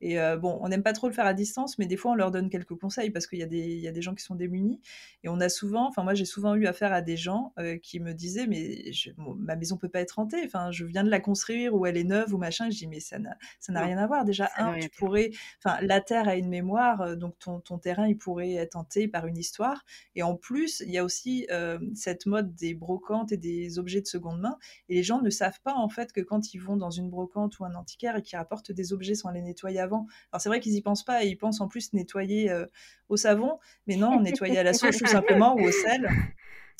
[0.00, 2.14] Et euh, bon, on n'aime pas trop le faire à distance, mais des fois, on
[2.14, 4.34] leur donne quelques conseils parce qu'il y, a des, y a des gens qui sont
[4.34, 4.80] démunis.
[5.22, 8.00] Et on a souvent, enfin, moi, j'ai souvent eu affaire à des gens euh, qui
[8.00, 10.42] me disaient, mais ma maison peut pas être hantée.
[10.44, 12.68] Enfin, je viens de la construire ou elle est neuve ou machin.
[12.68, 14.24] Et je dis, mais ça n'a, ça n'a rien à voir.
[14.24, 15.30] Déjà, un, tu pourrais,
[15.62, 19.08] enfin, la terre a une mémoire, euh, donc ton, ton, terrain, il pourrait être hanté
[19.08, 19.84] par une histoire.
[20.14, 21.46] Et en plus, il y a aussi
[21.94, 24.56] cette mode des brocantes et des objets de seconde main.
[24.88, 27.58] Et les gens ne savent pas, en fait, que quand ils vont dans une brocante
[27.58, 30.60] ou un antiquaire et qu'ils rapportent des objets sans les nettoyer avant, alors c'est vrai
[30.60, 32.66] qu'ils y pensent pas et ils pensent en plus nettoyer euh,
[33.08, 36.08] au savon, mais non, nettoyer à la souche tout simplement ou au sel.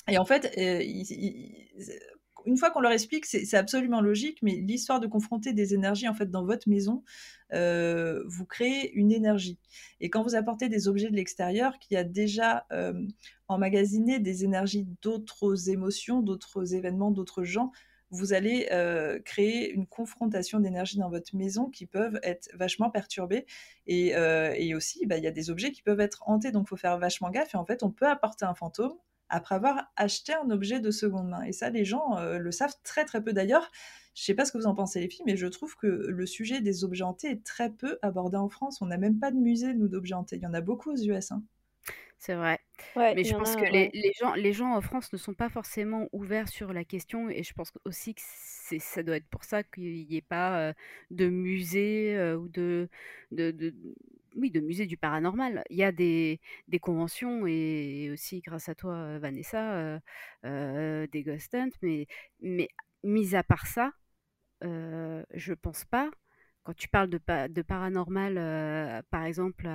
[0.08, 0.80] Et en fait, euh,
[2.46, 6.14] une fois qu'on leur explique, c'est absolument logique, mais l'histoire de confronter des énergies en
[6.14, 7.04] fait dans votre maison,
[7.52, 9.58] euh, vous créez une énergie.
[10.00, 12.66] Et quand vous apportez des objets de l'extérieur qui a déjà
[13.48, 17.72] emmagasiné des énergies d'autres émotions, d'autres événements, d'autres gens,
[18.10, 23.46] vous allez euh, créer une confrontation d'énergie dans votre maison qui peuvent être vachement perturbées.
[23.86, 26.66] Et, euh, et aussi, bah, il y a des objets qui peuvent être hantés, donc
[26.66, 27.54] il faut faire vachement gaffe.
[27.54, 28.94] Et en fait, on peut apporter un fantôme
[29.28, 31.42] après avoir acheté un objet de seconde main.
[31.42, 33.70] Et ça, les gens euh, le savent très très peu d'ailleurs.
[34.14, 36.26] Je sais pas ce que vous en pensez les filles, mais je trouve que le
[36.26, 38.82] sujet des objets hantés est très peu abordé en France.
[38.82, 40.36] On n'a même pas de musée, nous, d'objets hantés.
[40.36, 41.30] Il y en a beaucoup aux US.
[41.30, 41.44] Hein.
[42.18, 42.58] C'est vrai.
[42.96, 46.48] Mais je pense que les, gens, les gens en France ne sont pas forcément ouverts
[46.48, 48.20] sur la question et je pense aussi que
[48.78, 50.74] ça doit être pour ça qu'il n'y ait pas
[51.10, 52.88] de musée ou de,
[53.32, 53.74] de,
[54.36, 55.64] oui, de musée du paranormal.
[55.70, 60.00] Il y a des, des conventions et aussi grâce à toi, Vanessa,
[60.44, 62.06] des ghost hunts, mais,
[62.40, 62.68] mais
[63.02, 63.92] mis à part ça,
[64.62, 66.10] je pense pas
[66.64, 69.68] quand tu parles de, de paranormal, euh, par exemple,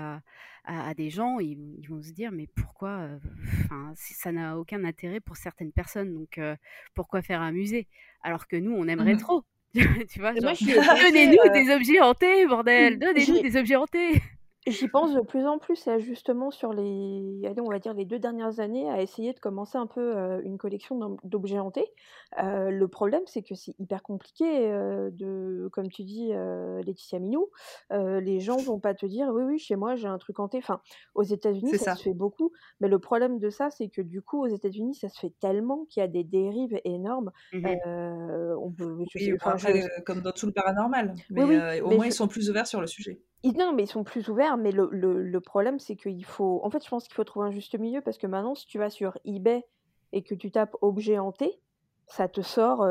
[0.65, 3.17] à, des gens, ils, vont se dire mais pourquoi euh,
[3.65, 6.55] Enfin, ça n'a aucun intérêt pour certaines personnes, donc euh,
[6.93, 7.87] pourquoi faire un musée
[8.21, 9.43] Alors que nous, on aimerait mmh trop.
[9.73, 14.21] tu vois, donnez-nous des objets hantés, bordel, donnez-nous des objets hantés.
[14.67, 18.05] J'y pense de plus en plus, et justement sur les allez, on va dire les
[18.05, 21.93] deux dernières années, à essayer de commencer un peu, une collection d'objets hantés.
[22.35, 26.31] le problème, c'est que c'est hyper compliqué, de comme tu dis,
[26.83, 27.49] Laetitia Minou,
[27.91, 30.57] les gens vont pas te dire: «Oui, oui, chez moi, j'ai un truc hanté».
[30.57, 30.81] Enfin,
[31.13, 34.41] aux États-Unis, ça se fait beaucoup, mais le problème de ça, c'est que du coup,
[34.43, 37.31] aux États-Unis, ça se fait tellement qu'il y a des dérives énormes.
[37.51, 38.95] Mmh on peut
[40.05, 41.43] comme dans tout le paranormal, mais
[41.81, 43.21] au moins ils sont plus ouverts sur le sujet
[43.53, 46.83] non, mais ils sont plus ouverts, mais le le problème, c'est qu'il faut en fait,
[46.83, 49.17] je pense qu'il faut trouver un juste milieu parce que maintenant, si tu vas sur
[49.25, 49.65] eBay
[50.13, 51.59] et que tu tapes «objet hanté»,
[52.07, 52.85] ça te sort,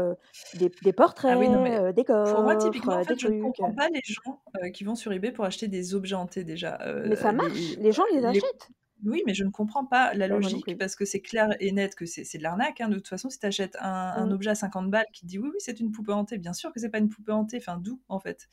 [0.55, 1.37] des des portraits, ah
[1.93, 5.13] des pour moi, typiquement, en fait, je ne comprends pas les gens, qui vont sur
[5.13, 8.71] eBay pour acheter des objets hantés déjà, Mais ça marche, les gens les achètent.
[9.05, 12.07] oui, mais je ne comprends pas la logique parce que c'est clair et net que
[12.07, 12.89] c'est de l'arnaque, hein.
[12.89, 14.33] De toute façon, si tu achètes un mmh.
[14.33, 16.81] objet à 50 balles qui dit: «Oui, oui, c'est une poupée hantée», bien sûr que
[16.81, 18.49] c'est pas une poupée hantée, enfin, d'où, en fait?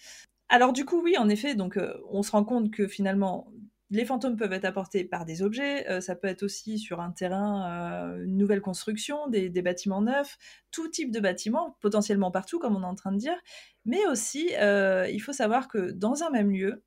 [0.51, 3.47] Alors du coup, oui, en effet, donc euh, on se rend compte que finalement,
[3.89, 7.11] les fantômes peuvent être apportés par des objets, euh, ça peut être aussi sur un
[7.11, 10.37] terrain, euh, une nouvelle construction, des, bâtiments neufs,
[10.71, 13.37] tout type de bâtiments, potentiellement partout, comme on est en train de dire.
[13.85, 16.83] Mais aussi, il faut savoir que dans un même lieu,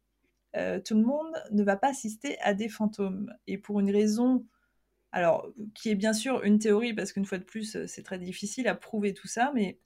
[0.84, 3.32] tout le monde ne va pas assister à des fantômes.
[3.46, 4.46] Et pour une raison,
[5.12, 8.68] alors, qui est bien sûr une théorie, parce qu'une fois de plus, c'est très difficile
[8.68, 9.78] à prouver tout ça, mais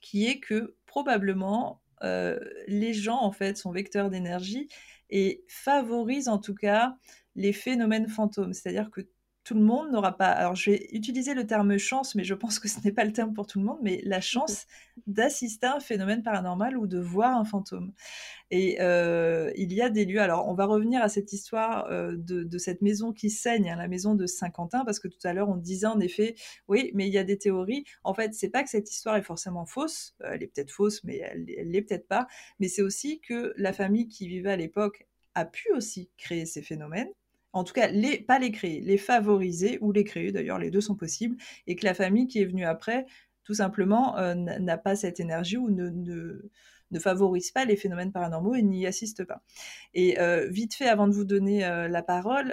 [0.00, 4.68] qui est que probablement euh, les gens, en fait, sont vecteurs d'énergie
[5.10, 6.96] et favorisent en tout cas
[7.34, 8.52] les phénomènes fantômes.
[8.52, 9.00] C'est-à-dire que
[9.44, 10.28] tout le monde n'aura pas.
[10.28, 13.12] Alors, je vais utiliser le terme chance, mais je pense que ce n'est pas le
[13.12, 14.66] terme pour tout le monde, mais la chance
[15.06, 17.92] d'assister à un phénomène paranormal ou de voir un fantôme.
[18.50, 20.20] Et euh, il y a des lieux.
[20.20, 23.86] Alors, on va revenir à cette histoire euh, de, cette maison qui saigne, hein, la
[23.86, 26.36] maison de Saint-Quentin, parce que tout à l'heure, on disait en effet,
[26.68, 27.84] oui, mais il y a des théories.
[28.02, 30.14] En fait, c'est pas que cette histoire est forcément fausse.
[30.22, 32.26] Euh, elle est peut-être fausse, mais elle, elle l'est peut-être pas.
[32.60, 36.62] Mais c'est aussi que la famille qui vivait à l'époque a pu aussi créer ces
[36.62, 37.10] phénomènes
[37.54, 37.88] en tout cas,
[38.26, 41.36] pas les créer, les favoriser ou les créer, d'ailleurs les deux sont possibles,
[41.66, 43.06] et que la famille qui est venue après,
[43.44, 48.54] tout simplement, euh, n'a pas cette énergie ou ne, ne, favorise pas les phénomènes paranormaux
[48.54, 49.42] et n'y assiste pas.
[49.94, 52.52] Et euh, vite fait, avant de vous donner euh, la parole,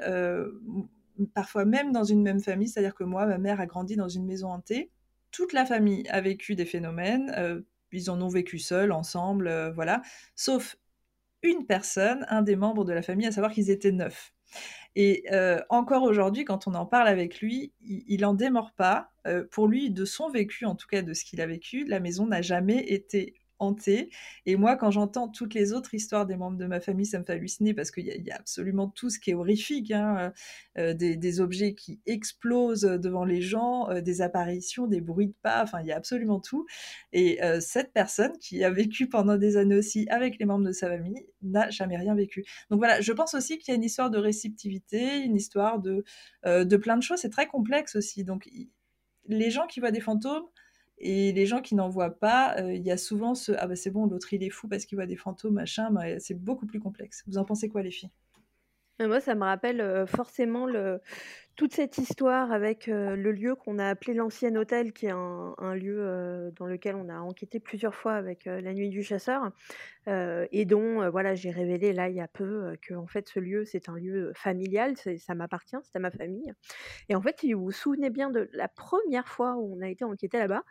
[1.34, 4.26] parfois même dans une même famille, c'est-à-dire que moi, ma mère a grandi dans une
[4.26, 4.92] maison hantée,
[5.32, 10.02] toute la famille a vécu des phénomènes, ils en ont vécu seuls, ensemble, voilà,
[10.36, 10.78] sauf
[11.42, 14.34] une personne, un des membres de la famille, à savoir qu'ils étaient neuf.
[14.96, 19.12] Et euh, encore aujourd'hui, quand on en parle avec lui, il, n'en en démord pas.
[19.28, 22.00] Euh, pour lui, de son vécu, en tout cas de ce qu'il a vécu, la
[22.00, 23.41] maison n'a jamais été
[24.46, 27.24] Et moi, quand j'entends toutes les autres histoires des membres de ma famille, ça me
[27.24, 29.92] fait halluciner parce qu'il y, a absolument tout ce qui est horrifique.
[29.92, 30.34] Hein,
[30.78, 35.64] euh, des, objets qui explosent devant les gens, euh, des apparitions, des bruits de pas,
[35.64, 36.66] enfin, il y a absolument tout.
[37.14, 40.72] Et euh, cette personne qui a vécu pendant des années aussi avec les membres de
[40.72, 42.46] sa famille n'a jamais rien vécu.
[42.70, 46.04] Donc voilà, je pense aussi qu'il y a une histoire de réceptivité, une histoire de
[46.78, 47.20] plein de choses.
[47.20, 48.24] C'est très complexe aussi.
[48.24, 48.50] Donc,
[49.28, 50.44] les gens qui voient des fantômes,
[51.02, 53.76] et les gens qui n'en voient pas, euh, il y a souvent ce ah bah
[53.76, 56.80] c'est bon, l'autre il est fou parce qu'il voit des fantômes, machin, c'est beaucoup plus
[56.80, 57.24] complexe.
[57.28, 58.12] Vous en pensez quoi, les filles?
[59.00, 61.02] Moi, ça me rappelle euh, forcément le...
[61.62, 65.76] toute cette histoire avec euh, le lieu qu'on a appelé l'ancien hôtel, qui est un,
[65.76, 69.52] lieu dans lequel on a enquêté plusieurs fois avec la nuit du chasseur,
[70.08, 73.64] et dont voilà, j'ai révélé là il y a peu que en fait ce lieu
[73.64, 76.52] c'est un lieu familial, ça m'appartient, c'est à ma famille.
[77.10, 79.88] Et en fait, si vous vous souvenez bien de la première fois où on a
[79.88, 80.64] été enquêté là-bas,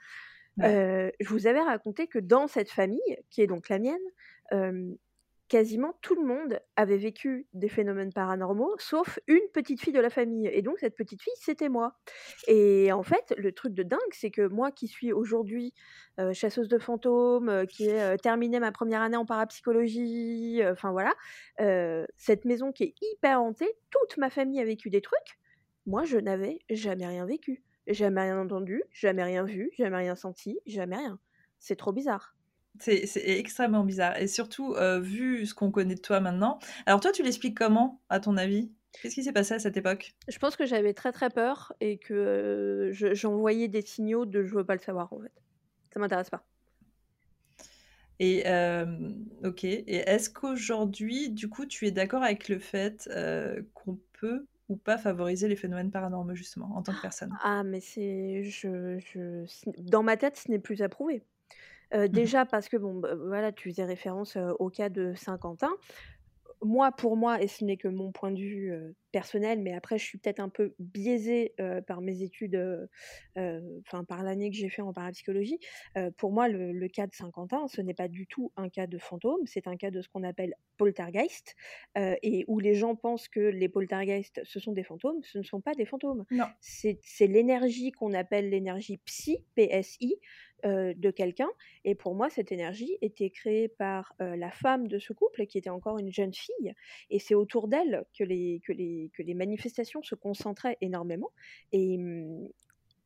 [0.59, 4.97] je vous avais raconté que dans cette famille, qui est donc la mienne,
[5.51, 10.09] quasiment tout le monde avait vécu des phénomènes paranormaux, sauf une petite fille de la
[10.09, 10.47] famille.
[10.47, 11.99] Et donc cette petite fille, c'était moi.
[12.47, 15.75] Et en fait, le truc de dingue, c'est que moi qui suis aujourd'hui
[16.33, 21.13] chasseuse de fantômes, qui ai terminé ma première année en parapsychologie, enfin voilà,
[22.17, 25.39] cette maison qui est hyper hantée, toute ma famille a vécu des trucs.
[25.85, 27.63] Moi, je n'avais jamais rien vécu.
[27.87, 31.19] Jamais rien entendu, jamais rien vu, jamais rien senti, jamais rien.
[31.59, 32.37] C'est trop bizarre.
[32.79, 34.19] C'est extrêmement bizarre.
[34.19, 36.59] Et surtout, euh, vu ce qu'on connaît de toi maintenant.
[36.87, 38.71] Alors, toi, tu l'expliques comment, à ton avis?
[39.03, 40.15] Qu'est-ce qui s'est passé à cette époque?
[40.29, 44.55] Je pense que j'avais très très peur et que euh, j'envoyais des signaux de je
[44.55, 45.33] veux pas le savoir en fait.
[45.93, 46.43] Ça m'intéresse pas.
[48.19, 48.45] Et
[49.45, 49.65] ok.
[49.65, 53.09] Et est-ce qu'aujourd'hui, du coup, tu es d'accord avec le fait
[53.75, 57.37] qu'on peut ou pas favoriser les phénomènes paranormaux justement en tant que personne?
[57.43, 59.45] Ah, mais c'est, je, je,
[59.79, 61.23] dans ma tête, ce n'est plus approuvé.
[61.95, 65.73] Euh, Mmh déjà parce que bon, bah, voilà, tu faisais référence au cas de Saint-Quentin.
[66.63, 70.05] Moi, pour moi, et ce n'est que mon point de vue personnel, mais après, je
[70.05, 71.55] suis peut-être un peu biaisée
[71.87, 72.89] par mes études,
[73.37, 75.59] enfin, par l'année que j'ai fait en parapsychologie.
[76.17, 79.41] pour moi, le, cas de Saint-Quentin, ce n'est pas du tout un cas de fantôme,
[79.47, 81.55] c'est un cas de ce qu'on appelle poltergeist,
[81.97, 85.23] et où les gens pensent que les poltergeists, ce sont des fantômes.
[85.23, 86.25] Ce ne sont pas des fantômes.
[86.61, 90.17] C'est l'énergie qu'on appelle l'énergie psy, PSI,
[90.65, 91.49] de quelqu'un.
[91.85, 95.71] Et pour moi, cette énergie était créée par la femme de ce couple, qui était
[95.71, 96.75] encore une jeune fille.
[97.09, 101.31] Et c'est autour d'elle que les, que, les, que les manifestations se concentraient énormément.
[101.73, 102.49] Et mmh,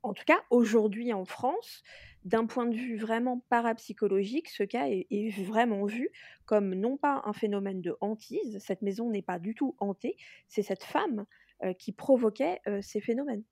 [0.02, 1.82] en tout cas, aujourd'hui en France,
[2.24, 6.10] d'un point de vue vraiment parapsychologique, ce cas est, vraiment vu
[6.44, 10.16] comme non pas un phénomène de hantise, cette maison n'est pas du tout hantée,
[10.48, 11.24] c'est cette femme
[11.78, 13.44] qui provoquait ces phénomènes.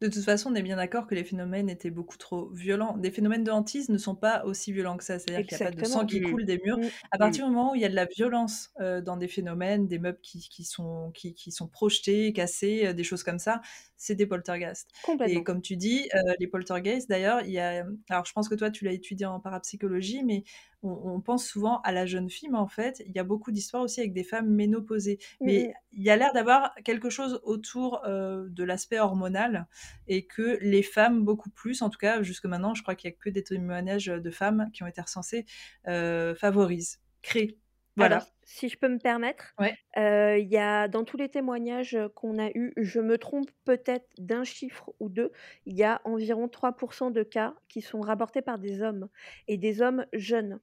[0.00, 2.96] De toute façon, on est bien d'accord que les phénomènes étaient beaucoup trop violents.
[2.96, 5.18] Des phénomènes de hantise ne sont pas aussi violents que ça.
[5.18, 6.30] C'est-à-dire qu'il n'y a pas de sang qui mmh.
[6.30, 6.78] coule des murs.
[6.78, 6.88] Mmh.
[7.10, 9.98] À partir du moment où il y a de la violence dans des phénomènes, des
[9.98, 13.60] meubles qui, sont, qui, sont projetés, cassés, des choses comme ça,
[13.96, 14.90] c'est des poltergeists.
[15.26, 17.84] Et comme tu dis, les poltergeists, d'ailleurs, il y a.
[18.08, 20.44] Alors, je pense que toi, tu l'as étudié en parapsychologie, mais
[20.86, 23.82] on, pense souvent à la jeune fille, mais en fait, il y a beaucoup d'histoires
[23.82, 25.18] aussi avec des femmes ménopausées.
[25.40, 29.66] Mais il y a l'air d'avoir quelque chose autour de l'aspect hormonal
[30.06, 33.14] et que les femmes, beaucoup plus, en tout cas, jusque maintenant, je crois qu'il n'y
[33.14, 35.46] a que des témoignages de femmes qui ont été recensés,
[35.84, 37.58] favorisent, créent.
[37.96, 38.26] Voilà.
[38.44, 39.54] si je peux me permettre,
[39.96, 44.44] il y a dans tous les témoignages qu'on a eus, je me trompe peut-être d'un
[44.44, 45.32] chiffre ou deux,
[45.64, 49.08] il y a environ 3% de cas qui sont rapportés par des hommes
[49.48, 50.60] et des hommes jeunes.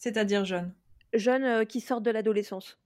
[0.00, 0.74] C'est-à-dire jeunes?
[1.12, 2.78] Jeunes qui sortent de l'adolescence.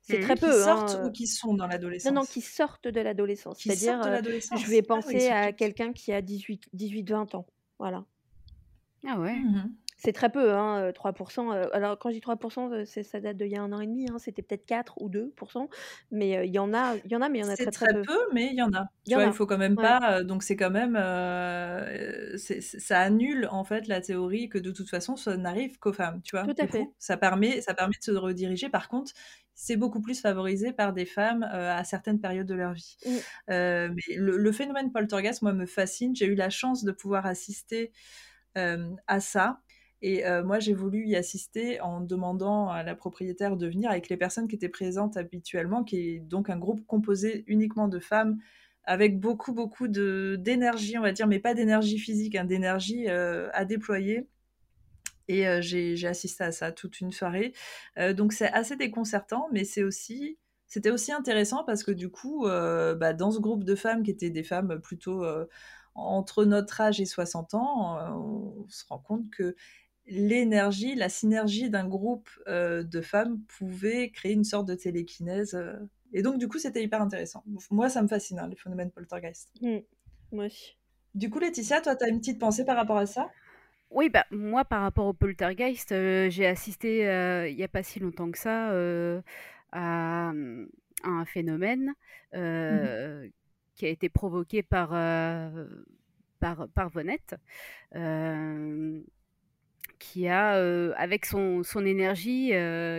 [0.00, 0.22] C'est mmh.
[0.22, 0.50] très peu.
[0.50, 3.60] Qui sortent ou qui sont dans l'adolescence Non, non, qui sortent de l'adolescence.
[3.60, 7.46] C'est-à-dire, je vais ah penser à quelqu'un qui a 18-20 ans.
[7.78, 8.04] Voilà.
[9.06, 9.36] Ah ouais.
[9.36, 9.72] Mmh
[10.04, 11.52] c'est très peu, hein, 3%.
[11.72, 14.06] alors, quand je dis 3%, ça date d'il y a un an et demi.
[14.10, 15.68] Hein, c'était peut-être 4 ou 2%.
[16.10, 17.70] Mais il y en a, il y en a, mais il y en a très,
[17.70, 18.18] très, très peu.
[18.32, 18.88] mais il y en a.
[19.06, 20.24] Tu vois, il faut quand même pas.
[20.24, 20.96] donc, c'est quand même.
[22.36, 26.20] ça annule, en fait, la théorie que de toute façon, ça n'arrive qu'aux femmes.
[26.24, 26.88] Tu vois, Tout à fait.
[26.98, 28.68] ça, permet, ça permet de se rediriger.
[28.68, 29.12] Par contre,
[29.54, 32.96] c'est beaucoup plus favorisé par des femmes à certaines périodes de leur vie.
[33.06, 33.12] Mmh.
[33.46, 36.16] mais le, le, phénomène poltergeist, moi, me fascine.
[36.16, 37.92] J'ai eu la chance de pouvoir assister
[38.56, 39.60] à ça.
[40.02, 44.16] Et moi, j'ai voulu y assister en demandant à la propriétaire de venir avec les
[44.16, 48.38] personnes qui étaient présentes habituellement, qui est donc un groupe composé uniquement de femmes,
[48.84, 54.28] avec beaucoup, beaucoup d'énergie, on va dire, mais pas d'énergie physique, hein, d'énergie à déployer.
[55.28, 57.52] Et j'ai assisté à ça toute une soirée.
[58.16, 63.12] donc c'est assez déconcertant, mais c'est aussi c'était aussi intéressant parce que du coup, bah,
[63.12, 65.24] dans ce groupe de femmes qui étaient des femmes plutôt
[65.94, 69.54] entre notre âge et 60 ans, on se rend compte que
[70.06, 75.58] l'énergie, la synergie d'un groupe de femmes pouvait créer une sorte de télékinèse.
[76.12, 77.44] Et donc, du coup, c'était hyper intéressant.
[77.70, 79.50] Moi, ça me fascine, hein, les phénomènes poltergeist.
[79.60, 79.78] Mmh.
[80.32, 80.76] Moi aussi.
[81.14, 83.30] Du coup, Laetitia, toi, tu as une petite pensée par rapport à ça?
[83.90, 87.00] Oui, bah, moi, par rapport au poltergeist, j'ai assisté
[87.48, 88.72] il n'y a pas si longtemps que ça
[89.72, 90.32] à,
[91.04, 91.92] un phénomène
[92.34, 93.30] mmh
[93.74, 94.90] qui a été provoqué par,
[96.40, 97.36] par, par Vonette
[100.02, 100.54] qui a,
[100.96, 102.52] avec son, son énergie,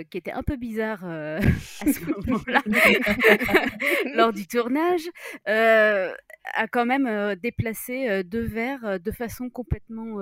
[0.10, 2.62] qui était un peu bizarre à ce moment-là,
[4.16, 5.04] lors du tournage,
[5.46, 10.20] a quand même déplacé deux verres de façon complètement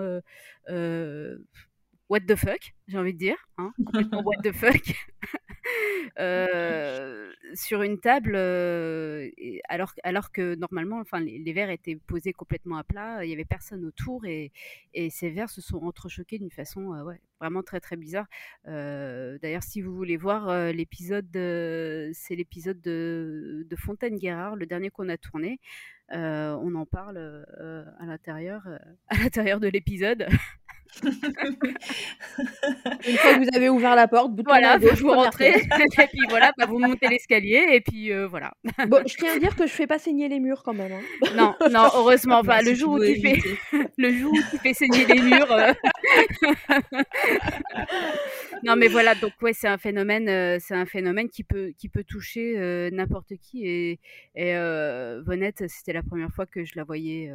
[2.10, 4.82] what the fuck, j'ai envie de dire, hein, complètement what the fuck.
[6.20, 9.30] Euh, sur une table, euh,
[9.70, 13.46] alors, alors que normalement, enfin, les, verres étaient posés complètement à plat, il n'y avait
[13.46, 14.52] personne autour et,
[15.10, 18.28] ces verres se sont entrechoqués d'une façon euh, vraiment très très bizarre.
[18.66, 25.10] D'ailleurs, si vous voulez voir l'épisode, c'est l'épisode de, de Fontaine Guérard, le dernier qu'on
[25.10, 25.60] a tourné.
[26.10, 27.46] on en parle
[28.00, 28.68] à l'intérieur,
[29.08, 30.28] à l'intérieur de l'épisode.
[31.04, 31.12] Une
[33.18, 36.66] fois que vous avez ouvert la porte, vous voilà, vous rentrez, et puis voilà, bah,
[36.68, 38.54] vous montez l'escalier, et puis euh, voilà.
[38.88, 40.92] Bon, je tiens à dire que je fais pas saigner les murs quand même.
[40.92, 41.02] Hein.
[41.36, 42.62] Non, non, heureusement pas.
[42.62, 43.38] le, jour où tu fais...
[43.98, 45.52] le jour où tu fais saigner les murs.
[45.52, 45.74] Euh.
[48.64, 51.88] non, mais voilà, donc ouais, c'est un phénomène, euh, c'est un phénomène qui peut, qui
[51.88, 52.58] peut toucher
[52.92, 53.66] n'importe qui.
[53.66, 54.00] Et,
[54.36, 54.54] et
[55.26, 57.32] Vonette, c'était la première fois que je la voyais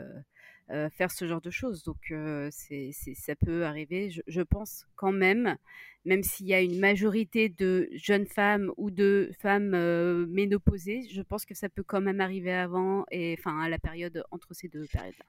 [0.68, 1.82] faire ce genre de choses.
[1.82, 2.12] Donc
[2.50, 5.56] c'est, ça peut arriver, je, pense quand même,
[6.04, 11.44] même s'il y a une majorité de jeunes femmes ou de femmes ménopausées, je pense
[11.44, 14.86] que ça peut quand même arriver avant et enfin à la période entre ces deux
[14.86, 15.24] périodes-là.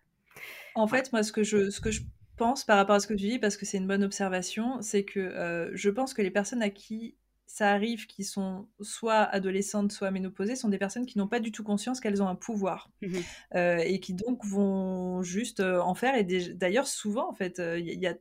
[0.75, 2.01] En fait, moi, ce que je, ce que je
[2.35, 5.03] pense par rapport à ce que tu dis, parce que c'est une bonne observation, c'est
[5.03, 7.15] que je pense que les personnes à qui
[7.47, 11.51] ça arrive qui sont soit adolescentes, soit ménopausées, sont des personnes qui n'ont pas du
[11.51, 13.17] tout conscience qu'elles ont un pouvoir mmh
[13.55, 16.15] et qui donc vont juste en faire.
[16.15, 18.13] Et d'ailleurs, souvent, en fait, il y a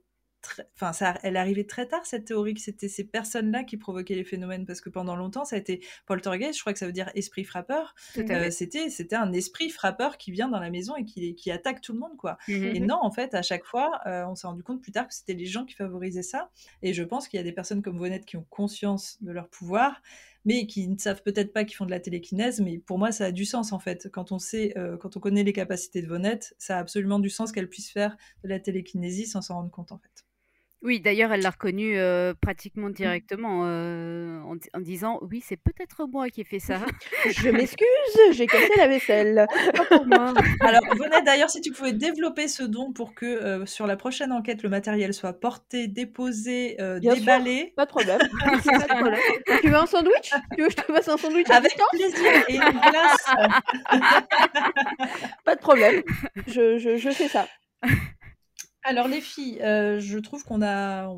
[0.75, 4.25] enfin, ça, elle arrivait très tard cette théorie que c'était ces personnes-là qui provoquaient les
[4.25, 7.11] phénomènes parce que pendant longtemps ça a été poltergeist, je crois que ça veut dire
[7.15, 7.95] esprit frappeur.
[8.19, 11.81] Euh, c'était c'était un esprit frappeur qui vient dans la maison et qui, qui attaque
[11.81, 12.39] tout le monde quoi.
[12.49, 15.07] Mmh et non en fait à chaque fois euh, on s'est rendu compte plus tard
[15.07, 16.51] que c'était les gens qui favorisaient ça
[16.83, 19.49] et je pense qu'il y a des personnes comme Vonette qui ont conscience de leur
[19.49, 20.01] pouvoir
[20.47, 23.27] mais qui ne savent peut-être pas qu'ils font de la télékinèse, mais pour moi, ça
[23.27, 24.09] a du sens en fait.
[24.13, 27.29] Quand on sait, euh, quand on connaît les capacités de Vonette, ça a absolument du
[27.29, 30.26] sens qu'elle puisse faire de la télékinésie sans s'en rendre compte en fait.
[30.83, 32.93] Oui, d'ailleurs, elle l'a reconnu euh, pratiquement mmh.
[32.93, 34.41] directement euh,
[34.75, 36.81] en, disant Oui, c'est peut-être moi qui ai fait ça.
[37.27, 37.87] Je m'excuse,
[38.33, 39.47] j'ai cassé la vaisselle.
[40.61, 44.33] Alors, venez d'ailleurs, si tu pouvais développer ce don pour que euh, sur la prochaine
[44.33, 47.73] enquête, le matériel soit porté, déposé, déballé.
[47.77, 48.21] pas de problème.
[49.63, 50.31] Tu veux un sandwich?
[50.57, 53.27] Tu veux que je te fasse un sandwich Avec plaisir et une glace.
[55.45, 56.03] pas de problème.
[56.47, 57.47] Je, je, je fais ça.
[58.89, 61.13] Alors les filles, euh, je trouve qu'on a,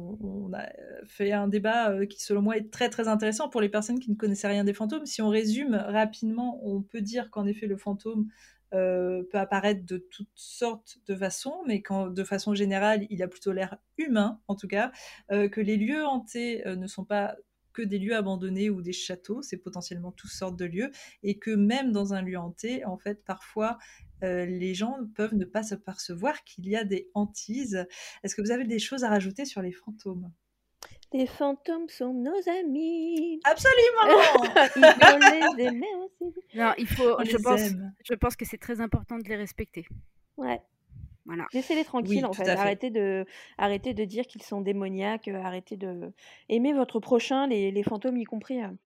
[1.04, 4.10] fait un débat euh, qui selon moi est très très intéressant pour les personnes qui
[4.10, 5.04] ne connaissaient rien des fantômes.
[5.04, 8.28] Si on résume rapidement, on peut dire qu'en effet le fantôme
[8.72, 13.52] euh, peut apparaître de toutes sortes de façons, mais de façon générale il a plutôt
[13.52, 14.90] l'air humain en tout cas,
[15.28, 17.36] que les lieux hantés ne sont pas
[17.78, 20.90] que des lieux abandonnés ou des châteaux, c'est potentiellement toutes sortes de lieux,
[21.22, 23.78] et que même dans un lieu hanté, en fait, parfois,
[24.24, 27.86] euh, les gens peuvent ne pas se percevoir qu'il y a des hantises.
[28.24, 30.32] Est-ce que vous avez des choses à rajouter sur les fantômes?
[31.12, 33.40] Les fantômes sont nos amis.
[33.44, 34.09] Absolument.
[36.55, 37.16] non, il faut.
[37.24, 37.60] je pense,
[38.05, 39.86] je pense que c'est très important de les respecter.
[40.36, 40.60] Ouais.
[41.52, 42.48] Laissez-les tranquilles, en fait.
[42.48, 43.26] Arrêtez, de,
[43.59, 45.28] arrêtez de dire qu'ils sont démoniaques.
[45.28, 46.12] Euh, arrêtez de.
[46.48, 48.60] aimer votre prochain, les, les fantômes y compris.
[48.60, 48.76] Hein.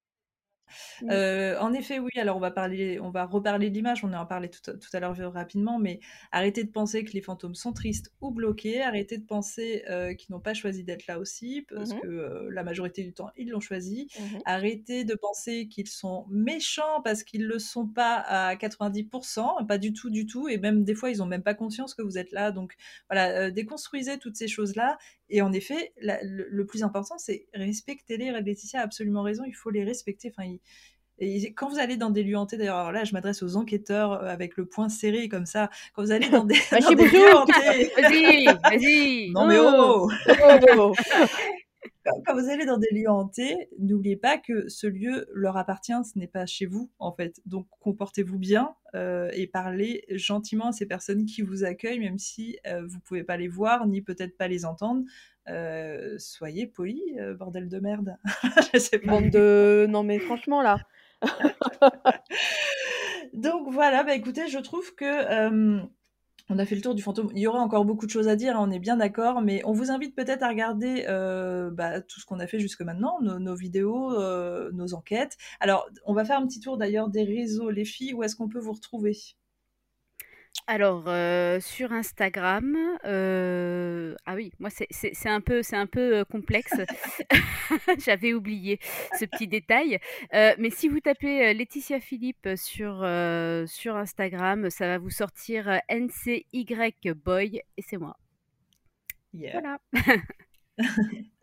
[1.03, 1.11] Mmh.
[1.11, 2.11] Euh, en effet, oui.
[2.17, 4.05] Alors, on va parler, on va reparler de l'image.
[4.05, 7.55] On en a parlé tout, à l'heure rapidement, mais arrêtez de penser que les fantômes
[7.55, 8.83] sont tristes ou bloqués.
[8.83, 12.49] Arrêtez de penser euh, qu'ils n'ont pas choisi d'être là aussi, parce mmh que euh,
[12.51, 14.09] la majorité du temps, ils l'ont choisi.
[14.19, 19.79] Mmh arrêtez de penser qu'ils sont méchants parce qu'ils le sont pas à 90%, pas
[19.79, 20.49] du tout, du tout.
[20.49, 22.51] Et même des fois, ils ont même pas conscience que vous êtes là.
[22.51, 22.75] Donc,
[23.09, 24.99] voilà, déconstruisez toutes ces choses-là.
[25.29, 28.31] Et en effet, le, plus important, c'est respectez-les.
[28.33, 29.45] Laetitia a absolument raison.
[29.47, 30.31] Il faut les respecter.
[30.37, 30.52] Enfin,
[31.19, 34.27] et quand vous allez dans des lieux hantés, d'ailleurs, là, je m'adresse aux enquêteurs euh,
[34.27, 35.71] avec le poing serré comme ça.
[35.95, 39.31] Quand vous allez dans des, bah, lieux hantés, vas-y, vas-y.
[39.33, 40.33] Non mais oh, oh,
[40.77, 40.95] oh, oh
[42.27, 46.19] quand vous allez dans des lieux hantés, n'oubliez pas que ce lieu leur appartient, ce
[46.19, 47.41] n'est pas chez vous en fait.
[47.47, 52.59] Donc comportez-vous bien euh, et parlez gentiment à ces personnes qui vous accueillent, même si
[52.67, 55.03] euh, vous pouvez pas les voir ni peut-être pas les entendre.
[56.19, 57.03] Soyez polis,
[57.39, 58.17] bordel de merde.
[58.73, 59.13] Je sais pas.
[59.13, 59.87] Bande de...
[59.89, 60.79] Non mais franchement là.
[63.33, 65.83] Donc voilà, bah écoutez, je trouve que
[66.49, 67.31] on a fait le tour du fantôme.
[67.35, 69.63] Il y aurait encore beaucoup de choses à dire, hein, on est bien d'accord, mais
[69.65, 71.05] on vous invite peut-être à regarder
[71.73, 74.13] bah, tout ce qu'on a fait jusque maintenant, nos, vidéos,
[74.73, 75.37] nos enquêtes.
[75.61, 78.49] Alors, on va faire un petit tour d'ailleurs des réseaux, les filles, où est-ce qu'on
[78.49, 79.17] peut vous retrouver?
[80.67, 86.25] Alors, euh, sur Instagram, euh, ah oui, moi c'est un peu c'est un peu, euh,
[86.25, 86.75] complexe.
[87.99, 88.79] J'avais oublié
[89.19, 89.99] ce petit détail.
[90.33, 93.07] mais si vous tapez, Laetitia Philippe sur,
[93.67, 96.67] sur Instagram, ça va vous sortir, NCY
[97.25, 98.17] Boy et c'est moi.
[99.35, 99.79] Voilà.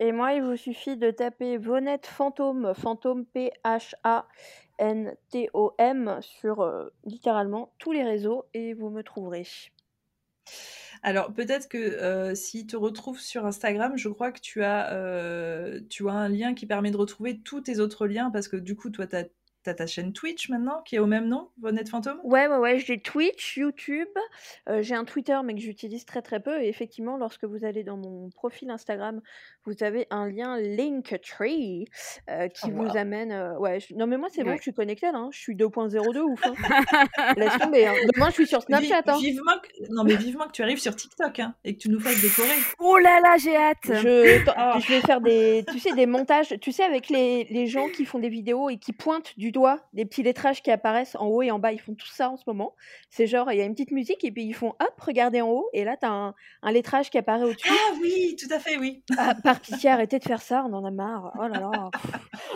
[0.00, 4.26] Et moi, il vous suffit de taper Vonette Fantôme, fantôme P-H-A
[4.80, 9.46] N-T-O-M sur euh, littéralement tous les réseaux et vous me trouverez.
[11.02, 15.80] Alors peut-être que euh, si tu retrouves sur Instagram, je crois que tu as, euh,
[15.88, 18.74] tu as un lien qui permet de retrouver tous tes autres liens parce que du
[18.76, 19.24] coup, toi, tu as
[19.62, 22.18] T'as ta chaîne Twitch maintenant qui est au même nom, Vonette Fantôme?
[22.24, 24.08] Ouais, ouais, ouais, j'ai Twitch, YouTube,
[24.70, 26.62] euh, j'ai un Twitter mais que j'utilise très très peu.
[26.62, 29.20] Et effectivement, lorsque vous allez dans mon profil Instagram,
[29.66, 31.84] vous avez un lien Linktree
[32.30, 33.32] euh, qui oh, vous amène.
[33.32, 35.28] Euh, ouais, non mais moi c'est bon, je suis connectée là, hein.
[35.30, 36.40] je suis 2.02 ouf.
[36.46, 37.34] Hein.
[37.36, 37.86] Laisse tomber.
[37.86, 37.94] Hein.
[38.14, 39.02] Demain je suis sur Snapchat.
[39.06, 39.18] Hein.
[39.20, 39.92] Vivement que...
[39.92, 42.48] Non mais vivement que tu arrives sur TikTok hein, et que tu nous fasses décorer.
[42.78, 43.76] Oh là là, j'ai hâte.
[43.84, 43.92] Je...
[43.92, 48.06] je vais faire des, tu sais, des montages, tu sais, avec les, les gens qui
[48.06, 51.26] font des vidéos et qui pointent du du doigt, des petits lettrages qui apparaissent en
[51.26, 51.72] haut et en bas.
[51.72, 52.76] Ils font tout ça en ce moment.
[53.10, 55.48] C'est genre, il y a une petite musique et puis ils font hop, regardez en
[55.48, 55.68] haut.
[55.72, 57.68] Et là, tu as un, un, lettrage qui apparaît au-dessus.
[57.68, 59.02] Ah oui, tout à fait, oui.
[59.18, 61.32] Ah, par pitié, arrêtez de faire ça, on en a marre.
[61.36, 61.90] Oh là là.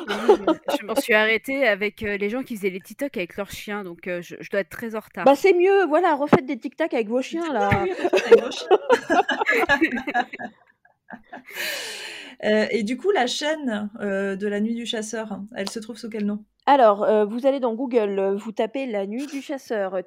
[0.78, 4.02] je m'en suis arrêtée avec les gens qui faisaient les TikTok avec leurs chiens, donc
[4.04, 5.24] je, dois être très en retard.
[5.24, 7.70] Bah, c'est mieux, voilà, refaites des TikTok avec vos chiens là.
[12.42, 15.96] Euh, et du coup, la chaîne euh, de la nuit du chasseur, elle se trouve
[15.96, 16.44] sous quel nom?
[16.66, 19.98] Alors, euh, vous allez dans Google, vous tapez la nuit du chasseur,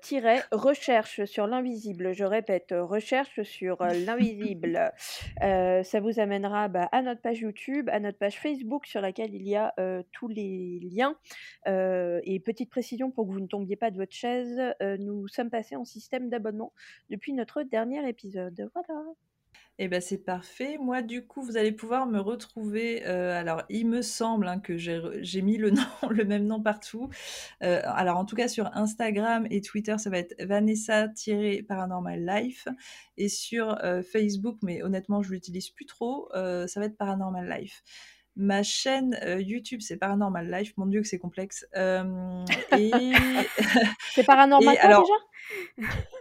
[0.52, 2.14] recherche sur l'invisible.
[2.14, 4.92] Je répète, recherche sur l'invisible.
[5.40, 9.48] ça vous amènera bah, à notre page YouTube, à notre page Facebook sur laquelle il
[9.48, 9.74] y a
[10.12, 11.16] tous les liens.
[11.68, 15.76] et petite précision pour que vous ne tombiez pas de votre chaise, nous sommes passés
[15.76, 16.74] en système d'abonnement
[17.12, 18.68] depuis notre dernier épisode.
[18.74, 19.04] Voilà.
[19.80, 20.78] Eh ben c'est parfait.
[20.82, 23.06] Moi, du coup, vous allez pouvoir me retrouver.
[23.06, 27.10] Euh, alors, il me semble hein, que j'ai mis le même nom partout.
[27.64, 32.68] Euh, alors, en tout cas, sur Instagram et Twitter, ça va être Vanessa-Paranormal Life.
[33.18, 37.84] Et sur euh, Facebook, mais honnêtement, je l'utilise plus trop, ça va être Paranormal Life.
[38.38, 40.74] Ma chaîne YouTube, c'est Paranormal Life.
[40.78, 41.68] Mon Dieu, que c'est complexe.
[42.78, 42.92] et...
[44.14, 45.02] c'est Paranormal quoi, alors...
[45.04, 45.14] déjà?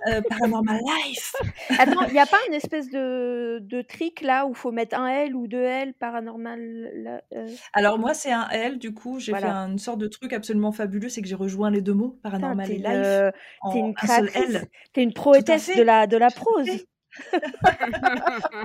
[0.08, 1.34] Euh, Paranormal Life.
[1.78, 4.96] Attends, il n'y a pas une espèce de, de trick là où il faut mettre
[4.96, 7.48] un L ou deux L Paranormal euh?
[7.72, 11.08] Alors moi c'est un L, du coup j'ai fait une sorte de truc absolument fabuleux,
[11.08, 12.86] c'est que j'ai rejoint les deux mots, Paranormal et Life.
[12.88, 13.30] Euh,
[13.72, 16.86] t'es une créatrice, t'es une proétesse de la, de la prose.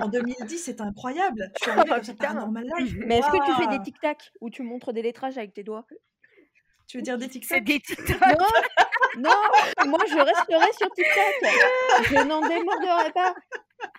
[0.00, 1.50] En 2010, c'est incroyable.
[1.58, 2.94] Je suis arrivée oh, Paranormal Life.
[3.06, 5.86] Mais est-ce que tu fais des tic-tac où tu montres des lettrages avec tes doigts?
[6.86, 9.30] Tu veux dire des TikTok C'est des TikTok Non,
[9.78, 12.04] non, moi je resterai sur TikTok.
[12.10, 13.34] Je n'en démorderai pas.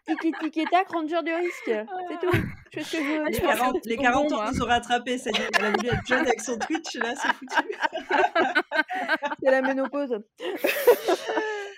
[0.05, 1.65] Tiki tiki tac, ranger du risque.
[1.65, 2.37] C'est tout.
[2.71, 3.25] Je fais ce que je veux.
[3.25, 5.17] Les 40, les 40 ans nous ont rattrapés.
[5.17, 7.77] Ça y est, elle a voulu être jeune avec son Twitch, là, c'est foutu.
[9.43, 10.19] C'est la ménopause.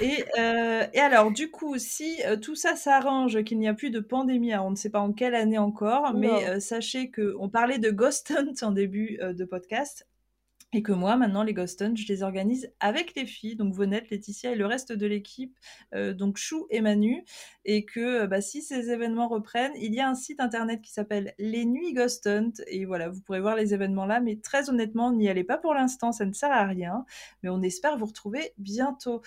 [0.00, 3.90] Et, euh, et, alors, du coup, si euh, tout ça s'arrange, qu'il n'y a plus
[3.90, 7.78] de pandémie, on ne sait pas en quelle année encore, mais euh, sachez qu'on parlait
[7.78, 10.06] de Ghost Hunt en début de podcast.
[10.72, 14.10] Et que moi, maintenant, les Ghost Hunt, je les organise avec les filles, donc Vonette,
[14.10, 15.56] Laetitia et le reste de l'équipe,
[15.94, 17.24] euh, donc Chou et Manu.
[17.64, 20.92] Et que euh, bah, si ces événements reprennent, il y a un site internet qui
[20.92, 22.52] s'appelle Les Nuits Ghost Hunt.
[22.66, 24.20] Et voilà, vous pourrez voir les événements là.
[24.20, 27.06] Mais très honnêtement, n'y allez pas pour l'instant, ça ne sert à rien.
[27.42, 29.22] Mais on espère vous retrouver bientôt.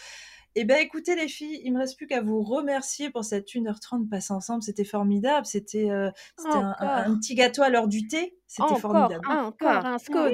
[0.61, 4.09] Eh bien, écoutez, les filles, il me reste plus qu'à vous remercier pour cette 1h30
[4.09, 4.61] passée ensemble.
[4.61, 5.45] C'était formidable.
[5.45, 8.35] C'était euh, un, petit gâteau à l'heure du thé.
[8.45, 9.25] C'était formidable.
[9.29, 10.33] Encore un scone.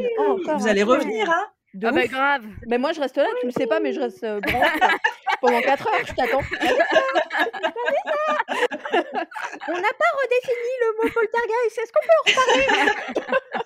[0.58, 1.46] vous allez revenir, hein
[1.84, 2.46] ah bah grave.
[2.68, 4.40] Ben moi je reste là, tu le sais pas, mais je reste euh,
[5.42, 6.42] pendant 4 heures, je t'attends.
[9.68, 12.66] On n'a pas redéfini le mot poltergeist, est-ce qu'on peut en reparler?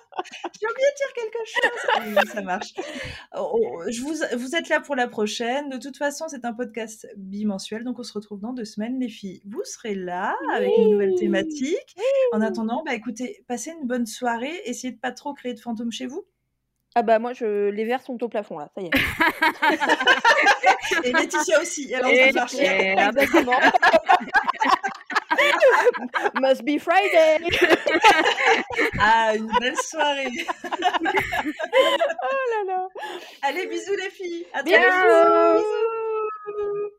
[0.60, 2.32] J'ai oublié de dire quelque chose.
[2.32, 2.74] ça marche.
[3.36, 5.70] Oh, oh, je vous, vous êtes là pour la prochaine.
[5.70, 9.08] De toute façon, c'est un podcast bimensuel, donc on se retrouve dans deux semaines, les
[9.08, 9.40] filles.
[9.46, 11.96] Vous serez là avec une nouvelle thématique.
[12.32, 14.60] En attendant, bah écoutez, passez une bonne soirée.
[14.64, 16.26] Essayez de pas trop créer de fantômes chez vous.
[16.96, 18.90] Ah bah moi je les verres sont au plafond là, ça y est.
[21.04, 22.62] Et Laetitia aussi, elle est en train de
[23.18, 23.54] Exactement.
[26.40, 27.38] Must be Friday.
[28.98, 30.32] ah, une belle soirée.
[30.52, 30.56] oh
[31.04, 32.88] là là.
[33.42, 34.46] Allez, bisous les filles.
[34.52, 35.62] À bientôt.
[36.46, 36.90] Bisous.